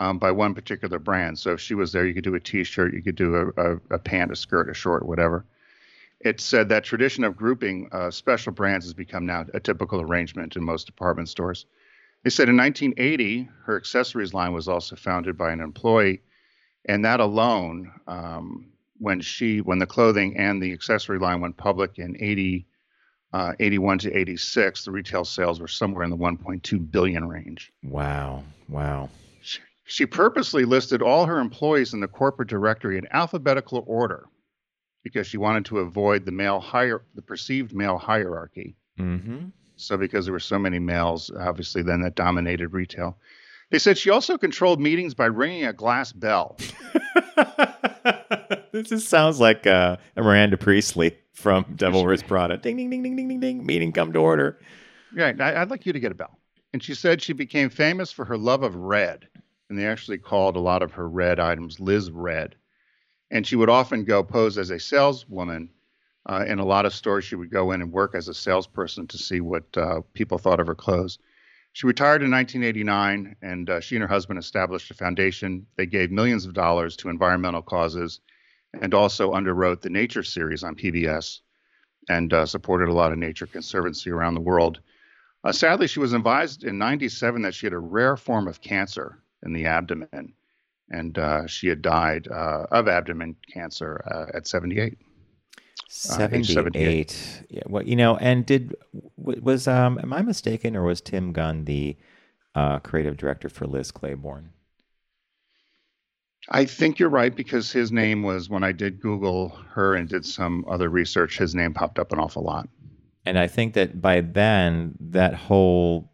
um, 0.00 0.18
by 0.18 0.30
one 0.30 0.54
particular 0.54 0.98
brand. 0.98 1.38
So 1.38 1.52
if 1.52 1.60
she 1.60 1.74
was 1.74 1.92
there, 1.92 2.06
you 2.06 2.14
could 2.14 2.24
do 2.24 2.34
a 2.34 2.40
T-shirt, 2.40 2.94
you 2.94 3.02
could 3.02 3.16
do 3.16 3.36
a, 3.36 3.72
a, 3.72 3.80
a 3.90 3.98
pant, 3.98 4.32
a 4.32 4.36
skirt, 4.36 4.70
a 4.70 4.74
short, 4.74 5.06
whatever. 5.06 5.44
It 6.20 6.40
said 6.40 6.68
that 6.68 6.84
tradition 6.84 7.22
of 7.22 7.36
grouping 7.36 7.88
uh, 7.92 8.10
special 8.10 8.52
brands 8.52 8.86
has 8.86 8.94
become 8.94 9.26
now 9.26 9.46
a 9.54 9.60
typical 9.60 10.00
arrangement 10.00 10.56
in 10.56 10.64
most 10.64 10.86
department 10.86 11.28
stores. 11.28 11.66
They 12.24 12.30
said 12.30 12.48
in 12.48 12.56
1980, 12.56 13.48
her 13.64 13.76
accessories 13.76 14.34
line 14.34 14.52
was 14.52 14.68
also 14.68 14.96
founded 14.96 15.38
by 15.38 15.52
an 15.52 15.60
employee, 15.60 16.22
and 16.86 17.04
that 17.04 17.20
alone, 17.20 17.92
um, 18.06 18.72
when 18.98 19.20
she, 19.20 19.60
when 19.60 19.78
the 19.78 19.86
clothing 19.86 20.36
and 20.36 20.62
the 20.62 20.72
accessory 20.72 21.18
line 21.18 21.40
went 21.40 21.56
public 21.56 21.98
in 21.98 22.16
80, 22.20 22.66
uh, 23.32 23.52
81 23.58 23.98
to 24.00 24.14
86, 24.14 24.84
the 24.84 24.90
retail 24.90 25.24
sales 25.24 25.60
were 25.60 25.68
somewhere 25.68 26.04
in 26.04 26.10
the 26.10 26.16
1.2 26.16 26.90
billion 26.90 27.26
range. 27.26 27.72
Wow. 27.82 28.44
Wow. 28.68 29.08
She, 29.90 30.06
purposely 30.06 30.64
listed 30.64 31.02
all 31.02 31.26
her 31.26 31.40
employees 31.40 31.92
in 31.92 32.00
the 32.00 32.06
corporate 32.06 32.48
directory 32.48 32.96
in 32.96 33.08
alphabetical 33.10 33.82
order 33.88 34.26
because 35.02 35.26
she 35.26 35.36
wanted 35.36 35.64
to 35.64 35.80
avoid 35.80 36.24
the 36.24 36.30
male 36.30 36.60
hier- 36.60 37.02
the 37.16 37.22
perceived 37.22 37.74
male 37.74 37.98
hierarchy. 37.98 38.76
Mm-hmm. 39.00 39.46
So 39.74 39.96
because 39.96 40.26
there 40.26 40.32
were 40.32 40.38
so 40.38 40.60
many 40.60 40.78
males, 40.78 41.32
obviously 41.36 41.82
then 41.82 42.02
that 42.02 42.14
dominated 42.14 42.68
retail. 42.68 43.18
They 43.70 43.80
said 43.80 43.98
she 43.98 44.10
also 44.10 44.38
controlled 44.38 44.80
meetings 44.80 45.14
by 45.14 45.26
ringing 45.26 45.64
a 45.64 45.72
glass 45.72 46.12
bell. 46.12 46.56
this 48.72 48.90
just 48.90 49.08
sounds 49.08 49.40
like 49.40 49.66
uh, 49.66 49.96
a 50.16 50.22
Miranda 50.22 50.56
Priestly 50.56 51.16
from 51.32 51.64
Devil 51.74 52.04
Wears 52.04 52.22
Prada. 52.22 52.58
Ding, 52.58 52.76
ding, 52.76 52.90
ding, 52.90 53.02
ding, 53.02 53.16
ding, 53.16 53.28
ding, 53.28 53.40
ding. 53.40 53.66
Meeting 53.66 53.90
come 53.90 54.12
to 54.12 54.20
order. 54.20 54.60
Right. 55.14 55.40
I'd 55.40 55.70
like 55.70 55.84
you 55.84 55.92
to 55.92 56.00
get 56.00 56.12
a 56.12 56.14
bell. 56.14 56.38
And 56.72 56.80
she 56.80 56.94
said 56.94 57.20
she 57.20 57.32
became 57.32 57.70
famous 57.70 58.12
for 58.12 58.24
her 58.24 58.38
love 58.38 58.62
of 58.62 58.76
red. 58.76 59.26
And 59.70 59.78
they 59.78 59.86
actually 59.86 60.18
called 60.18 60.56
a 60.56 60.60
lot 60.60 60.82
of 60.82 60.94
her 60.94 61.08
red 61.08 61.38
items 61.38 61.78
Liz 61.78 62.10
Red. 62.10 62.56
And 63.30 63.46
she 63.46 63.54
would 63.54 63.70
often 63.70 64.04
go 64.04 64.24
pose 64.24 64.58
as 64.58 64.70
a 64.70 64.80
saleswoman. 64.80 65.70
Uh, 66.28 66.44
in 66.44 66.58
a 66.58 66.64
lot 66.64 66.86
of 66.86 66.92
stores, 66.92 67.24
she 67.24 67.36
would 67.36 67.52
go 67.52 67.70
in 67.70 67.80
and 67.80 67.92
work 67.92 68.16
as 68.16 68.26
a 68.26 68.34
salesperson 68.34 69.06
to 69.06 69.16
see 69.16 69.40
what 69.40 69.64
uh, 69.76 70.00
people 70.12 70.38
thought 70.38 70.58
of 70.58 70.66
her 70.66 70.74
clothes. 70.74 71.20
She 71.72 71.86
retired 71.86 72.22
in 72.22 72.32
1989, 72.32 73.36
and 73.42 73.70
uh, 73.70 73.80
she 73.80 73.94
and 73.94 74.02
her 74.02 74.08
husband 74.08 74.40
established 74.40 74.90
a 74.90 74.94
foundation. 74.94 75.66
They 75.76 75.86
gave 75.86 76.10
millions 76.10 76.46
of 76.46 76.52
dollars 76.52 76.96
to 76.96 77.08
environmental 77.08 77.62
causes 77.62 78.18
and 78.74 78.92
also 78.92 79.34
underwrote 79.34 79.82
the 79.82 79.90
Nature 79.90 80.24
series 80.24 80.64
on 80.64 80.74
PBS 80.74 81.42
and 82.08 82.32
uh, 82.32 82.44
supported 82.44 82.88
a 82.88 82.92
lot 82.92 83.12
of 83.12 83.18
nature 83.18 83.46
conservancy 83.46 84.10
around 84.10 84.34
the 84.34 84.40
world. 84.40 84.80
Uh, 85.44 85.52
sadly, 85.52 85.86
she 85.86 86.00
was 86.00 86.12
advised 86.12 86.64
in 86.64 86.76
97 86.76 87.42
that 87.42 87.54
she 87.54 87.66
had 87.66 87.72
a 87.72 87.78
rare 87.78 88.16
form 88.16 88.48
of 88.48 88.60
cancer 88.60 89.22
in 89.44 89.52
the 89.52 89.66
abdomen, 89.66 90.34
and 90.90 91.18
uh, 91.18 91.46
she 91.46 91.68
had 91.68 91.82
died 91.82 92.28
uh, 92.28 92.66
of 92.70 92.88
abdomen 92.88 93.36
cancer 93.52 94.02
uh, 94.10 94.36
at 94.36 94.46
78. 94.46 94.98
78. 95.88 96.46
78. 96.46 97.46
Yeah. 97.50 97.62
Well, 97.66 97.82
you 97.82 97.96
know, 97.96 98.16
and 98.18 98.46
did 98.46 98.76
was 99.16 99.66
um 99.66 99.98
am 99.98 100.12
I 100.12 100.22
mistaken 100.22 100.76
or 100.76 100.84
was 100.84 101.00
Tim 101.00 101.32
Gunn 101.32 101.64
the 101.64 101.96
uh, 102.54 102.78
creative 102.78 103.16
director 103.16 103.48
for 103.48 103.66
Liz 103.66 103.90
Claiborne? 103.90 104.50
I 106.48 106.64
think 106.64 106.98
you're 106.98 107.10
right 107.10 107.34
because 107.34 107.70
his 107.70 107.92
name 107.92 108.22
was 108.22 108.48
when 108.48 108.64
I 108.64 108.72
did 108.72 109.00
Google 109.00 109.50
her 109.70 109.94
and 109.94 110.08
did 110.08 110.24
some 110.24 110.64
other 110.68 110.88
research, 110.88 111.38
his 111.38 111.54
name 111.54 111.74
popped 111.74 111.98
up 111.98 112.12
an 112.12 112.18
awful 112.18 112.42
lot. 112.42 112.68
And 113.26 113.38
I 113.38 113.46
think 113.46 113.74
that 113.74 114.00
by 114.00 114.22
then, 114.22 114.94
that 115.00 115.34
whole 115.34 116.09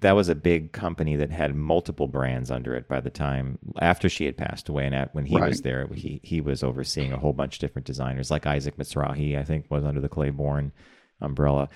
that 0.00 0.16
was 0.16 0.28
a 0.28 0.34
big 0.34 0.72
company 0.72 1.16
that 1.16 1.30
had 1.30 1.54
multiple 1.54 2.08
brands 2.08 2.50
under 2.50 2.74
it 2.74 2.88
by 2.88 3.00
the 3.00 3.10
time 3.10 3.58
after 3.80 4.08
she 4.08 4.24
had 4.24 4.36
passed 4.36 4.68
away 4.68 4.86
and 4.86 4.94
at, 4.94 5.14
when 5.14 5.26
he 5.26 5.36
Right. 5.36 5.48
was 5.48 5.62
there 5.62 5.86
he 5.94 6.20
he 6.22 6.40
was 6.40 6.62
overseeing 6.62 7.12
a 7.12 7.18
whole 7.18 7.32
bunch 7.32 7.56
of 7.56 7.60
different 7.60 7.86
designers 7.86 8.30
like 8.30 8.46
Isaac 8.46 8.76
Mizrahi 8.76 9.38
I 9.38 9.44
think 9.44 9.66
was 9.70 9.84
under 9.84 10.00
the 10.00 10.08
Claiborne 10.08 10.72
umbrella. 11.20 11.68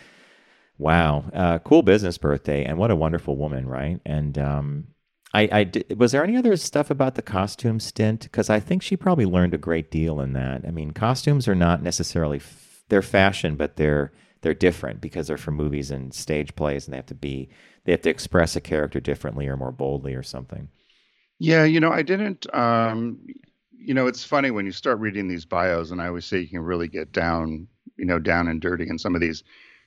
Wow. 0.79 1.25
Uh, 1.33 1.59
cool 1.61 1.83
business 1.83 2.19
birthday 2.19 2.65
and 2.65 2.79
what 2.79 2.91
a 2.91 2.97
wonderful 2.97 3.37
woman 3.37 3.67
right? 3.67 4.01
And 4.05 4.37
um 4.39 4.87
I, 5.33 5.49
I 5.51 5.65
di- 5.65 5.95
was 5.97 6.13
there 6.13 6.23
any 6.23 6.37
other 6.37 6.57
stuff 6.57 6.91
about 6.91 7.17
the 7.17 7.23
costume 7.23 7.81
stint? 7.81 8.23
Because 8.23 8.49
I 8.51 8.61
think 8.61 8.83
she 8.83 8.97
probably 8.97 9.25
learned 9.27 9.53
a 9.53 9.59
great 9.59 9.91
deal 9.91 10.21
in 10.21 10.33
that. 10.35 10.65
I 10.67 10.71
mean 10.71 10.93
costumes 10.93 11.47
are 11.49 11.55
not 11.55 11.83
necessarily 11.83 12.39
f- 12.39 12.83
they're 12.89 13.03
fashion 13.03 13.57
but 13.57 13.77
they're 13.77 14.13
they're 14.45 14.53
different 14.53 15.01
because 15.01 15.27
they're 15.27 15.39
for 15.39 15.53
movies 15.53 15.91
and 15.91 16.13
stage 16.13 16.55
plays 16.55 16.87
and 16.87 16.93
they 16.93 16.99
have 16.99 17.07
to 17.07 17.15
be 17.15 17.49
they 17.85 17.93
have 17.93 18.03
to 18.03 18.11
express 18.11 18.55
a 18.55 18.61
character 18.61 19.01
differently 19.01 19.49
or 19.49 19.57
more 19.57 19.73
boldly 19.73 20.15
or 20.15 20.23
something. 20.23 20.69
Yeah, 21.39 21.65
you 21.65 21.81
know, 21.81 21.91
I 21.91 22.03
didn't. 22.03 22.47
Um, 22.55 23.27
you 23.73 23.95
know, 23.95 24.07
it's 24.07 24.23
funny 24.23 24.51
when 24.51 24.67
you 24.67 24.73
start 24.73 24.99
reading 24.99 25.29
these 25.29 25.47
bios, 25.47 25.91
and 25.91 26.01
I 26.01 26.09
always 26.09 26.27
say 26.27 26.41
you 26.41 26.49
can 26.49 26.61
really 26.61 26.89
get 26.89 27.11
down, 27.11 27.67
you 27.97 28.05
know, 28.05 28.19
down 28.19 28.47
and 28.49 28.61
dirty 28.61 28.87
in 28.89 28.99
some 28.99 29.15
of 29.15 29.23
these. 29.23 29.43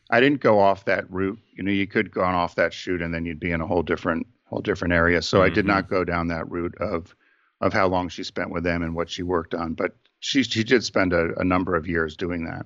I 0.09 0.19
didn't 0.19 0.41
go 0.41 0.59
off 0.59 0.85
that 0.85 1.09
route. 1.11 1.39
You 1.53 1.63
know, 1.63 1.71
you 1.71 1.85
could 1.85 2.11
go 2.11 2.23
on 2.23 2.33
off 2.33 2.55
that 2.55 2.73
shoot, 2.73 3.03
and 3.03 3.13
then 3.13 3.25
you'd 3.25 3.39
be 3.39 3.51
in 3.51 3.61
a 3.61 3.67
whole 3.67 3.83
different, 3.83 4.25
whole 4.45 4.61
different 4.61 4.93
area. 4.93 5.21
So 5.21 5.43
I 5.43 5.49
did 5.49 5.65
not 5.65 5.89
go 5.89 6.03
down 6.03 6.29
that 6.29 6.49
route 6.49 6.75
of, 6.79 7.15
of 7.61 7.73
how 7.73 7.87
long 7.87 8.09
she 8.09 8.23
spent 8.23 8.49
with 8.49 8.63
them 8.63 8.81
and 8.81 8.95
what 8.95 9.09
she 9.09 9.21
worked 9.21 9.53
on. 9.53 9.73
But 9.73 9.95
she 10.19 10.41
she 10.41 10.63
did 10.63 10.83
spend 10.83 11.13
a, 11.13 11.39
a 11.39 11.43
number 11.43 11.75
of 11.75 11.87
years 11.87 12.17
doing 12.17 12.45
that. 12.45 12.65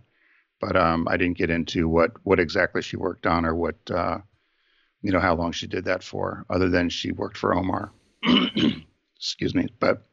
But 0.61 0.75
um, 0.75 1.07
I 1.09 1.17
didn't 1.17 1.37
get 1.37 1.49
into 1.49 1.89
what 1.89 2.11
what 2.23 2.39
exactly 2.39 2.81
she 2.81 2.95
worked 2.95 3.25
on 3.27 3.45
or 3.45 3.55
what, 3.55 3.75
uh, 3.89 4.19
you 5.01 5.11
know, 5.11 5.19
how 5.19 5.35
long 5.35 5.51
she 5.51 5.67
did 5.67 5.85
that 5.85 6.03
for, 6.03 6.45
other 6.49 6.69
than 6.69 6.89
she 6.89 7.11
worked 7.11 7.37
for 7.37 7.55
Omar. 7.55 7.91
excuse 9.21 9.53
me 9.53 9.67
but 9.79 10.07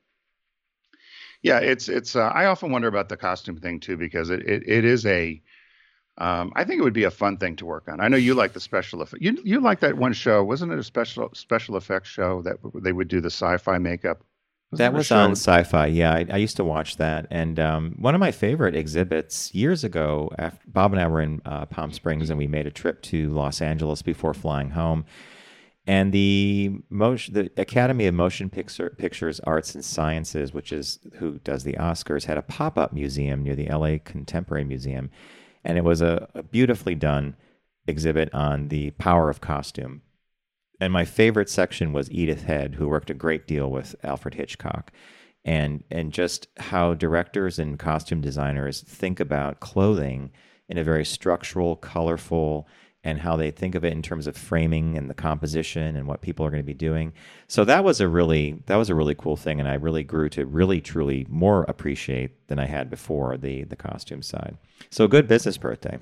yeah 1.43 1.59
it's 1.59 1.89
it's 1.89 2.15
uh, 2.15 2.29
i 2.35 2.45
often 2.45 2.71
wonder 2.71 2.89
about 2.89 3.09
the 3.09 3.17
costume 3.17 3.57
thing 3.57 3.81
too 3.81 3.97
because 3.97 4.29
it 4.29 4.41
it, 4.47 4.63
it 4.69 4.85
is 4.85 5.07
a 5.07 5.43
um, 6.19 6.53
I 6.57 6.65
think 6.65 6.81
it 6.81 6.83
would 6.83 6.93
be 6.93 7.05
a 7.05 7.13
fun 7.13 7.37
thing 7.37 7.55
to 7.57 7.65
work 7.65 7.89
on. 7.89 8.01
I 8.01 8.09
know 8.09 8.17
you 8.17 8.35
like 8.35 8.53
the 8.53 8.59
special 8.59 9.03
effect. 9.03 9.23
You 9.23 9.39
you 9.45 9.61
like 9.61 9.79
that 9.81 9.97
one 9.97 10.13
show, 10.13 10.43
wasn't 10.43 10.73
it? 10.73 10.79
A 10.81 10.83
special 10.83 11.31
special 11.33 11.77
effects 11.77 12.09
show 12.09 12.43
that 12.43 12.57
they 12.75 12.91
would 12.91 13.07
do 13.07 13.21
the 13.21 13.31
sci-fi 13.31 13.79
makeup. 13.79 14.25
Wasn't 14.71 14.93
That 14.93 14.97
was 14.97 15.11
on 15.11 15.33
Sci-Fi. 15.33 15.87
Yeah, 15.87 16.13
I, 16.13 16.27
I 16.31 16.37
used 16.37 16.57
to 16.57 16.65
watch 16.65 16.99
that, 16.99 17.27
and 17.31 17.59
um, 17.59 17.95
one 17.99 18.15
of 18.15 18.21
my 18.21 18.31
favorite 18.31 18.77
exhibits 18.77 19.55
years 19.55 19.83
ago. 19.83 20.31
After 20.39 20.61
Bob 20.67 20.93
and 20.93 21.01
I 21.01 21.07
were 21.07 21.23
in 21.23 21.41
uh, 21.47 21.65
Palm 21.67 21.91
Springs, 21.91 22.29
and 22.29 22.39
we 22.39 22.47
made 22.47 22.67
a 22.67 22.71
trip 22.71 23.01
to 23.05 23.31
Los 23.31 23.63
Angeles 23.63 24.03
before 24.03 24.35
flying 24.35 24.71
home. 24.71 25.07
And 25.87 26.13
the 26.13 26.83
motion, 26.91 27.33
the 27.33 27.51
Academy 27.57 28.07
of 28.07 28.15
Motion 28.15 28.51
Picture, 28.51 28.91
Pictures 28.91 29.41
Arts 29.41 29.75
and 29.75 29.83
Sciences, 29.83 30.53
which 30.53 30.71
is 30.71 30.99
who 31.15 31.39
does 31.39 31.65
the 31.65 31.73
Oscars, 31.73 32.27
had 32.27 32.37
a 32.37 32.43
pop-up 32.43 32.93
museum 32.93 33.43
near 33.43 33.57
the 33.57 33.69
LA 33.69 33.97
Contemporary 34.05 34.65
Museum, 34.65 35.11
and 35.65 35.79
it 35.79 35.85
was 35.85 36.03
a, 36.03 36.29
a 36.35 36.43
beautifully 36.43 36.95
done 36.95 37.37
exhibit 37.87 38.33
on 38.35 38.69
the 38.69 38.91
power 38.91 39.31
of 39.31 39.41
costume. 39.41 40.03
And 40.81 40.93
my 40.93 41.05
favorite 41.05 41.51
section 41.51 41.93
was 41.93 42.11
Edith 42.11 42.45
Head, 42.45 42.77
who 42.77 42.89
worked 42.89 43.11
a 43.11 43.15
great 43.15 43.47
deal 43.47 43.71
with 43.71 43.97
Alfred 44.03 44.35
Hitchcock, 44.35 44.93
and 45.45 45.83
and 45.91 46.13
just 46.13 46.49
how 46.59 46.95
directors 46.95 47.59
and 47.59 47.79
costume 47.79 48.21
designers 48.21 48.83
think 48.83 49.21
about 49.21 49.61
clothing 49.61 50.31
in 50.69 50.79
a 50.79 50.85
very 50.85 51.05
structural, 51.05 51.77
colorful, 51.77 52.69
and 53.05 53.21
how 53.21 53.37
they 53.37 53.51
think 53.51 53.75
of 53.75 53.85
it 53.85 53.93
in 53.93 54.03
terms 54.03 54.27
of 54.27 54.37
framing 54.37 54.97
and 54.97 55.09
the 55.09 55.15
composition 55.15 55.97
and 55.97 56.07
what 56.07 56.21
people 56.21 56.45
are 56.45 56.51
going 56.51 56.63
to 56.63 56.67
be 56.67 56.75
doing. 56.75 57.13
So 57.47 57.65
that 57.65 57.83
was 57.83 58.01
a 58.01 58.09
really 58.09 58.63
that 58.67 58.77
was 58.77 58.91
a 58.91 58.95
really 58.95 59.15
cool 59.15 59.37
thing, 59.37 59.59
and 59.59 59.69
I 59.69 59.75
really 59.75 60.05
grew 60.05 60.29
to 60.31 60.47
really 60.47 60.81
truly 60.81 61.27
more 61.29 61.65
appreciate 61.65 62.47
than 62.49 62.59
I 62.59 62.67
had 62.67 62.91
before 62.91 63.37
the 63.37 63.65
the 63.65 63.77
costume 63.77 64.23
side. 64.23 64.59
So 64.91 65.09
good 65.09 65.27
business 65.27 65.57
birthday. 65.57 65.99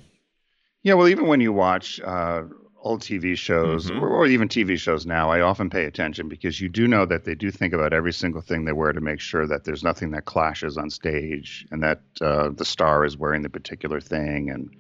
Yeah, 0.83 0.95
well, 0.95 1.09
even 1.09 1.27
when 1.27 1.41
you 1.41 1.53
watch 1.53 2.01
uh, 2.01 2.45
old 2.87 3.01
TV 3.03 3.37
shows 3.37 3.91
Mhm. 3.91 4.01
or, 4.01 4.09
or 4.09 4.27
even 4.27 4.49
TV 4.49 4.77
shows 4.79 5.05
now, 5.07 5.31
I 5.31 5.41
often 5.41 5.69
pay 5.71 5.85
attention 5.85 6.29
because 6.29 6.61
you 6.61 6.69
do 6.69 6.87
know 6.87 7.05
that 7.07 7.25
they 7.25 7.35
do 7.35 7.51
think 7.51 7.73
about 7.75 7.93
every 7.93 8.13
single 8.13 8.41
thing 8.41 8.65
they 8.65 8.73
wear 8.73 8.93
to 8.93 9.01
make 9.01 9.21
sure 9.21 9.47
that 9.47 9.65
there's 9.65 9.83
nothing 9.83 10.13
that 10.13 10.25
clashes 10.25 10.79
on 10.79 10.89
stage 10.91 11.67
and 11.71 11.83
that 11.83 12.01
uh, 12.21 12.51
the 12.51 12.65
star 12.65 13.05
is 13.05 13.17
wearing 13.17 13.43
the 13.43 13.51
particular 13.51 14.01
thing 14.01 14.51
and 14.51 14.71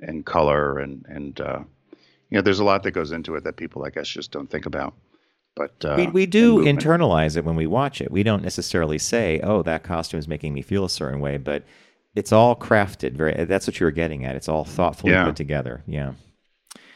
and 0.00 0.26
color 0.26 0.78
and 0.78 1.04
and 1.08 1.40
uh, 1.40 1.60
you 2.28 2.36
know 2.36 2.42
there's 2.42 2.60
a 2.60 2.64
lot 2.64 2.82
that 2.82 2.90
goes 2.90 3.12
into 3.12 3.34
it 3.36 3.44
that 3.44 3.56
people 3.56 3.84
I 3.84 3.90
guess 3.90 4.08
just 4.08 4.30
don't 4.30 4.50
think 4.50 4.66
about. 4.66 4.92
But 5.54 5.82
uh, 5.86 5.94
we, 5.96 6.06
we 6.08 6.26
do 6.26 6.58
internalize 6.58 7.34
it 7.38 7.44
when 7.46 7.56
we 7.56 7.66
watch 7.66 8.02
it. 8.02 8.10
We 8.10 8.22
don't 8.22 8.42
necessarily 8.42 8.98
say, 8.98 9.40
"Oh, 9.42 9.62
that 9.62 9.82
costume 9.82 10.18
is 10.20 10.28
making 10.28 10.52
me 10.52 10.60
feel 10.60 10.84
a 10.84 10.90
certain 10.90 11.20
way," 11.20 11.38
but 11.38 11.62
it's 12.14 12.30
all 12.32 12.54
crafted. 12.54 13.12
Very. 13.14 13.32
That's 13.46 13.66
what 13.66 13.80
you 13.80 13.86
were 13.86 13.90
getting 14.02 14.26
at. 14.26 14.36
It's 14.36 14.48
all 14.50 14.64
thoughtfully 14.64 15.14
Yeah. 15.14 15.24
put 15.24 15.36
together. 15.36 15.82
Yeah, 15.86 16.12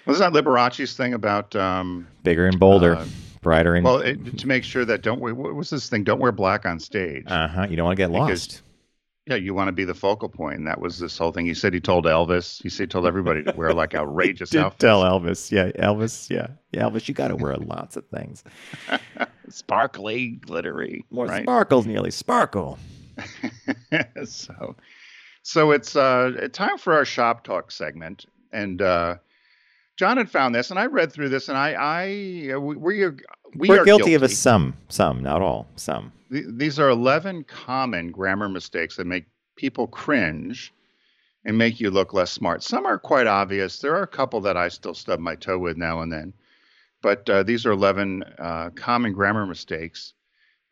Wasn't 0.06 0.32
that 0.32 0.36
Liberace's 0.44 0.94
thing 0.96 1.14
about 1.14 1.54
um, 1.56 2.06
bigger 2.22 2.46
and 2.46 2.58
bolder, 2.58 2.96
Uh, 2.96 3.06
brighter 3.42 3.74
and. 3.74 3.84
well 3.84 3.98
it, 3.98 4.38
to 4.38 4.46
make 4.46 4.64
sure 4.64 4.84
that 4.84 5.02
don't 5.02 5.20
wear 5.20 5.34
what 5.34 5.54
was 5.54 5.70
this 5.70 5.88
thing? 5.88 6.04
Don't 6.04 6.20
wear 6.20 6.32
black 6.32 6.66
on 6.66 6.78
stage. 6.80 7.24
uh 7.26 7.48
huh. 7.48 7.66
You 7.68 7.76
don't 7.76 7.84
want 7.86 7.96
to 7.96 8.02
get 8.02 8.10
Because- 8.12 8.48
lost. 8.48 8.62
Yeah, 9.26 9.36
you 9.36 9.54
want 9.54 9.68
to 9.68 9.72
be 9.72 9.84
the 9.84 9.94
focal 9.94 10.28
point. 10.28 10.56
And 10.58 10.66
that 10.66 10.80
was 10.80 10.98
this 10.98 11.16
whole 11.16 11.30
thing. 11.30 11.46
He 11.46 11.54
said 11.54 11.72
he 11.72 11.78
told 11.78 12.04
Elvis. 12.06 12.60
He 12.62 12.68
said 12.68 12.84
he 12.84 12.86
told 12.88 13.06
everybody 13.06 13.44
to 13.44 13.52
wear 13.52 13.72
like 13.72 13.94
outrageous 13.94 14.50
Did 14.50 14.62
outfits. 14.62 14.80
tell 14.80 15.02
Elvis. 15.04 15.52
Yeah, 15.52 15.70
Elvis. 15.72 16.28
Yeah, 16.30 16.48
yeah, 16.72 16.82
Elvis. 16.84 17.06
You 17.06 17.14
got 17.14 17.28
to 17.28 17.36
wear 17.36 17.54
lots 17.56 17.96
of 17.96 18.04
things. 18.08 18.42
sparkly, 19.48 20.28
glittery. 20.30 21.04
More 21.10 21.26
right? 21.26 21.42
sparkles, 21.44 21.86
nearly 21.86 22.10
sparkle. 22.10 22.78
so, 24.24 24.74
so 25.42 25.70
it's 25.72 25.94
uh, 25.94 26.48
time 26.52 26.78
for 26.78 26.94
our 26.94 27.04
shop 27.04 27.44
talk 27.44 27.70
segment, 27.70 28.26
and 28.52 28.80
uh, 28.82 29.16
John 30.00 30.16
had 30.16 30.30
found 30.30 30.54
this, 30.54 30.70
and 30.70 30.80
I 30.80 30.86
read 30.86 31.12
through 31.12 31.28
this, 31.28 31.50
and 31.50 31.58
I, 31.58 31.72
I, 31.72 32.54
uh, 32.54 32.58
we, 32.58 32.74
we 32.74 33.02
are, 33.02 33.14
we 33.54 33.68
We're 33.68 33.82
are 33.82 33.84
guilty, 33.84 34.14
of 34.14 34.22
a 34.22 34.30
some, 34.30 34.74
some, 34.88 35.22
not 35.22 35.42
all, 35.42 35.68
some. 35.76 36.10
Th- 36.32 36.46
These 36.48 36.78
are 36.80 36.88
11 36.88 37.44
common 37.44 38.10
grammar 38.10 38.48
mistakes 38.48 38.96
that 38.96 39.06
make 39.06 39.26
people 39.56 39.86
cringe 39.86 40.72
and 41.44 41.58
make 41.58 41.80
you 41.80 41.90
look 41.90 42.14
less 42.14 42.32
smart. 42.32 42.62
Some 42.62 42.86
are 42.86 42.98
quite 42.98 43.26
obvious. 43.26 43.78
There 43.78 43.94
are 43.94 44.02
a 44.02 44.06
couple 44.06 44.40
that 44.40 44.56
I 44.56 44.68
still 44.68 44.94
stub 44.94 45.20
my 45.20 45.34
toe 45.34 45.58
with 45.58 45.76
now 45.76 46.00
and 46.00 46.10
then. 46.10 46.32
But 47.02 47.28
uh, 47.28 47.42
these 47.42 47.66
are 47.66 47.72
11 47.72 48.22
uh, 48.38 48.70
common 48.70 49.12
grammar 49.12 49.44
mistakes 49.44 50.14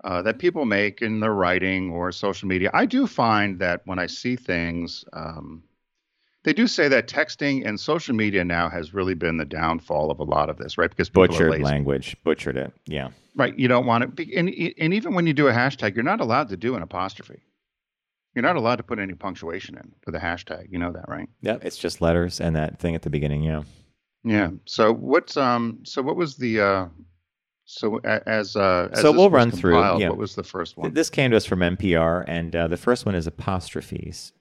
uh, 0.05 0.23
that 0.23 0.39
people 0.39 0.65
make 0.65 1.03
in 1.03 1.21
their 1.21 1.35
writing 1.35 1.91
or 1.91 2.13
social 2.13 2.49
media. 2.49 2.71
I 2.73 2.87
do 2.87 3.07
find 3.07 3.59
that 3.59 3.83
when 3.85 3.99
I 3.99 4.07
see 4.07 4.37
things, 4.37 5.05
um, 5.13 5.65
they 6.49 6.55
do 6.55 6.67
say 6.67 6.89
that 6.89 7.07
texting 7.07 7.67
and 7.69 7.79
social 7.79 8.15
media 8.15 8.43
now 8.43 8.71
has 8.71 8.95
really 8.95 9.13
been 9.13 9.37
the 9.37 9.45
downfall 9.45 10.11
of 10.11 10.19
a 10.19 10.25
lot 10.25 10.49
of 10.49 10.57
this, 10.57 10.79
right? 10.79 10.89
Because 10.89 11.11
people 11.11 11.25
are 11.25 11.29
Butchered 11.29 11.61
language, 11.61 12.17
butchered 12.25 12.57
it. 12.57 12.73
Yeah. 12.87 13.11
Right. 13.37 13.55
You 13.59 13.69
don't 13.69 13.85
want 13.85 14.03
it. 14.05 14.17
be- 14.17 14.35
And, 14.35 14.49
and 14.79 14.95
even 14.95 15.13
when 15.15 15.27
you 15.27 15.35
do 15.35 15.47
a 15.49 15.53
hashtag, 15.53 15.95
you're 15.95 16.05
not 16.05 16.23
allowed 16.23 16.49
to 16.49 16.57
do 16.57 16.75
an 16.75 16.81
apostrophe. 16.81 17.43
You're 18.35 18.45
not 18.45 18.57
allowed 18.57 18.77
to 18.77 18.83
put 18.83 18.99
any 18.99 19.13
punctuation 19.13 19.77
in 19.77 19.93
for 20.01 20.11
the 20.11 20.17
hashtag. 20.17 20.69
You 20.71 20.79
know 20.79 20.91
that, 20.91 21.05
right? 21.07 21.29
Yep. 21.43 21.67
It's 21.67 21.77
just 21.77 22.01
letters 22.01 22.41
and 22.41 22.57
that 22.57 22.79
thing 22.79 22.95
at 22.95 23.03
the 23.03 23.11
beginning. 23.11 23.43
Yeah. 23.43 23.65
Yeah. 24.25 24.53
So 24.65 24.91
what's 24.95 25.37
um? 25.37 25.81
So 25.85 26.01
what 26.01 26.17
was 26.17 26.37
the 26.37 26.61
uh? 26.63 26.87
So 27.67 27.99
as 27.99 28.57
uh. 28.57 28.89
As 28.93 29.03
So 29.03 29.13
we'll 29.13 29.29
run 29.29 29.51
through, 29.51 29.75
compiled, 29.75 30.01
yeah. 30.01 30.09
What 30.09 30.17
was 30.17 30.35
the 30.35 30.45
first 30.45 30.79
one? 30.79 30.95
This 30.95 31.11
came 31.11 31.31
to 31.31 31.37
us 31.37 31.45
from 31.45 31.59
NPR, 31.61 32.25
and 32.27 32.57
uh, 32.57 32.69
the 32.69 32.79
first 32.79 33.05
one 33.05 33.15
is 33.15 33.27
apostrophes. 33.27 34.33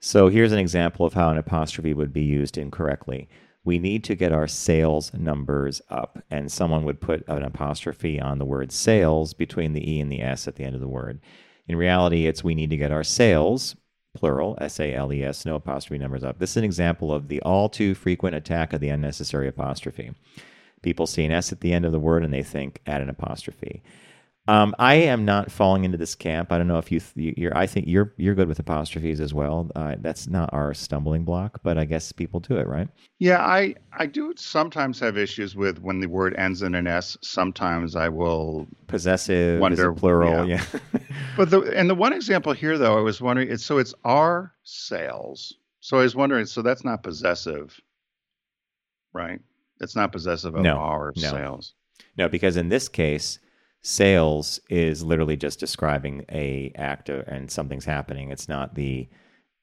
So 0.00 0.28
here's 0.28 0.52
an 0.52 0.58
example 0.58 1.04
of 1.04 1.14
how 1.14 1.30
an 1.30 1.38
apostrophe 1.38 1.92
would 1.92 2.12
be 2.12 2.22
used 2.22 2.56
incorrectly. 2.56 3.28
We 3.64 3.78
need 3.78 4.04
to 4.04 4.14
get 4.14 4.32
our 4.32 4.46
sales 4.46 5.12
numbers 5.12 5.82
up, 5.90 6.22
and 6.30 6.50
someone 6.50 6.84
would 6.84 7.00
put 7.00 7.26
an 7.26 7.42
apostrophe 7.42 8.20
on 8.20 8.38
the 8.38 8.44
word 8.44 8.70
sales 8.70 9.34
between 9.34 9.72
the 9.72 9.92
E 9.92 10.00
and 10.00 10.10
the 10.10 10.22
S 10.22 10.46
at 10.46 10.54
the 10.54 10.64
end 10.64 10.74
of 10.74 10.80
the 10.80 10.88
word. 10.88 11.20
In 11.66 11.76
reality, 11.76 12.26
it's 12.26 12.44
we 12.44 12.54
need 12.54 12.70
to 12.70 12.76
get 12.76 12.92
our 12.92 13.04
sales, 13.04 13.76
plural, 14.14 14.56
S 14.60 14.80
A 14.80 14.94
L 14.94 15.12
E 15.12 15.22
S, 15.22 15.44
no 15.44 15.56
apostrophe 15.56 15.98
numbers 15.98 16.24
up. 16.24 16.38
This 16.38 16.50
is 16.50 16.58
an 16.58 16.64
example 16.64 17.12
of 17.12 17.28
the 17.28 17.42
all 17.42 17.68
too 17.68 17.94
frequent 17.94 18.36
attack 18.36 18.72
of 18.72 18.80
the 18.80 18.88
unnecessary 18.88 19.48
apostrophe. 19.48 20.12
People 20.82 21.06
see 21.06 21.24
an 21.24 21.32
S 21.32 21.52
at 21.52 21.60
the 21.60 21.72
end 21.72 21.84
of 21.84 21.92
the 21.92 22.00
word 22.00 22.24
and 22.24 22.32
they 22.32 22.42
think 22.42 22.80
add 22.86 23.02
an 23.02 23.10
apostrophe. 23.10 23.82
Um, 24.48 24.74
I 24.78 24.94
am 24.94 25.26
not 25.26 25.52
falling 25.52 25.84
into 25.84 25.98
this 25.98 26.14
camp. 26.14 26.50
I 26.50 26.56
don't 26.58 26.66
know 26.68 26.78
if 26.78 26.90
you 26.90 27.00
th- 27.00 27.36
you're. 27.36 27.54
I 27.56 27.66
think 27.66 27.86
you're 27.86 28.14
you're 28.16 28.34
good 28.34 28.48
with 28.48 28.58
apostrophes 28.58 29.20
as 29.20 29.34
well. 29.34 29.70
Uh, 29.76 29.96
that's 30.00 30.26
not 30.26 30.48
our 30.54 30.72
stumbling 30.72 31.24
block, 31.24 31.60
but 31.62 31.76
I 31.76 31.84
guess 31.84 32.12
people 32.12 32.40
do 32.40 32.56
it, 32.56 32.66
right? 32.66 32.88
Yeah, 33.18 33.44
I 33.44 33.74
I 33.92 34.06
do 34.06 34.32
sometimes 34.36 34.98
have 35.00 35.18
issues 35.18 35.54
with 35.54 35.80
when 35.80 36.00
the 36.00 36.06
word 36.08 36.34
ends 36.38 36.62
in 36.62 36.74
an 36.74 36.86
S. 36.86 37.18
Sometimes 37.20 37.94
I 37.94 38.08
will 38.08 38.66
Possessive, 38.86 39.60
Wonder- 39.60 39.92
plural. 39.92 40.48
Yeah. 40.48 40.64
But 41.36 41.50
the 41.50 41.60
and 41.76 41.88
the 41.88 41.94
one 41.94 42.12
example 42.14 42.52
here 42.54 42.78
though, 42.78 42.96
I 42.98 43.02
was 43.02 43.20
wondering 43.20 43.50
it's 43.50 43.64
so 43.64 43.76
it's 43.78 43.94
our 44.04 44.54
sales. 44.64 45.54
So 45.80 45.98
I 45.98 46.02
was 46.02 46.16
wondering, 46.16 46.46
so 46.46 46.62
that's 46.62 46.84
not 46.84 47.02
possessive, 47.02 47.78
right? 49.12 49.40
It's 49.80 49.94
not 49.94 50.10
possessive 50.10 50.54
of 50.54 50.62
No, 50.62 50.76
our 50.76 51.12
no. 51.16 51.30
sales. 51.30 51.74
no, 52.16 52.28
because 52.28 52.56
in 52.56 52.70
this 52.70 52.88
case, 52.88 53.38
sales 53.88 54.60
is 54.68 55.02
literally 55.02 55.36
just 55.36 55.58
describing 55.58 56.22
a 56.30 56.70
act 56.76 57.08
and 57.08 57.50
something's 57.50 57.86
happening. 57.86 58.30
It's 58.30 58.48
not 58.48 58.74
the 58.74 59.08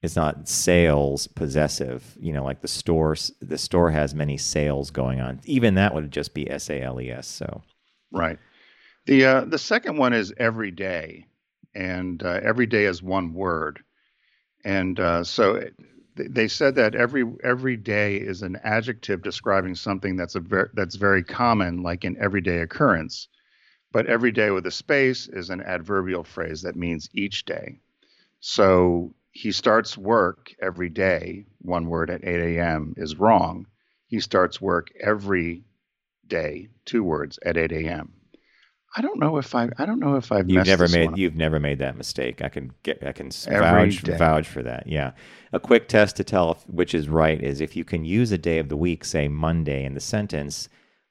it's 0.01 0.15
not 0.15 0.49
sales 0.49 1.27
possessive. 1.27 2.17
You 2.19 2.33
know, 2.33 2.43
like 2.43 2.61
the 2.61 2.67
store 2.67 3.15
the 3.39 3.57
store 3.57 3.91
has 3.91 4.15
many 4.15 4.37
sales 4.37 4.89
going 4.89 5.21
on. 5.21 5.41
Even 5.45 5.75
that 5.75 5.93
would 5.93 6.11
just 6.11 6.33
be 6.33 6.49
S 6.49 6.69
A 6.71 6.81
L 6.81 6.99
E 6.99 7.11
S. 7.11 7.27
So 7.27 7.61
Right. 8.11 8.39
The 9.05 9.25
uh, 9.25 9.45
the 9.45 9.59
second 9.59 9.97
one 9.97 10.13
is 10.13 10.33
every 10.37 10.71
day, 10.71 11.27
and 11.75 12.23
uh, 12.23 12.39
every 12.41 12.65
day 12.65 12.85
is 12.85 13.03
one 13.03 13.33
word, 13.33 13.83
and 14.63 14.99
uh, 14.99 15.23
so 15.23 15.55
it, 15.55 15.75
they- 16.15 16.47
said 16.47 16.73
that 16.75 16.95
every 16.95 17.23
every 17.43 17.77
day 17.77 18.15
is 18.15 18.41
an 18.41 18.57
adjective 18.63 19.21
describing 19.21 19.75
something 19.75 20.15
that's 20.15 20.33
a 20.33 20.39
ver- 20.39 20.71
that's 20.73 20.95
very 20.95 21.23
common, 21.23 21.83
like 21.83 22.03
an 22.03 22.17
everyday 22.19 22.61
occurrence. 22.61 23.27
But 23.95 24.07
every 24.07 24.33
day 24.33 24.51
with 24.51 24.67
a 24.67 24.71
space 24.71 25.29
is 25.29 25.49
an 25.49 25.61
adverbial 25.61 26.25
phrase 26.25 26.63
that 26.63 26.75
means 26.75 27.09
each 27.13 27.45
day. 27.45 27.79
So 28.41 29.15
he 29.31 29.53
starts 29.53 29.97
work 29.97 30.53
every 30.61 30.89
day. 30.89 31.45
One 31.61 31.87
word 31.87 32.09
at 32.09 32.25
8 32.25 32.57
a.m. 32.57 32.95
is 32.97 33.15
wrong. 33.15 33.67
He 34.07 34.19
starts 34.19 34.59
work 34.59 34.89
every 34.99 35.63
day. 36.27 36.67
Two 36.83 37.05
words 37.05 37.39
at 37.45 37.55
8 37.55 37.71
a.m. 37.71 38.11
I 38.97 39.01
don't 39.01 39.17
know 39.17 39.37
if 39.37 39.55
I 39.55 39.69
I 39.77 39.85
don't 39.85 40.01
know 40.01 40.17
if 40.17 40.29
I've 40.29 40.49
you've 40.49 40.67
never 40.67 40.89
made 40.89 41.17
you've 41.17 41.37
never 41.37 41.61
made 41.61 41.79
that 41.79 41.95
mistake. 41.95 42.41
I 42.41 42.49
can 42.49 42.73
get 42.83 43.01
I 43.01 43.13
can 43.13 43.29
Every 43.47 43.91
vouch 43.91 44.01
day. 44.01 44.17
vouch 44.17 44.47
for 44.49 44.61
that. 44.61 44.87
Yeah, 44.87 45.11
a 45.53 45.59
quick 45.61 45.87
test 45.87 46.17
to 46.17 46.25
tell 46.25 46.51
if, 46.51 46.67
which 46.67 46.93
is 46.93 47.07
right 47.07 47.41
is 47.41 47.61
if 47.61 47.77
you 47.77 47.85
can 47.85 48.03
use 48.03 48.33
a 48.33 48.37
day 48.37 48.59
of 48.59 48.67
the 48.67 48.75
week, 48.75 49.05
say 49.05 49.29
Monday, 49.29 49.85
in 49.85 49.93
the 49.93 50.01
sentence, 50.01 50.67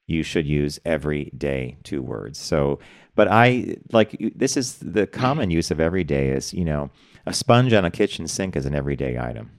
you 0.06 0.22
should 0.22 0.46
use 0.46 0.78
every 0.84 1.32
day 1.36 1.76
two 1.82 2.02
words. 2.02 2.38
So, 2.38 2.78
but 3.14 3.28
I 3.28 3.76
like 3.92 4.16
this 4.34 4.56
is 4.56 4.76
the 4.78 5.06
common 5.06 5.50
use 5.50 5.70
of 5.70 5.80
every 5.80 6.04
day 6.04 6.28
is 6.28 6.52
you 6.52 6.64
know 6.64 6.90
a 7.26 7.32
sponge 7.32 7.72
on 7.72 7.84
a 7.84 7.90
kitchen 7.90 8.28
sink 8.28 8.54
is 8.56 8.66
an 8.66 8.74
everyday 8.74 9.18
item. 9.18 9.50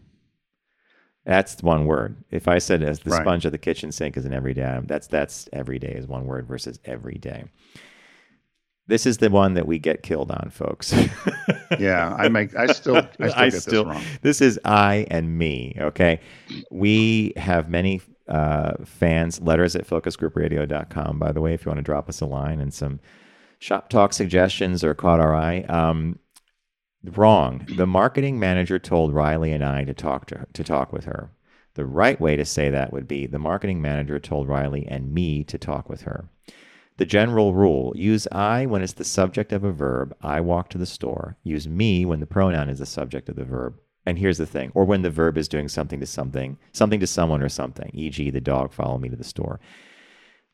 That's 1.25 1.63
one 1.63 1.85
word. 1.87 2.23
If 2.29 2.47
I 2.47 2.59
said 2.59 2.83
as 2.83 2.99
the 2.99 3.09
Right. 3.09 3.21
sponge 3.23 3.45
of 3.45 3.51
the 3.51 3.57
kitchen 3.57 3.91
sink 3.91 4.15
is 4.17 4.25
an 4.25 4.33
everyday 4.33 4.63
item, 4.65 4.85
that's 4.85 5.07
that's 5.07 5.49
every 5.51 5.79
day 5.79 5.93
is 5.93 6.05
one 6.05 6.25
word 6.25 6.47
versus 6.47 6.79
every 6.85 7.17
day. 7.17 7.45
This 8.87 9.07
is 9.07 9.17
the 9.17 9.31
one 9.31 9.55
that 9.55 9.65
we 9.65 9.79
get 9.79 10.03
killed 10.03 10.29
on, 10.31 10.49
folks. 10.51 10.93
Yeah, 11.79 12.13
I 12.15 12.29
make 12.29 12.55
I 12.55 12.67
still 12.67 12.97
I 12.97 13.01
still 13.13 13.31
I 13.35 13.49
get 13.49 13.61
still- 13.61 13.85
this 13.85 13.93
wrong. 13.95 14.03
this 14.21 14.39
is 14.41 14.59
I 14.63 15.07
and 15.09 15.35
me. 15.37 15.75
Okay. 15.79 16.19
We 16.69 17.33
have 17.37 17.69
many 17.69 18.01
uh, 18.27 18.73
fans, 18.83 19.41
letters 19.41 19.75
at 19.75 19.87
focusgroupradio.com, 19.87 21.19
by 21.19 21.31
the 21.31 21.41
way, 21.41 21.53
if 21.53 21.65
you 21.65 21.69
want 21.69 21.79
to 21.79 21.83
drop 21.83 22.09
us 22.09 22.21
a 22.21 22.25
line 22.25 22.59
and 22.59 22.73
some 22.73 22.99
shop 23.59 23.89
talk 23.89 24.13
suggestions 24.13 24.83
or 24.83 24.93
caught 24.93 25.19
our 25.19 25.35
eye. 25.35 25.61
Um, 25.61 26.19
wrong. 27.03 27.65
The 27.75 27.87
marketing 27.87 28.39
manager 28.39 28.79
told 28.79 29.13
Riley 29.13 29.51
and 29.51 29.63
I 29.63 29.83
to 29.83 29.93
talk 29.93 30.25
to 30.27 30.39
her, 30.39 30.47
to 30.53 30.63
talk 30.63 30.91
with 30.91 31.05
her. 31.05 31.31
The 31.75 31.85
right 31.85 32.19
way 32.19 32.35
to 32.35 32.45
say 32.45 32.69
that 32.69 32.93
would 32.93 33.07
be 33.07 33.27
the 33.27 33.39
marketing 33.39 33.81
manager 33.81 34.17
told 34.17 34.47
Riley 34.47 34.87
and 34.87 35.13
me 35.13 35.43
to 35.43 35.57
talk 35.57 35.89
with 35.89 36.03
her. 36.03 36.29
The 36.97 37.05
general 37.05 37.53
rule 37.53 37.91
use 37.95 38.27
I 38.31 38.65
when 38.65 38.81
it's 38.81 38.93
the 38.93 39.03
subject 39.03 39.51
of 39.51 39.65
a 39.65 39.71
verb. 39.71 40.15
I 40.21 40.39
walk 40.39 40.69
to 40.69 40.77
the 40.77 40.85
store. 40.85 41.35
Use 41.43 41.67
me 41.67 42.05
when 42.05 42.21
the 42.21 42.25
pronoun 42.25 42.69
is 42.69 42.79
the 42.79 42.85
subject 42.85 43.27
of 43.27 43.35
the 43.35 43.43
verb. 43.43 43.77
And 44.05 44.19
here's 44.19 44.37
the 44.37 44.45
thing, 44.45 44.71
or 44.75 44.85
when 44.85 45.01
the 45.01 45.09
verb 45.09 45.37
is 45.37 45.47
doing 45.47 45.67
something 45.67 45.99
to 45.99 46.05
something, 46.05 46.57
something 46.73 46.99
to 46.99 47.07
someone 47.07 47.41
or 47.41 47.49
something, 47.49 47.89
e.g., 47.93 48.29
the 48.29 48.41
dog 48.41 48.71
followed 48.71 49.01
me 49.01 49.09
to 49.09 49.15
the 49.15 49.23
store. 49.23 49.59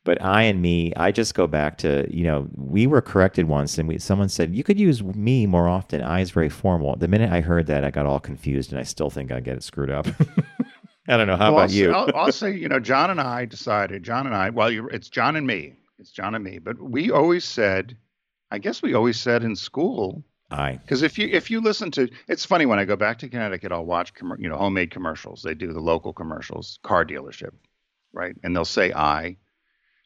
But 0.04 0.20
I 0.22 0.44
and 0.44 0.62
me, 0.62 0.94
I 0.96 1.12
just 1.12 1.36
go 1.36 1.46
back 1.46 1.78
to, 1.80 2.08
you 2.10 2.24
know, 2.24 2.48
we 2.56 2.88
were 2.88 3.02
corrected 3.02 3.48
once 3.48 3.78
and 3.78 3.88
we, 3.88 4.00
someone 4.00 4.30
said, 4.30 4.56
you 4.56 4.64
could 4.64 4.80
use 4.80 5.04
me 5.04 5.46
more 5.46 5.68
often. 5.68 6.02
I 6.02 6.22
is 6.22 6.32
very 6.32 6.50
formal. 6.50 6.96
The 6.96 7.08
minute 7.08 7.32
I 7.32 7.42
heard 7.42 7.68
that, 7.68 7.84
I 7.84 7.92
got 7.92 8.08
all 8.08 8.20
confused 8.20 8.72
and 8.72 8.80
I 8.80 8.84
still 8.84 9.12
think 9.12 9.32
I 9.32 9.42
get 9.42 9.58
it 9.58 9.64
screwed 9.64 9.92
up. 9.92 10.08
I 11.08 11.18
don't 11.18 11.28
know. 11.28 11.38
How 11.38 11.54
Well, 11.54 11.66
about 11.66 11.70
I'll, 11.70 11.72
you? 11.72 11.92
I'll, 11.92 12.16
I'll 12.16 12.32
say, 12.32 12.56
you 12.56 12.68
know, 12.68 12.80
John 12.80 13.12
and 13.12 13.22
I 13.22 13.46
decided, 13.46 14.02
John 14.04 14.26
and 14.26 14.36
I, 14.36 14.50
well, 14.50 14.72
you, 14.72 14.88
it's 14.88 15.10
John 15.10 15.36
and 15.36 15.46
me. 15.46 15.76
It's 16.00 16.12
John 16.12 16.34
and 16.34 16.44
me. 16.44 16.58
But 16.58 16.80
we 16.82 17.12
always 17.12 17.46
said, 17.46 17.96
I 18.50 18.58
guess 18.58 18.82
we 18.82 18.96
always 18.96 19.20
said 19.20 19.44
in 19.44 19.56
school, 19.56 20.24
I. 20.52 20.74
because 20.74 21.02
if 21.02 21.18
you 21.18 21.30
if 21.32 21.50
you 21.50 21.62
listen 21.62 21.92
to, 21.92 22.10
it's 22.28 22.46
funny 22.46 22.66
when 22.66 22.80
I 22.80 22.86
go 22.86 22.96
back 22.96 23.20
to 23.20 23.30
Connecticut, 23.30 23.72
I'll 23.72 23.86
watch, 23.86 24.14
commer- 24.14 24.40
you 24.40 24.50
know, 24.50 24.58
homemade 24.58 24.92
commercials. 24.92 25.42
They 25.42 25.54
do 25.54 25.72
the 25.74 25.80
local 25.80 26.14
commercials, 26.14 26.80
car 26.84 27.06
dealership, 27.06 27.52
right? 28.14 28.36
And 28.44 28.56
they'll 28.56 28.66
say 28.66 28.92
I. 28.94 29.38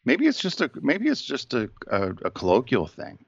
Maybe 0.06 0.28
it's 0.28 0.40
just 0.40 0.62
a 0.62 0.70
maybe 0.76 1.08
it's 1.08 1.24
just 1.24 1.54
a 1.54 1.70
a, 1.88 2.10
a 2.26 2.32
colloquial 2.32 2.88
thing. 2.88 3.26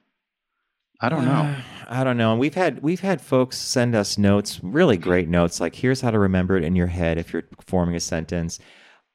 I 0.99 1.09
don't 1.09 1.25
know. 1.25 1.31
Uh, 1.31 1.61
I 1.87 2.03
don't 2.03 2.17
know. 2.17 2.31
And 2.31 2.39
we've 2.39 2.55
had 2.55 2.81
we've 2.81 3.01
had 3.01 3.21
folks 3.21 3.57
send 3.57 3.95
us 3.95 4.17
notes, 4.17 4.59
really 4.63 4.97
great 4.97 5.27
notes, 5.27 5.59
like 5.59 5.75
here's 5.75 6.01
how 6.01 6.11
to 6.11 6.19
remember 6.19 6.57
it 6.57 6.63
in 6.63 6.75
your 6.75 6.87
head 6.87 7.17
if 7.17 7.33
you're 7.33 7.43
forming 7.65 7.95
a 7.95 7.99
sentence. 7.99 8.59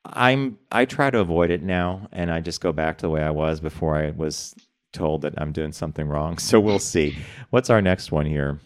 I'm 0.05 0.59
I 0.70 0.84
try 0.84 1.11
to 1.11 1.18
avoid 1.18 1.50
it 1.50 1.62
now, 1.62 2.09
and 2.12 2.30
I 2.30 2.40
just 2.40 2.61
go 2.61 2.72
back 2.72 2.98
to 2.98 3.03
the 3.03 3.11
way 3.11 3.22
I 3.22 3.30
was 3.30 3.61
before 3.61 3.96
I 3.96 4.11
was 4.11 4.55
told 4.93 5.22
that 5.22 5.34
I'm 5.38 5.53
doing 5.53 5.72
something 5.72 6.07
wrong. 6.07 6.36
So 6.38 6.61
we'll 6.61 6.78
see. 6.78 7.16
What's 7.51 7.70
our 7.70 7.82
next 7.82 8.12
one 8.12 8.26
here? 8.26 8.59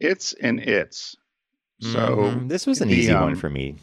It's 0.00 0.32
and 0.34 0.60
it's. 0.60 1.16
So 1.80 1.98
Mhm. 2.16 2.48
this 2.48 2.66
was 2.66 2.80
an 2.80 2.88
the, 2.88 2.94
easy 2.96 3.12
one 3.12 3.32
um, 3.32 3.36
for 3.36 3.50
me. 3.50 3.76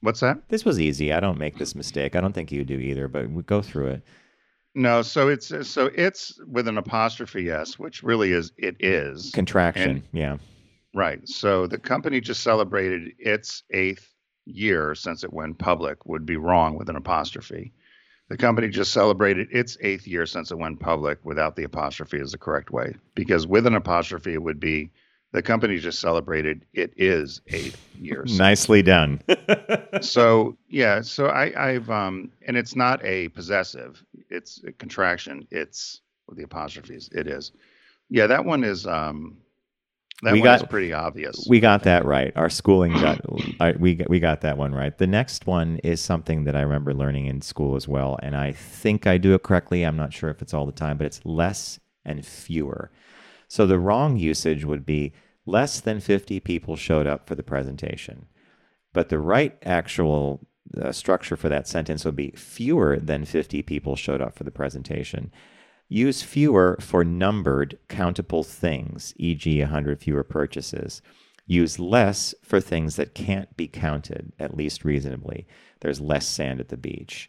what's 0.00 0.20
that? 0.20 0.48
This 0.48 0.64
was 0.64 0.78
easy. 0.80 1.12
I 1.12 1.20
don't 1.20 1.38
make 1.38 1.58
this 1.58 1.74
mistake. 1.74 2.14
I 2.16 2.20
don't 2.20 2.32
think 2.34 2.52
you 2.52 2.64
do 2.64 2.78
either, 2.78 3.08
but 3.08 3.30
we 3.30 3.42
go 3.42 3.62
through 3.62 3.88
it. 3.88 4.02
No, 4.74 5.02
so 5.02 5.28
it's 5.28 5.52
so 5.68 5.90
it's 5.94 6.38
with 6.46 6.68
an 6.68 6.78
apostrophe 6.78 7.50
s, 7.50 7.78
which 7.78 8.02
really 8.02 8.32
is 8.32 8.52
it 8.56 8.76
is. 8.80 9.30
Contraction. 9.34 9.90
And- 9.90 10.02
yeah. 10.12 10.36
Right. 10.94 11.26
So 11.28 11.66
the 11.66 11.78
company 11.78 12.20
just 12.20 12.42
celebrated 12.42 13.12
its 13.18 13.62
eighth 13.70 14.08
year 14.44 14.94
since 14.94 15.24
it 15.24 15.32
went 15.32 15.58
public 15.58 16.04
would 16.04 16.26
be 16.26 16.36
wrong 16.36 16.76
with 16.76 16.88
an 16.90 16.96
apostrophe. 16.96 17.72
The 18.28 18.36
company 18.36 18.68
just 18.68 18.92
celebrated 18.92 19.48
its 19.50 19.76
eighth 19.82 20.06
year 20.06 20.24
since 20.26 20.50
it 20.50 20.58
went 20.58 20.80
public 20.80 21.18
without 21.24 21.56
the 21.56 21.64
apostrophe 21.64 22.18
is 22.18 22.32
the 22.32 22.38
correct 22.38 22.70
way. 22.70 22.94
Because 23.14 23.46
with 23.46 23.66
an 23.66 23.74
apostrophe, 23.74 24.32
it 24.32 24.42
would 24.42 24.60
be 24.60 24.90
the 25.32 25.42
company 25.42 25.78
just 25.78 26.00
celebrated 26.00 26.64
it 26.72 26.92
is 26.96 27.40
eight 27.48 27.74
years. 27.98 28.38
Nicely 28.38 28.82
done. 28.82 29.20
So 30.00 30.56
yeah, 30.68 31.02
so 31.02 31.26
I, 31.26 31.72
I've 31.72 31.90
um, 31.90 32.32
and 32.46 32.56
it's 32.56 32.74
not 32.74 33.04
a 33.04 33.28
possessive; 33.28 34.02
it's 34.30 34.62
a 34.66 34.72
contraction. 34.72 35.46
It's 35.50 36.00
with 36.26 36.38
the 36.38 36.44
apostrophes. 36.44 37.10
It 37.12 37.26
is. 37.26 37.52
Yeah, 38.08 38.26
that 38.26 38.46
one 38.46 38.64
is 38.64 38.86
um, 38.86 39.36
that 40.22 40.32
We 40.32 40.40
got- 40.40 40.70
pretty 40.70 40.92
obvious. 40.92 41.46
We 41.48 41.60
got 41.60 41.82
that 41.84 42.04
right. 42.04 42.32
Our 42.36 42.48
schooling 42.48 42.92
got 42.92 43.20
I, 43.60 43.72
we 43.72 43.94
got- 43.96 44.08
we 44.08 44.20
got 44.20 44.40
that 44.42 44.56
one 44.56 44.74
right. 44.74 44.96
The 44.96 45.06
next 45.06 45.46
one 45.46 45.78
is 45.84 46.00
something 46.00 46.44
that 46.44 46.56
I 46.56 46.60
remember 46.62 46.94
learning 46.94 47.26
in 47.26 47.42
school 47.42 47.76
as 47.76 47.86
well, 47.88 48.18
and 48.22 48.36
I 48.36 48.52
think 48.52 49.06
I 49.06 49.18
do 49.18 49.34
it 49.34 49.42
correctly. 49.42 49.82
I'm 49.84 49.96
not 49.96 50.12
sure 50.12 50.30
if 50.30 50.40
it's 50.42 50.54
all 50.54 50.66
the 50.66 50.72
time, 50.72 50.96
but 50.98 51.06
it's 51.06 51.20
less 51.24 51.78
and 52.04 52.24
fewer. 52.24 52.90
So 53.48 53.66
the 53.66 53.78
wrong 53.78 54.16
usage 54.16 54.64
would 54.64 54.86
be 54.86 55.12
less 55.44 55.80
than 55.80 56.00
50 56.00 56.40
people 56.40 56.76
showed 56.76 57.06
up 57.06 57.26
for 57.28 57.34
the 57.34 57.42
presentation, 57.42 58.26
but 58.92 59.08
the 59.08 59.18
right 59.18 59.56
actual 59.64 60.46
uh, 60.80 60.92
structure 60.92 61.36
for 61.36 61.48
that 61.48 61.66
sentence 61.68 62.04
would 62.04 62.16
be 62.16 62.30
fewer 62.30 62.96
than 62.98 63.24
50 63.24 63.60
people 63.62 63.96
showed 63.96 64.20
up 64.22 64.34
for 64.36 64.44
the 64.44 64.50
presentation. 64.52 65.30
Use 65.92 66.22
fewer 66.22 66.78
for 66.80 67.04
numbered 67.04 67.78
countable 67.88 68.42
things, 68.42 69.12
e.g., 69.16 69.60
100 69.60 70.00
fewer 70.00 70.22
purchases. 70.22 71.02
Use 71.44 71.78
less 71.78 72.34
for 72.42 72.60
things 72.60 72.96
that 72.96 73.14
can't 73.14 73.54
be 73.58 73.68
counted, 73.68 74.32
at 74.38 74.56
least 74.56 74.86
reasonably. 74.86 75.46
There's 75.80 76.00
less 76.00 76.26
sand 76.26 76.60
at 76.60 76.70
the 76.70 76.78
beach. 76.78 77.28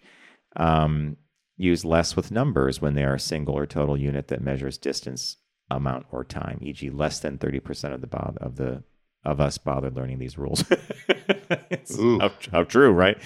Um, 0.56 1.18
use 1.58 1.84
less 1.84 2.16
with 2.16 2.32
numbers 2.32 2.80
when 2.80 2.94
they 2.94 3.04
are 3.04 3.16
a 3.16 3.20
single 3.20 3.58
or 3.58 3.66
total 3.66 3.98
unit 3.98 4.30
that 4.30 4.42
measures 4.42 4.78
distance, 4.78 5.36
amount, 5.70 6.06
or 6.10 6.24
time, 6.24 6.60
e.g., 6.62 6.90
less 6.90 7.20
than 7.20 7.38
30% 7.38 7.94
of 7.94 8.00
the 8.00 8.08
bo- 8.08 8.38
of 8.40 8.56
the 8.56 8.84
of 9.26 9.42
us 9.42 9.58
bothered 9.58 9.96
learning 9.98 10.20
these 10.20 10.38
rules. 10.38 10.64
How, 12.20 12.32
how 12.52 12.64
true, 12.64 12.92
right? 12.92 13.18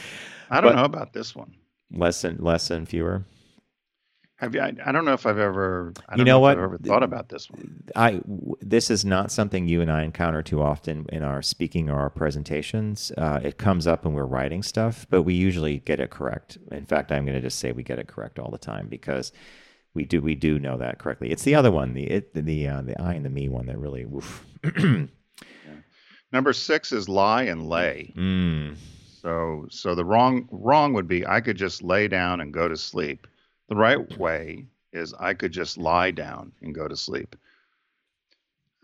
I 0.49 0.61
don't 0.61 0.71
but- 0.73 0.77
know 0.77 0.85
about 0.85 1.13
this 1.13 1.35
one. 1.35 1.53
Less 1.91 2.23
and 2.23 2.39
less 2.39 2.71
and 2.71 2.89
fewer. 2.89 3.25
Have 4.37 4.53
you? 4.53 4.61
I, 4.61 4.71
I 4.85 4.91
don't 4.91 5.03
know 5.03 5.13
if 5.13 5.25
I've 5.25 5.39
ever. 5.39 5.93
I 6.07 6.13
You 6.13 6.17
don't 6.17 6.27
know 6.27 6.37
if 6.37 6.41
what? 6.41 6.57
I've 6.57 6.63
ever 6.63 6.77
thought 6.77 7.01
about 7.03 7.29
this 7.29 7.49
one. 7.49 7.83
I 7.95 8.21
this 8.61 8.91
is 8.91 9.03
not 9.03 9.31
something 9.31 9.67
you 9.67 9.81
and 9.81 9.91
I 9.91 10.03
encounter 10.03 10.43
too 10.43 10.61
often 10.61 11.07
in 11.09 11.23
our 11.23 11.41
speaking 11.41 11.89
or 11.89 11.99
our 11.99 12.11
presentations. 12.11 13.11
Uh, 13.17 13.39
it 13.43 13.57
comes 13.57 13.87
up 13.87 14.05
when 14.05 14.13
we're 14.13 14.25
writing 14.25 14.61
stuff, 14.61 15.07
but 15.09 15.23
we 15.23 15.33
usually 15.33 15.79
get 15.79 15.99
it 15.99 16.11
correct. 16.11 16.59
In 16.71 16.85
fact, 16.85 17.11
I'm 17.11 17.25
going 17.25 17.35
to 17.35 17.41
just 17.41 17.57
say 17.57 17.71
we 17.71 17.81
get 17.81 17.97
it 17.97 18.07
correct 18.07 18.37
all 18.37 18.51
the 18.51 18.59
time 18.59 18.87
because 18.87 19.31
we 19.95 20.05
do 20.05 20.21
we 20.21 20.35
do 20.35 20.59
know 20.59 20.77
that 20.77 20.99
correctly. 20.99 21.31
It's 21.31 21.43
the 21.43 21.55
other 21.55 21.71
one, 21.71 21.95
the 21.95 22.03
it 22.03 22.33
the 22.35 22.67
uh, 22.67 22.81
the 22.83 23.01
I 23.01 23.13
and 23.13 23.25
the 23.25 23.31
me 23.31 23.49
one 23.49 23.65
that 23.65 23.79
really 23.79 24.05
woof. 24.05 24.45
Number 26.31 26.53
six 26.53 26.91
is 26.91 27.07
lie 27.09 27.43
and 27.43 27.67
lay. 27.67 28.13
mm, 28.15 28.75
So 29.21 29.65
so 29.71 29.95
the 29.95 30.05
wrong 30.05 30.47
wrong 30.51 30.93
would 30.93 31.07
be 31.07 31.25
I 31.25 31.41
could 31.41 31.57
just 31.57 31.81
lay 31.81 32.07
down 32.07 32.41
and 32.41 32.53
go 32.53 32.67
to 32.67 32.77
sleep. 32.77 33.25
The 33.69 33.75
right 33.75 34.17
way 34.17 34.65
is 34.93 35.13
I 35.13 35.33
could 35.33 35.51
just 35.51 35.77
lie 35.77 36.11
down 36.11 36.53
and 36.61 36.73
go 36.73 36.87
to 36.87 36.95
sleep. 36.95 37.35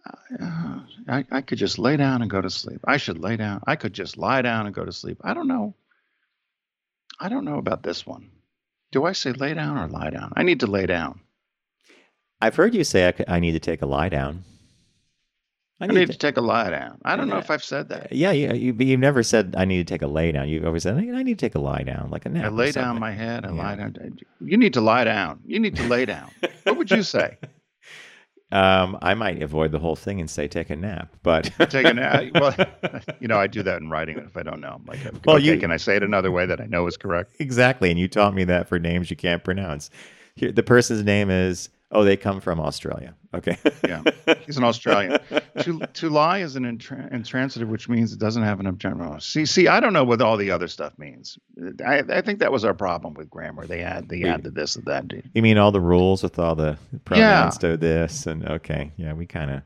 Uh, 0.05 0.79
I, 1.07 1.25
I 1.31 1.41
could 1.41 1.57
just 1.57 1.79
lay 1.79 1.95
down 1.95 2.21
and 2.21 2.29
go 2.29 2.41
to 2.41 2.49
sleep. 2.49 2.81
I 2.85 2.97
should 2.97 3.17
lay 3.17 3.37
down. 3.37 3.61
I 3.65 3.77
could 3.77 3.93
just 3.93 4.17
lie 4.17 4.41
down 4.41 4.65
and 4.65 4.75
go 4.75 4.83
to 4.83 4.91
sleep. 4.91 5.19
I 5.23 5.33
don't 5.33 5.47
know. 5.47 5.73
I 7.19 7.29
don't 7.29 7.45
know 7.45 7.57
about 7.57 7.83
this 7.83 8.05
one. 8.05 8.29
Do 8.91 9.05
I 9.05 9.13
say 9.13 9.31
lay 9.31 9.53
down 9.53 9.77
or 9.77 9.87
lie 9.87 10.09
down? 10.09 10.33
I 10.35 10.43
need 10.43 10.59
to 10.59 10.67
lay 10.67 10.85
down. 10.85 11.21
I've 12.41 12.55
heard 12.55 12.75
you 12.75 12.83
say 12.83 13.07
I, 13.07 13.35
I 13.35 13.39
need 13.39 13.53
to 13.53 13.59
take 13.59 13.81
a 13.81 13.85
lie 13.85 14.09
down. 14.09 14.43
I 15.83 15.87
need 15.93 16.11
to 16.11 16.17
take 16.17 16.37
a 16.37 16.41
lie 16.41 16.69
down. 16.69 16.99
I 17.05 17.15
don't 17.15 17.27
know 17.29 17.37
if 17.37 17.51
I've 17.51 17.63
said 17.63 17.89
that. 17.89 18.11
Yeah, 18.11 18.31
you, 18.31 18.53
you, 18.53 18.73
you've 18.79 18.99
never 18.99 19.21
said 19.23 19.55
I 19.57 19.65
need 19.65 19.85
to 19.85 19.93
take 19.93 20.01
a 20.01 20.07
lay 20.07 20.31
down. 20.31 20.47
You've 20.49 20.65
always 20.65 20.83
said 20.83 20.97
I 20.97 21.01
need 21.23 21.37
to 21.39 21.45
take 21.45 21.55
a 21.55 21.59
lie 21.59 21.83
down, 21.83 22.09
like 22.09 22.25
a 22.25 22.29
nap. 22.29 22.45
I 22.45 22.49
lay 22.49 22.71
down 22.71 22.99
my 22.99 23.11
head. 23.11 23.45
I 23.45 23.49
Yeah. 23.49 23.61
lie 23.63 23.75
down. 23.75 24.17
You 24.39 24.57
need 24.57 24.73
to 24.73 24.81
lie 24.81 25.03
down. 25.03 25.39
You 25.45 25.59
need 25.59 25.75
to 25.75 25.83
lay 25.83 26.05
down. 26.05 26.29
what 26.63 26.77
would 26.77 26.91
you 26.91 27.03
say? 27.03 27.37
Um, 28.51 28.99
I 29.01 29.15
might 29.15 29.41
avoid 29.41 29.71
the 29.71 29.79
whole 29.79 29.95
thing 29.95 30.19
and 30.19 30.29
say 30.29 30.47
take 30.47 30.69
a 30.69 30.75
nap, 30.75 31.15
but 31.23 31.45
Take 31.71 31.87
a 31.87 31.93
nap. 31.95 32.23
Well, 32.35 32.55
you 33.19 33.27
know, 33.27 33.39
I 33.39 33.47
do 33.47 33.63
that 33.63 33.81
in 33.81 33.89
writing 33.89 34.19
if 34.19 34.37
I 34.37 34.43
don't 34.43 34.61
know. 34.61 34.75
I'm 34.79 34.85
like, 34.85 34.99
Well, 35.25 35.37
okay, 35.37 35.45
you- 35.55 35.59
can 35.59 35.71
I 35.71 35.77
say 35.77 35.95
it 35.95 36.03
another 36.03 36.29
way 36.31 36.45
that 36.45 36.61
I 36.61 36.65
know 36.67 36.85
is 36.85 36.95
correct? 36.95 37.35
exactly. 37.39 37.89
And 37.89 37.99
you 37.99 38.07
taught 38.07 38.35
me 38.35 38.43
that 38.43 38.67
for 38.69 38.77
names 38.77 39.09
you 39.09 39.15
can't 39.15 39.43
pronounce. 39.43 39.89
Here, 40.35 40.51
the 40.51 40.61
person's 40.61 41.03
name 41.03 41.31
is 41.31 41.69
oh, 41.93 42.03
they 42.03 42.17
come 42.17 42.41
from 42.41 42.59
Australia. 42.59 43.15
Okay. 43.33 43.57
Yeah, 43.85 44.01
he's 44.45 44.57
an 44.57 44.63
Australian. 44.63 45.19
to 45.59 45.79
to 45.79 46.09
lie 46.09 46.39
is 46.39 46.55
an 46.55 46.63
intran- 46.63 47.11
intransitive, 47.11 47.67
which 47.67 47.89
means 47.89 48.13
it 48.13 48.19
doesn't 48.19 48.43
have 48.43 48.59
an 48.61 48.65
objective. 48.65 49.21
See, 49.21 49.45
see, 49.45 49.67
I 49.67 49.81
don't 49.81 49.91
know 49.91 50.05
what 50.05 50.21
all 50.21 50.37
the 50.37 50.51
other 50.51 50.69
stuff 50.69 50.97
means. 50.97 51.37
I, 51.85 52.01
I 52.09 52.21
think 52.21 52.39
that 52.39 52.51
was 52.51 52.63
our 52.63 52.73
problem 52.73 53.13
with 53.13 53.29
grammar. 53.29 53.67
They 53.67 53.81
add 53.81 54.07
they 54.07 54.23
add 54.23 54.43
the 54.43 54.51
this 54.51 54.77
and 54.77 54.85
that. 54.85 55.11
You 55.33 55.41
mean 55.41 55.57
all 55.57 55.71
the 55.71 55.81
rules 55.81 56.23
with 56.23 56.39
all 56.39 56.55
the 56.55 56.77
pronouns 57.03 57.57
to 57.59 57.75
this 57.75 58.25
and 58.25 58.47
okay, 58.47 58.93
yeah, 58.95 59.13
we 59.13 59.25
kind 59.25 59.51
of. 59.51 59.61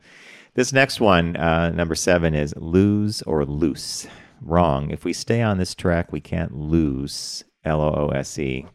This 0.55 0.73
next 0.73 0.99
one, 0.99 1.35
uh, 1.35 1.69
number 1.69 1.93
seven, 1.93 2.33
is 2.33 2.55
lose 2.57 3.21
or 3.23 3.45
loose. 3.45 4.07
Wrong. 4.41 4.89
If 4.89 5.05
we 5.05 5.13
stay 5.13 5.43
on 5.43 5.59
this 5.59 5.75
track, 5.75 6.11
we 6.11 6.19
can't 6.19 6.55
lose. 6.55 7.43
L 7.63 7.81
O 7.81 7.93
O 7.93 8.07
S 8.09 8.39
E. 8.39 8.65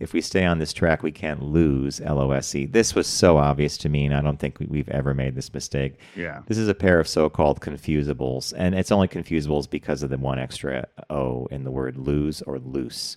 If 0.00 0.12
we 0.12 0.20
stay 0.20 0.44
on 0.44 0.58
this 0.58 0.72
track, 0.72 1.02
we 1.02 1.10
can't 1.10 1.42
lose. 1.42 2.00
L 2.00 2.20
O 2.20 2.30
S 2.30 2.54
E. 2.54 2.66
This 2.66 2.94
was 2.94 3.06
so 3.08 3.36
obvious 3.36 3.76
to 3.78 3.88
me, 3.88 4.04
and 4.06 4.14
I 4.14 4.20
don't 4.20 4.38
think 4.38 4.60
we- 4.60 4.66
we've 4.66 4.88
ever 4.90 5.12
made 5.12 5.34
this 5.34 5.52
mistake. 5.52 5.94
Yeah. 6.14 6.42
This 6.46 6.56
is 6.58 6.68
a 6.68 6.74
pair 6.74 7.00
of 7.00 7.08
so-called 7.08 7.60
confusables, 7.60 8.52
and 8.56 8.74
it's 8.76 8.92
only 8.92 9.08
confusables 9.08 9.68
because 9.68 10.02
of 10.04 10.10
the 10.10 10.18
one 10.18 10.38
extra 10.38 10.86
O 11.10 11.46
in 11.46 11.64
the 11.64 11.72
word 11.72 11.96
lose 11.96 12.42
or 12.42 12.58
loose. 12.58 13.16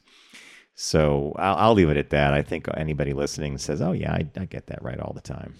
So 0.73 1.33
I'll, 1.37 1.55
I'll 1.57 1.73
leave 1.73 1.89
it 1.89 1.97
at 1.97 2.09
that. 2.11 2.33
I 2.33 2.41
think 2.41 2.65
anybody 2.75 3.13
listening 3.13 3.57
says, 3.57 3.81
"Oh 3.81 3.91
yeah, 3.91 4.13
I, 4.13 4.25
I 4.39 4.45
get 4.45 4.67
that 4.67 4.81
right 4.81 4.99
all 4.99 5.13
the 5.13 5.21
time." 5.21 5.53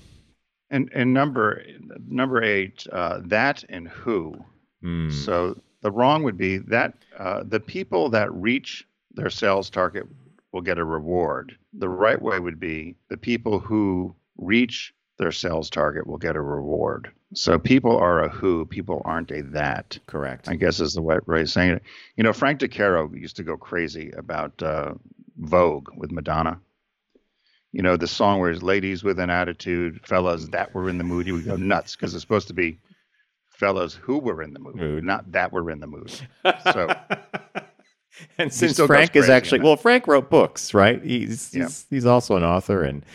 And 0.69 0.89
and 0.93 1.13
number 1.13 1.61
number 2.07 2.41
eight, 2.41 2.87
uh, 2.91 3.19
that 3.25 3.63
and 3.69 3.87
who. 3.87 4.43
Hmm. 4.81 5.09
So 5.11 5.59
the 5.81 5.91
wrong 5.91 6.23
would 6.23 6.37
be 6.37 6.57
that 6.57 6.95
uh, 7.19 7.43
the 7.43 7.59
people 7.59 8.09
that 8.11 8.33
reach 8.33 8.87
their 9.13 9.29
sales 9.29 9.69
target 9.69 10.07
will 10.51 10.61
get 10.61 10.77
a 10.77 10.83
reward. 10.85 11.57
The 11.73 11.89
right 11.89 12.21
way 12.21 12.39
would 12.39 12.59
be 12.59 12.95
the 13.09 13.17
people 13.17 13.59
who 13.59 14.15
reach 14.37 14.93
their 15.17 15.31
sales 15.31 15.69
target 15.69 16.07
will 16.07 16.17
get 16.17 16.35
a 16.35 16.41
reward. 16.41 17.11
So 17.33 17.57
people 17.57 17.95
are 17.97 18.23
a 18.23 18.29
who, 18.29 18.65
people 18.65 19.01
aren't 19.05 19.31
a 19.31 19.41
that. 19.53 19.97
Correct. 20.07 20.49
I 20.49 20.55
guess 20.55 20.79
is 20.79 20.93
the 20.93 21.01
way 21.01 21.17
way 21.27 21.45
saying 21.45 21.73
it. 21.73 21.83
You 22.17 22.23
know, 22.23 22.33
Frank 22.33 22.59
DeCaro 22.59 23.17
used 23.17 23.37
to 23.37 23.43
go 23.43 23.55
crazy 23.55 24.11
about 24.17 24.61
uh, 24.61 24.95
Vogue 25.37 25.89
with 25.95 26.11
Madonna. 26.11 26.59
You 27.71 27.81
know, 27.83 27.95
the 27.95 28.07
song 28.07 28.39
where 28.39 28.49
it's 28.49 28.61
ladies 28.61 29.01
with 29.01 29.17
an 29.19 29.29
attitude, 29.29 30.01
fellas 30.05 30.47
that 30.49 30.73
were 30.73 30.89
in 30.89 30.97
the 30.97 31.05
mood. 31.05 31.25
He 31.25 31.31
would 31.31 31.45
go 31.45 31.55
nuts 31.55 31.95
because 31.95 32.13
it's 32.13 32.21
supposed 32.21 32.49
to 32.49 32.53
be 32.53 32.79
fellas 33.49 33.93
who 33.93 34.17
were 34.17 34.41
in 34.41 34.51
the 34.53 34.59
mood, 34.59 34.75
Mood. 34.75 35.03
not 35.05 35.31
that 35.31 35.53
were 35.53 35.69
in 35.71 35.79
the 35.79 35.87
mood. 35.87 36.11
So 36.73 36.93
and 38.37 38.53
since 38.53 38.79
Frank 38.79 39.15
is 39.15 39.29
actually 39.29 39.61
well, 39.61 39.75
Frank 39.77 40.07
wrote 40.07 40.29
books, 40.29 40.73
right? 40.73 41.03
He's 41.03 41.53
Yeah. 41.53 41.63
he's, 41.63 41.85
he's 41.89 42.05
also 42.05 42.35
an 42.37 42.43
author 42.43 42.83
and 42.83 43.05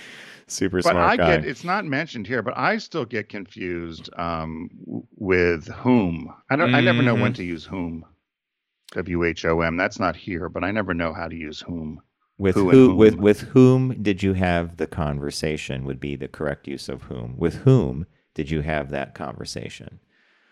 super 0.48 0.78
but 0.78 0.90
smart 0.90 0.96
I 0.96 1.16
guy. 1.16 1.36
get 1.36 1.44
it's 1.46 1.64
not 1.64 1.84
mentioned 1.84 2.26
here, 2.26 2.42
but 2.42 2.56
I 2.56 2.78
still 2.78 3.04
get 3.04 3.28
confused 3.28 4.10
um, 4.16 4.70
with 5.16 5.68
whom. 5.68 6.32
I 6.50 6.56
don't. 6.56 6.74
I 6.74 6.80
never 6.80 7.02
know 7.02 7.14
when 7.14 7.32
Mhm. 7.32 7.36
to 7.36 7.44
use 7.44 7.64
whom. 7.64 8.04
W 8.92 9.24
H 9.24 9.44
O 9.44 9.60
M. 9.62 9.76
That's 9.76 9.98
not 9.98 10.14
here, 10.16 10.48
but 10.48 10.62
I 10.64 10.70
never 10.70 10.94
know 10.94 11.12
how 11.12 11.28
to 11.28 11.34
use 11.34 11.60
whom. 11.60 12.00
with 12.38 12.54
who 12.54 12.70
who, 12.70 12.90
and 12.90 12.98
with 12.98 13.14
with 13.16 13.40
whom 13.40 14.00
did 14.02 14.22
you 14.22 14.34
have 14.34 14.76
the 14.76 14.86
conversation? 14.86 15.84
Would 15.84 15.98
be 16.00 16.16
the 16.16 16.28
correct 16.28 16.68
use 16.68 16.88
of 16.88 17.02
whom. 17.04 17.34
With 17.36 17.56
whom 17.56 18.06
did 18.34 18.50
you 18.50 18.60
have 18.60 18.90
that 18.90 19.14
conversation? 19.14 19.98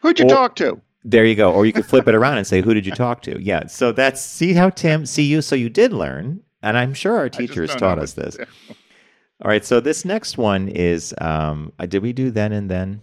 Who'd 0.00 0.18
you 0.18 0.24
Or- 0.26 0.30
talk 0.30 0.56
to? 0.56 0.80
There 1.04 1.26
you 1.26 1.34
go. 1.34 1.52
Or 1.52 1.66
you 1.66 1.72
could 1.72 1.84
flip 1.84 2.08
it 2.08 2.14
around 2.14 2.38
and 2.38 2.46
say, 2.46 2.62
"Who 2.62 2.72
did 2.72 2.86
you 2.86 2.92
talk 2.92 3.20
to?" 3.22 3.40
Yeah. 3.42 3.66
So 3.66 3.92
that's 3.92 4.20
see 4.22 4.54
how 4.54 4.70
Tim 4.70 5.04
see 5.04 5.24
you. 5.24 5.42
So 5.42 5.54
you 5.54 5.68
did 5.68 5.92
learn, 5.92 6.40
and 6.62 6.78
I'm 6.78 6.94
sure 6.94 7.16
our 7.16 7.28
teachers 7.28 7.74
taught 7.74 7.98
us 7.98 8.14
this. 8.14 8.38
All 8.38 9.50
right. 9.50 9.64
So 9.64 9.80
this 9.80 10.04
next 10.04 10.38
one 10.38 10.68
is, 10.68 11.14
um, 11.20 11.72
uh, 11.78 11.86
did 11.86 12.02
we 12.02 12.12
do 12.12 12.30
then 12.30 12.52
and 12.52 12.70
then? 12.70 13.02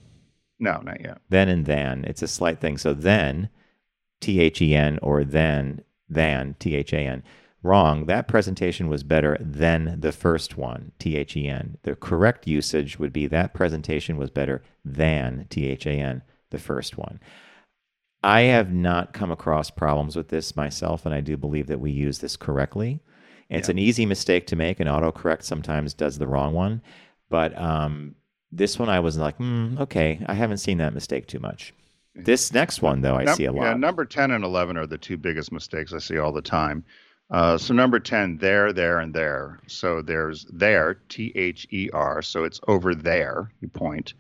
No, 0.60 0.82
not 0.84 1.02
yet. 1.02 1.20
Then 1.30 1.48
and 1.50 1.66
then. 1.66 2.04
It's 2.06 2.22
a 2.22 2.28
slight 2.28 2.60
thing. 2.60 2.78
So 2.78 2.94
then, 2.94 3.50
T 4.20 4.40
H 4.40 4.62
E 4.62 4.76
N, 4.76 4.98
or 5.02 5.24
then 5.24 5.84
than 6.10 6.56
T 6.60 6.76
H 6.76 6.94
A 6.94 7.00
N. 7.00 7.24
Wrong. 7.64 8.08
That 8.08 8.28
presentation 8.28 8.88
was 8.88 9.04
better 9.04 9.38
than 9.40 10.00
the 10.00 10.12
first 10.12 10.58
one, 10.58 10.92
T 10.98 11.16
H 11.16 11.38
E 11.38 11.48
N. 11.48 11.78
The 11.84 11.96
correct 11.96 12.48
usage 12.48 12.98
would 12.98 13.14
be 13.14 13.28
that 13.28 13.54
presentation 13.54 14.18
was 14.18 14.32
better 14.32 14.64
than 14.84 15.46
T 15.52 15.68
H 15.68 15.86
A 15.86 15.92
N, 15.92 16.24
the 16.50 16.58
first 16.58 16.98
one. 16.98 17.20
I 18.24 18.42
have 18.42 18.72
not 18.72 19.14
come 19.14 19.32
across 19.32 19.70
problems 19.72 20.16
with 20.16 20.28
this 20.30 20.56
myself, 20.56 21.06
and 21.06 21.14
I 21.16 21.22
do 21.22 21.38
believe 21.38 21.68
that 21.68 21.80
we 21.80 21.92
use 21.92 22.20
this 22.20 22.36
correctly. 22.38 23.00
It's 23.50 23.68
Yeah. 23.68 23.74
an 23.74 23.80
easy 23.80 24.06
mistake 24.06 24.48
to 24.48 24.56
make, 24.56 24.80
and 24.80 24.88
autocorrect 24.90 25.44
sometimes 25.44 25.94
does 25.94 26.18
the 26.20 26.28
wrong 26.28 26.54
one. 26.54 26.82
But 27.30 27.58
um, 27.60 28.16
this 28.52 28.78
one, 28.78 28.90
I 28.90 29.00
was 29.00 29.18
like, 29.18 29.38
hmm, 29.38 29.78
okay, 29.80 30.24
I 30.28 30.34
haven't 30.36 30.58
seen 30.58 30.78
that 30.78 30.94
mistake 30.94 31.28
too 31.28 31.40
much. 31.40 31.74
This 32.14 32.54
next 32.54 32.82
one, 32.82 33.02
though, 33.02 33.16
I 33.16 33.24
Num- 33.24 33.36
see 33.36 33.46
a 33.46 33.52
lot. 33.52 33.64
Yeah, 33.64 33.74
number 33.76 34.06
10 34.06 34.32
and 34.32 34.44
11 34.44 34.78
are 34.78 34.86
the 34.86 34.98
two 34.98 35.18
biggest 35.18 35.52
mistakes 35.52 35.94
I 35.94 35.98
see 36.00 36.18
all 36.18 36.32
the 36.34 36.42
time. 36.42 36.84
Uh, 37.30 37.58
so 37.58 37.74
number 37.74 37.98
10, 38.00 38.38
there, 38.38 38.74
there, 38.74 39.00
and 39.00 39.14
there. 39.14 39.60
So 39.68 40.02
there's 40.02 40.46
there, 40.52 40.96
T 41.08 41.32
H 41.36 41.66
E 41.72 41.90
R. 41.94 42.22
So 42.22 42.44
it's 42.44 42.60
over 42.68 42.94
there, 42.94 43.50
you 43.62 43.70
point. 43.70 44.14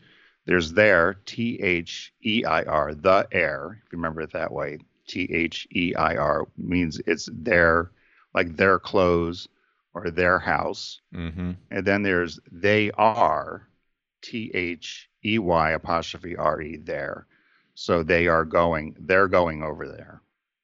There's 0.46 0.74
their, 0.74 1.16
T 1.26 1.60
H 1.62 2.14
E 2.24 2.44
I 2.46 2.64
R, 2.64 2.94
the 2.94 3.28
air. 3.32 3.80
If 3.86 3.92
you 3.92 3.98
remember 3.98 4.22
it 4.22 4.34
that 4.34 4.52
way, 4.52 4.80
T 5.08 5.30
H 5.32 5.68
E 5.76 5.94
I 5.96 6.16
R 6.16 6.48
means 6.58 7.00
it's 7.06 7.30
their, 7.32 7.92
like 8.34 8.56
their 8.56 8.80
clothes 8.80 9.48
or 9.94 10.10
their 10.10 10.40
house. 10.40 11.02
mm-hmm. 11.14 11.52
And 11.70 11.86
then 11.86 12.02
there's 12.02 12.40
they 12.52 12.92
are, 12.92 13.68
T 14.22 14.52
H 14.54 15.10
E 15.26 15.38
Y 15.40 15.72
apostrophe 15.72 16.36
R 16.36 16.62
E 16.62 16.78
they're. 16.78 17.28
So 17.74 18.04
they 18.04 18.28
are 18.28 18.46
going, 18.46 18.96
they're 19.00 19.28
going 19.28 19.64
over 19.64 19.88
there. 19.88 20.22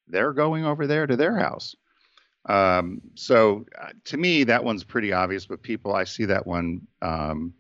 They're 0.07 0.33
going 0.33 0.65
over 0.65 0.87
there 0.87 1.07
to 1.07 1.15
their 1.15 1.37
house. 1.37 1.75
Um, 2.47 3.01
so 3.15 3.65
uh, 3.79 3.89
to 4.05 4.17
me, 4.17 4.45
that 4.45 4.63
one's 4.63 4.83
pretty 4.83 5.11
obvious, 5.11 5.45
but 5.45 5.61
people, 5.61 5.93
I 5.93 6.05
see 6.05 6.25
that 6.25 6.47
one, 6.47 6.87
um, 7.01 7.53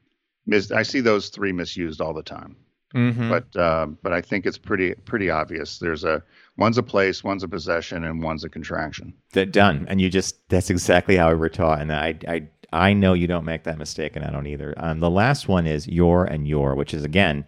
mis- 0.47 0.71
I 0.71 0.81
see 0.83 1.01
those 1.01 1.29
three 1.29 1.51
misused 1.51 2.01
all 2.01 2.13
the 2.13 2.23
time. 2.23 2.55
Mm-hmm. 2.95 3.29
But 3.29 3.55
uh, 3.55 3.87
but 4.01 4.13
I 4.13 4.21
think 4.21 4.45
it's 4.45 4.57
pretty 4.57 4.93
pretty 4.93 5.29
obvious. 5.29 5.77
There's 5.77 6.05
a 6.05 6.23
one's 6.57 6.77
a 6.77 6.83
place, 6.83 7.23
one's 7.23 7.43
a 7.43 7.47
possession, 7.47 8.05
and 8.05 8.23
one's 8.23 8.45
a 8.45 8.49
contraction. 8.49 9.13
that 9.33 9.51
done, 9.51 9.85
and 9.89 9.99
you 9.99 10.09
just—that's 10.09 10.69
exactly 10.69 11.17
how 11.17 11.29
we 11.29 11.35
were 11.35 11.49
taught, 11.49 11.81
and 11.81 11.91
I, 11.91 12.17
I, 12.27 12.47
I 12.71 12.93
know 12.93 13.13
you 13.13 13.27
don't 13.27 13.43
make 13.43 13.65
that 13.65 13.77
mistake, 13.77 14.15
and 14.15 14.23
I 14.23 14.31
don't 14.31 14.47
either. 14.47 14.73
Um, 14.77 15.01
the 15.01 15.09
last 15.09 15.49
one 15.49 15.67
is 15.67 15.85
your 15.85 16.23
and 16.23 16.47
your, 16.47 16.75
which 16.75 16.93
is 16.93 17.03
again, 17.03 17.45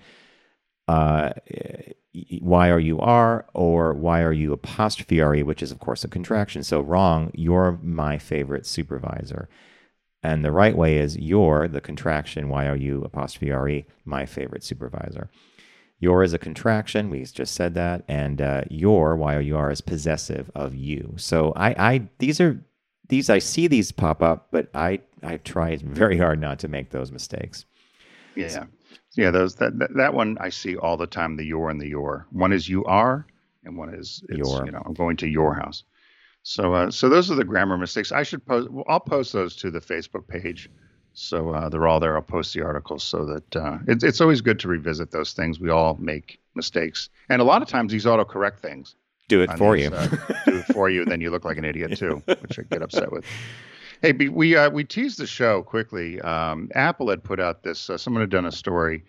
uh, 0.89 1.31
why 2.41 2.69
are 2.69 2.79
you 2.79 2.99
are 2.99 3.45
or 3.53 3.93
why 3.93 4.21
are 4.21 4.33
you 4.33 4.51
apostrophe 4.51 5.21
re, 5.21 5.41
which 5.41 5.63
is 5.63 5.71
of 5.71 5.79
course 5.79 6.03
a 6.03 6.07
contraction. 6.09 6.63
So 6.63 6.81
wrong. 6.81 7.31
You're 7.33 7.79
my 7.81 8.17
favorite 8.17 8.65
supervisor. 8.65 9.47
And 10.21 10.43
the 10.43 10.51
right 10.51 10.75
way 10.75 10.97
is 10.97 11.17
you're, 11.17 11.67
the 11.67 11.79
contraction, 11.79 12.49
Y 12.49 12.67
O 12.67 12.73
U 12.73 13.03
apostrophe 13.03 13.51
R 13.51 13.69
E, 13.69 13.85
my 14.03 14.25
favorite 14.25 14.63
supervisor. 14.63 15.29
You're 15.99 16.23
is 16.23 16.33
a 16.33 16.37
contraction. 16.37 17.09
We 17.09 17.23
just 17.23 17.53
said 17.53 17.73
that. 17.75 18.03
And 18.07 18.41
uh, 18.41 18.63
your, 18.69 19.15
Y 19.15 19.35
O 19.35 19.39
U 19.39 19.57
R, 19.57 19.71
is 19.71 19.81
possessive 19.81 20.51
of 20.55 20.75
you. 20.75 21.13
So 21.17 21.53
I, 21.55 21.69
I, 21.69 22.09
these 22.17 22.41
are, 22.41 22.61
these, 23.07 23.29
I 23.29 23.39
see 23.39 23.67
these 23.67 23.91
pop 23.91 24.21
up, 24.21 24.47
but 24.51 24.69
I, 24.73 24.99
I 25.23 25.37
try 25.37 25.77
very 25.77 26.17
hard 26.17 26.39
not 26.39 26.59
to 26.59 26.67
make 26.67 26.89
those 26.89 27.11
mistakes. 27.11 27.65
Yeah. 28.35 28.65
Yeah. 29.15 29.31
Those, 29.31 29.55
that, 29.55 29.79
that, 29.79 29.89
that 29.95 30.13
one 30.13 30.37
I 30.39 30.49
see 30.49 30.75
all 30.75 30.97
the 30.97 31.07
time 31.07 31.37
the 31.37 31.45
your 31.45 31.69
and 31.69 31.81
the 31.81 31.87
your. 31.87 32.27
One 32.31 32.53
is 32.53 32.69
you 32.69 32.85
are, 32.85 33.25
and 33.63 33.77
one 33.77 33.93
is 33.93 34.23
it's, 34.29 34.37
your. 34.37 34.65
You 34.65 34.71
know, 34.71 34.83
I'm 34.85 34.93
going 34.93 35.17
to 35.17 35.27
your 35.27 35.53
house. 35.53 35.83
So, 36.43 36.73
uh, 36.73 36.91
so 36.91 37.09
those 37.09 37.29
are 37.29 37.35
the 37.35 37.43
grammar 37.43 37.77
mistakes. 37.77 38.11
I 38.11 38.23
should 38.23 38.45
post. 38.45 38.69
Well, 38.69 38.85
I'll 38.87 38.99
post 38.99 39.33
those 39.33 39.55
to 39.57 39.71
the 39.71 39.79
Facebook 39.79 40.27
page, 40.27 40.69
so 41.13 41.49
uh, 41.49 41.69
they're 41.69 41.87
all 41.87 41.99
there. 41.99 42.15
I'll 42.15 42.21
post 42.21 42.53
the 42.53 42.61
articles 42.61 43.03
so 43.03 43.25
that 43.25 43.55
uh, 43.55 43.77
it's 43.87 44.03
it's 44.03 44.21
always 44.21 44.41
good 44.41 44.59
to 44.59 44.67
revisit 44.67 45.11
those 45.11 45.33
things. 45.33 45.59
We 45.59 45.69
all 45.69 45.95
make 45.99 46.39
mistakes, 46.55 47.09
and 47.29 47.41
a 47.41 47.45
lot 47.45 47.61
of 47.61 47.67
times 47.67 47.91
these 47.91 48.05
autocorrect 48.05 48.59
things 48.59 48.95
do 49.27 49.41
it 49.41 49.51
for 49.57 49.75
these, 49.75 49.89
you. 49.89 49.95
Uh, 49.95 50.07
do 50.45 50.57
it 50.57 50.65
for 50.73 50.89
you, 50.89 51.05
then 51.05 51.19
you 51.21 51.29
look 51.29 51.45
like 51.45 51.57
an 51.57 51.65
idiot 51.65 51.97
too, 51.97 52.23
which 52.25 52.57
I 52.57 52.63
get 52.63 52.81
upset 52.81 53.11
with. 53.11 53.25
Hey, 54.01 54.13
we 54.13 54.55
uh, 54.55 54.69
we 54.69 54.85
teased 54.85 55.19
the 55.19 55.27
show 55.27 55.61
quickly. 55.61 56.21
Um, 56.21 56.69
Apple 56.73 57.09
had 57.09 57.21
put 57.21 57.41
out 57.41 57.63
this. 57.63 57.89
Uh, 57.89 57.97
someone 57.97 58.21
had 58.21 58.29
done 58.29 58.45
a 58.45 58.51
story. 58.51 59.03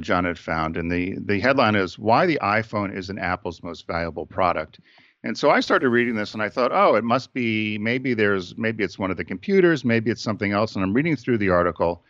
John 0.00 0.24
had 0.24 0.38
found, 0.38 0.76
and 0.76 0.92
the 0.92 1.18
the 1.18 1.40
headline 1.40 1.74
is 1.74 1.98
"Why 1.98 2.24
the 2.24 2.38
iPhone 2.40 2.94
isn't 2.96 3.18
Apple's 3.18 3.64
most 3.64 3.88
valuable 3.88 4.26
product." 4.26 4.78
And 5.24 5.38
so 5.38 5.50
I 5.50 5.60
started 5.60 5.88
reading 5.88 6.16
this 6.16 6.34
and 6.34 6.42
I 6.42 6.48
thought, 6.48 6.72
oh, 6.72 6.96
it 6.96 7.04
must 7.04 7.32
be 7.32 7.78
maybe 7.78 8.12
there's 8.14 8.56
maybe 8.56 8.82
it's 8.82 8.98
one 8.98 9.10
of 9.10 9.16
the 9.16 9.24
computers, 9.24 9.84
maybe 9.84 10.10
it's 10.10 10.22
something 10.22 10.52
else. 10.52 10.74
And 10.74 10.84
I'm 10.84 10.92
reading 10.92 11.16
through 11.16 11.38
the 11.38 11.50
article, 11.50 12.04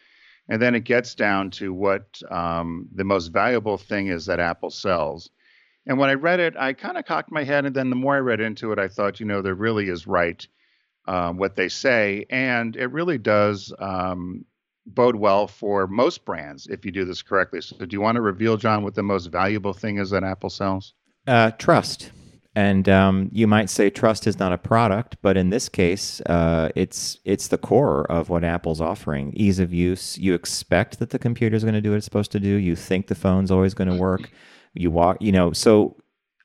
and 0.49 0.61
then 0.61 0.75
it 0.75 0.85
gets 0.85 1.15
down 1.15 1.51
to 1.53 1.73
what 1.73 2.21
um, 2.31 2.89
the 2.95 3.05
most 3.05 3.29
valuable 3.29 3.77
thing 3.77 4.09
is 4.09 4.27
that 4.27 4.41
Apple 4.41 4.71
sells. 4.71 5.31
And 5.87 5.99
when 5.99 6.11
I 6.11 6.15
read 6.15 6.41
it, 6.41 6.57
I 6.57 6.73
kind 6.73 6.97
of 6.97 7.05
cocked 7.05 7.33
my 7.33 7.45
head. 7.45 7.67
And 7.67 7.75
then 7.75 7.91
the 7.91 7.97
more 7.97 8.15
I 8.15 8.21
read 8.21 8.41
into 8.41 8.73
it, 8.73 8.79
I 8.79 8.89
thought, 8.89 9.21
you 9.21 9.27
know, 9.27 9.43
there 9.43 9.55
really 9.55 9.89
is 9.89 10.07
right 10.07 10.47
um, 11.07 11.37
what 11.37 11.57
they 11.57 11.69
say. 11.69 12.27
And 12.31 12.77
it 12.77 12.87
really 12.93 13.19
does 13.19 13.73
um, 13.79 14.45
bode 14.87 15.17
well 15.17 15.47
for 15.47 15.87
most 15.87 16.25
brands 16.25 16.67
if 16.69 16.85
you 16.85 16.93
do 16.93 17.05
this 17.05 17.23
correctly. 17.23 17.61
So, 17.61 17.77
do 17.85 17.89
you 17.91 18.01
want 18.01 18.17
to 18.17 18.21
reveal, 18.21 18.57
John, 18.57 18.85
what 18.85 18.95
the 18.95 19.03
most 19.03 19.27
valuable 19.27 19.73
thing 19.73 19.99
is 19.99 20.11
that 20.11 20.25
Apple 20.25 20.51
sells? 20.51 20.95
Uh, 21.27 21.51
trust. 21.53 22.13
And 22.55 22.87
um, 22.89 23.31
you 23.33 23.47
might 23.47 23.71
say 23.71 23.89
trust 23.89 24.27
is 24.27 24.39
not 24.39 24.53
a 24.53 24.59
product, 24.59 25.17
but 25.23 25.39
in 25.39 25.49
this 25.49 25.71
case, 25.71 26.21
uh, 26.23 26.69
it's 26.75 27.19
it's 27.25 27.49
the 27.49 27.57
core 27.57 28.05
of 28.13 28.29
what 28.29 28.45
Apple's 28.45 28.81
offering. 28.81 29.33
Ease 29.35 29.59
of 29.59 29.73
use. 29.73 30.19
You 30.19 30.35
expect 30.35 30.99
that 30.99 31.11
the 31.11 31.19
computer 31.19 31.57
is 31.57 31.65
going 31.65 31.75
to 31.75 31.81
do 31.81 31.91
what 31.91 31.97
it's 31.97 32.05
supposed 32.05 32.33
to 32.33 32.41
do. 32.41 32.49
You 32.49 32.77
think 32.77 33.07
the 33.07 33.15
phone's 33.15 33.51
always 33.51 33.73
going 33.73 33.89
to 33.89 33.97
work. 33.97 34.31
You 34.75 34.91
walk, 34.91 35.17
you 35.21 35.33
know. 35.33 35.53
So 35.53 35.97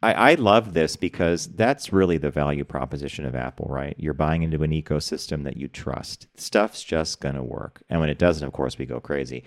I, 0.01 0.14
I 0.14 0.34
love 0.36 0.74
this 0.74 0.95
because 0.95 1.47
that's 1.47 1.91
really 1.91 2.18
the 2.18 2.32
value 2.32 2.64
proposition 2.64 3.26
of 3.26 3.36
Apple, 3.36 3.68
right? 3.70 3.95
You're 3.97 4.14
buying 4.14 4.43
into 4.43 4.64
an 4.64 4.72
ecosystem 4.72 5.43
that 5.43 5.58
you 5.58 5.68
trust. 5.68 6.28
Stuff's 6.36 6.84
just 6.84 7.20
going 7.20 7.36
to 7.36 7.43
work, 7.43 7.84
and 7.89 7.99
when 7.99 8.10
it 8.10 8.18
doesn't, 8.20 8.47
of 8.47 8.53
course, 8.53 8.78
we 8.78 8.86
go 8.86 9.01
crazy. 9.01 9.43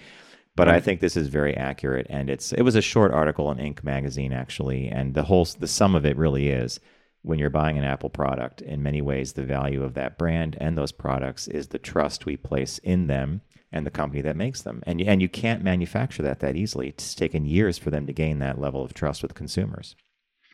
But 0.56 0.68
I 0.68 0.80
think 0.80 1.00
this 1.00 1.16
is 1.16 1.28
very 1.28 1.56
accurate, 1.56 2.06
and 2.10 2.28
it's 2.28 2.52
it 2.52 2.62
was 2.62 2.74
a 2.74 2.82
short 2.82 3.12
article 3.12 3.50
in 3.50 3.58
Inc. 3.58 3.82
magazine 3.82 4.32
actually, 4.32 4.88
and 4.88 5.14
the 5.14 5.22
whole 5.22 5.44
the 5.44 5.66
sum 5.66 5.94
of 5.94 6.04
it 6.04 6.16
really 6.16 6.48
is 6.48 6.80
when 7.22 7.38
you're 7.38 7.50
buying 7.50 7.78
an 7.78 7.84
Apple 7.84 8.10
product, 8.10 8.62
in 8.62 8.82
many 8.82 9.02
ways, 9.02 9.32
the 9.32 9.44
value 9.44 9.82
of 9.82 9.94
that 9.94 10.16
brand 10.16 10.56
and 10.60 10.76
those 10.76 10.92
products 10.92 11.48
is 11.48 11.68
the 11.68 11.78
trust 11.78 12.24
we 12.24 12.36
place 12.36 12.78
in 12.78 13.06
them 13.06 13.42
and 13.72 13.86
the 13.86 13.90
company 13.90 14.20
that 14.22 14.36
makes 14.36 14.62
them. 14.62 14.82
And 14.86 15.00
and 15.00 15.22
you 15.22 15.28
can't 15.28 15.62
manufacture 15.62 16.22
that 16.22 16.40
that 16.40 16.56
easily. 16.56 16.88
It's 16.88 17.14
taken 17.14 17.44
years 17.44 17.78
for 17.78 17.90
them 17.90 18.06
to 18.06 18.12
gain 18.12 18.38
that 18.38 18.60
level 18.60 18.82
of 18.82 18.94
trust 18.94 19.22
with 19.22 19.34
consumers. 19.34 19.96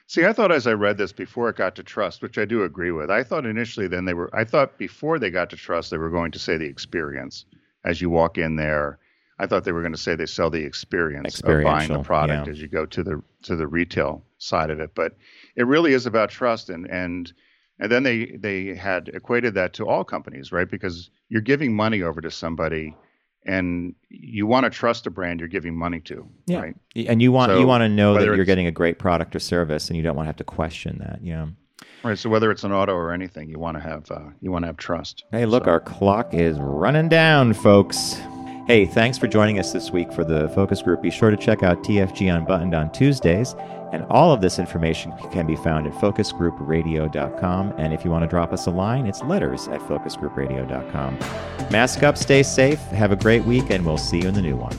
See, 0.09 0.25
I 0.25 0.33
thought 0.33 0.53
as 0.53 0.67
I 0.67 0.73
read 0.73 0.99
this 0.99 1.13
before 1.13 1.49
it 1.49 1.57
got 1.57 1.75
to 1.77 1.83
trust, 1.83 2.23
which 2.23 2.39
I 2.39 2.45
do 2.45 2.63
agree 2.63 2.93
with. 2.93 3.11
I 3.11 3.25
thought 3.25 3.47
initially 3.47 3.89
then 3.89 4.05
they 4.05 4.15
were 4.15 4.31
I 4.35 4.45
thought 4.45 4.79
before 4.79 5.19
they 5.19 5.31
got 5.31 5.51
to 5.51 5.57
trust 5.57 5.91
they 5.91 5.99
were 5.99 6.11
going 6.11 6.33
to 6.33 6.39
say 6.39 6.57
the 6.57 6.67
experience 6.67 7.45
as 7.85 8.01
you 8.01 8.11
walk 8.11 8.39
in 8.39 8.57
there 8.57 8.99
I 9.39 9.47
thought 9.47 9.65
they 9.65 9.73
were 9.73 9.83
going 9.83 9.93
to 9.93 9.99
say 9.99 10.15
they 10.15 10.27
sell 10.27 10.51
the 10.51 10.65
experience 10.65 11.41
of 11.41 11.63
buying 11.63 11.93
the 11.93 12.03
product 12.03 12.47
yeah. 12.47 12.53
as 12.53 12.61
you 12.61 12.69
go 12.69 12.87
to 12.87 13.03
the 13.03 13.23
to 13.43 13.57
the 13.57 13.67
retail 13.67 14.25
side 14.39 14.71
of 14.71 14.81
it, 14.81 14.95
but 14.95 15.17
it 15.57 15.67
really 15.67 15.93
is 15.93 16.07
about 16.07 16.31
trust 16.31 16.71
and 16.71 16.87
and 16.87 17.33
and 17.79 17.93
then 17.93 18.03
they 18.03 18.37
they 18.39 18.75
had 18.75 19.09
equated 19.09 19.55
that 19.55 19.75
to 19.75 19.87
all 19.87 20.05
companies, 20.05 20.53
right? 20.53 20.71
Because 20.71 21.11
you're 21.29 21.43
giving 21.43 21.75
money 21.75 22.03
over 22.03 22.21
to 22.21 22.31
somebody 22.31 22.97
and 23.45 23.95
you 24.09 24.47
want 24.47 24.65
to 24.65 24.71
trust 24.71 25.07
a 25.07 25.11
brand 25.11 25.41
you're 25.41 25.49
giving 25.49 25.77
money 25.77 26.01
to, 26.01 26.29
yeah. 26.47 26.61
right? 26.61 26.77
And 26.95 27.21
you 27.21 27.31
want 27.31 27.51
so 27.51 27.59
you 27.59 27.67
want 27.67 27.83
to 27.83 27.89
know 27.89 28.15
that 28.15 28.25
you're 28.25 28.45
getting 28.45 28.67
a 28.67 28.73
great 28.73 28.99
product 28.99 29.37
or 29.37 29.39
service 29.39 29.89
and 29.89 29.97
you 29.97 30.03
don't 30.03 30.17
want 30.17 30.27
to 30.27 30.29
have 30.29 30.37
to 30.37 30.45
question 30.45 30.99
that, 30.99 31.21
yeah. 31.23 31.49
Right. 32.03 32.19
So 32.19 32.31
whether 32.31 32.51
it's 32.51 32.65
an 32.65 32.73
auto 32.73 32.95
or 32.95 33.13
anything, 33.13 33.51
you 33.51 33.59
want 33.59 33.77
to 33.77 33.83
have 33.83 34.11
uh, 34.11 34.31
you 34.41 34.51
want 34.51 34.63
to 34.63 34.67
have 34.69 34.77
trust. 34.77 35.25
Hey, 35.31 35.45
look, 35.45 35.65
so. 35.65 35.71
our 35.71 35.81
clock 35.81 36.33
is 36.33 36.57
running 36.59 37.09
down, 37.09 37.53
folks. 37.53 38.17
Hey, 38.67 38.85
thanks 38.85 39.17
for 39.17 39.29
joining 39.29 39.61
us 39.61 39.73
this 39.73 39.93
week 39.93 40.13
for 40.13 40.25
the 40.25 40.49
focus 40.49 40.83
group. 40.83 41.01
Be 41.01 41.09
sure 41.13 41.31
to 41.31 41.37
check 41.37 41.63
out 41.63 41.85
TFG 41.85 42.37
Unbuttoned 42.37 42.75
on 42.75 42.91
Tuesdays. 42.91 43.55
And 43.93 44.03
all 44.11 44.33
of 44.33 44.41
this 44.41 44.59
information 44.59 45.13
can 45.31 45.47
be 45.47 45.55
found 45.55 45.87
at 45.87 45.93
focusgroupradio.com. 45.93 47.75
And 47.79 47.95
if 47.95 48.05
you 48.05 48.11
want 48.11 48.25
to 48.25 48.29
drop 48.29 48.53
us 48.53 48.67
a 48.67 48.73
line, 48.73 49.07
it's 49.07 49.23
letters 49.23 49.69
at 49.69 49.79
focusgroupradio.com. 49.83 51.19
Mask 51.71 52.03
up, 52.03 52.19
stay 52.19 52.43
safe, 52.43 52.81
have 52.87 53.13
a 53.13 53.17
great 53.17 53.45
week, 53.45 53.71
and 53.71 53.87
we'll 53.87 53.99
see 53.99 54.23
you 54.23 54.27
in 54.27 54.35
the 54.35 54.43
new 54.43 54.57
one. 54.57 54.75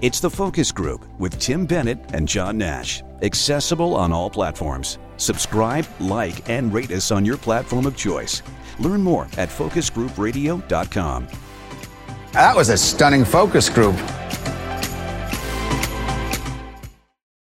It's 0.00 0.20
the 0.20 0.30
Focus 0.30 0.70
Group 0.70 1.04
with 1.18 1.40
Tim 1.40 1.66
Bennett 1.66 1.98
and 2.14 2.28
John 2.28 2.56
Nash. 2.56 3.02
Accessible 3.20 3.96
on 3.96 4.12
all 4.12 4.30
platforms. 4.30 5.00
Subscribe, 5.18 5.86
like, 6.00 6.48
and 6.48 6.72
rate 6.72 6.90
us 6.90 7.10
on 7.10 7.24
your 7.24 7.36
platform 7.36 7.84
of 7.86 7.96
choice. 7.96 8.42
Learn 8.78 9.02
more 9.02 9.28
at 9.36 9.50
focusgroupradio.com. 9.50 11.28
That 12.32 12.56
was 12.56 12.68
a 12.70 12.76
stunning 12.76 13.24
focus 13.24 13.68
group. 13.68 13.96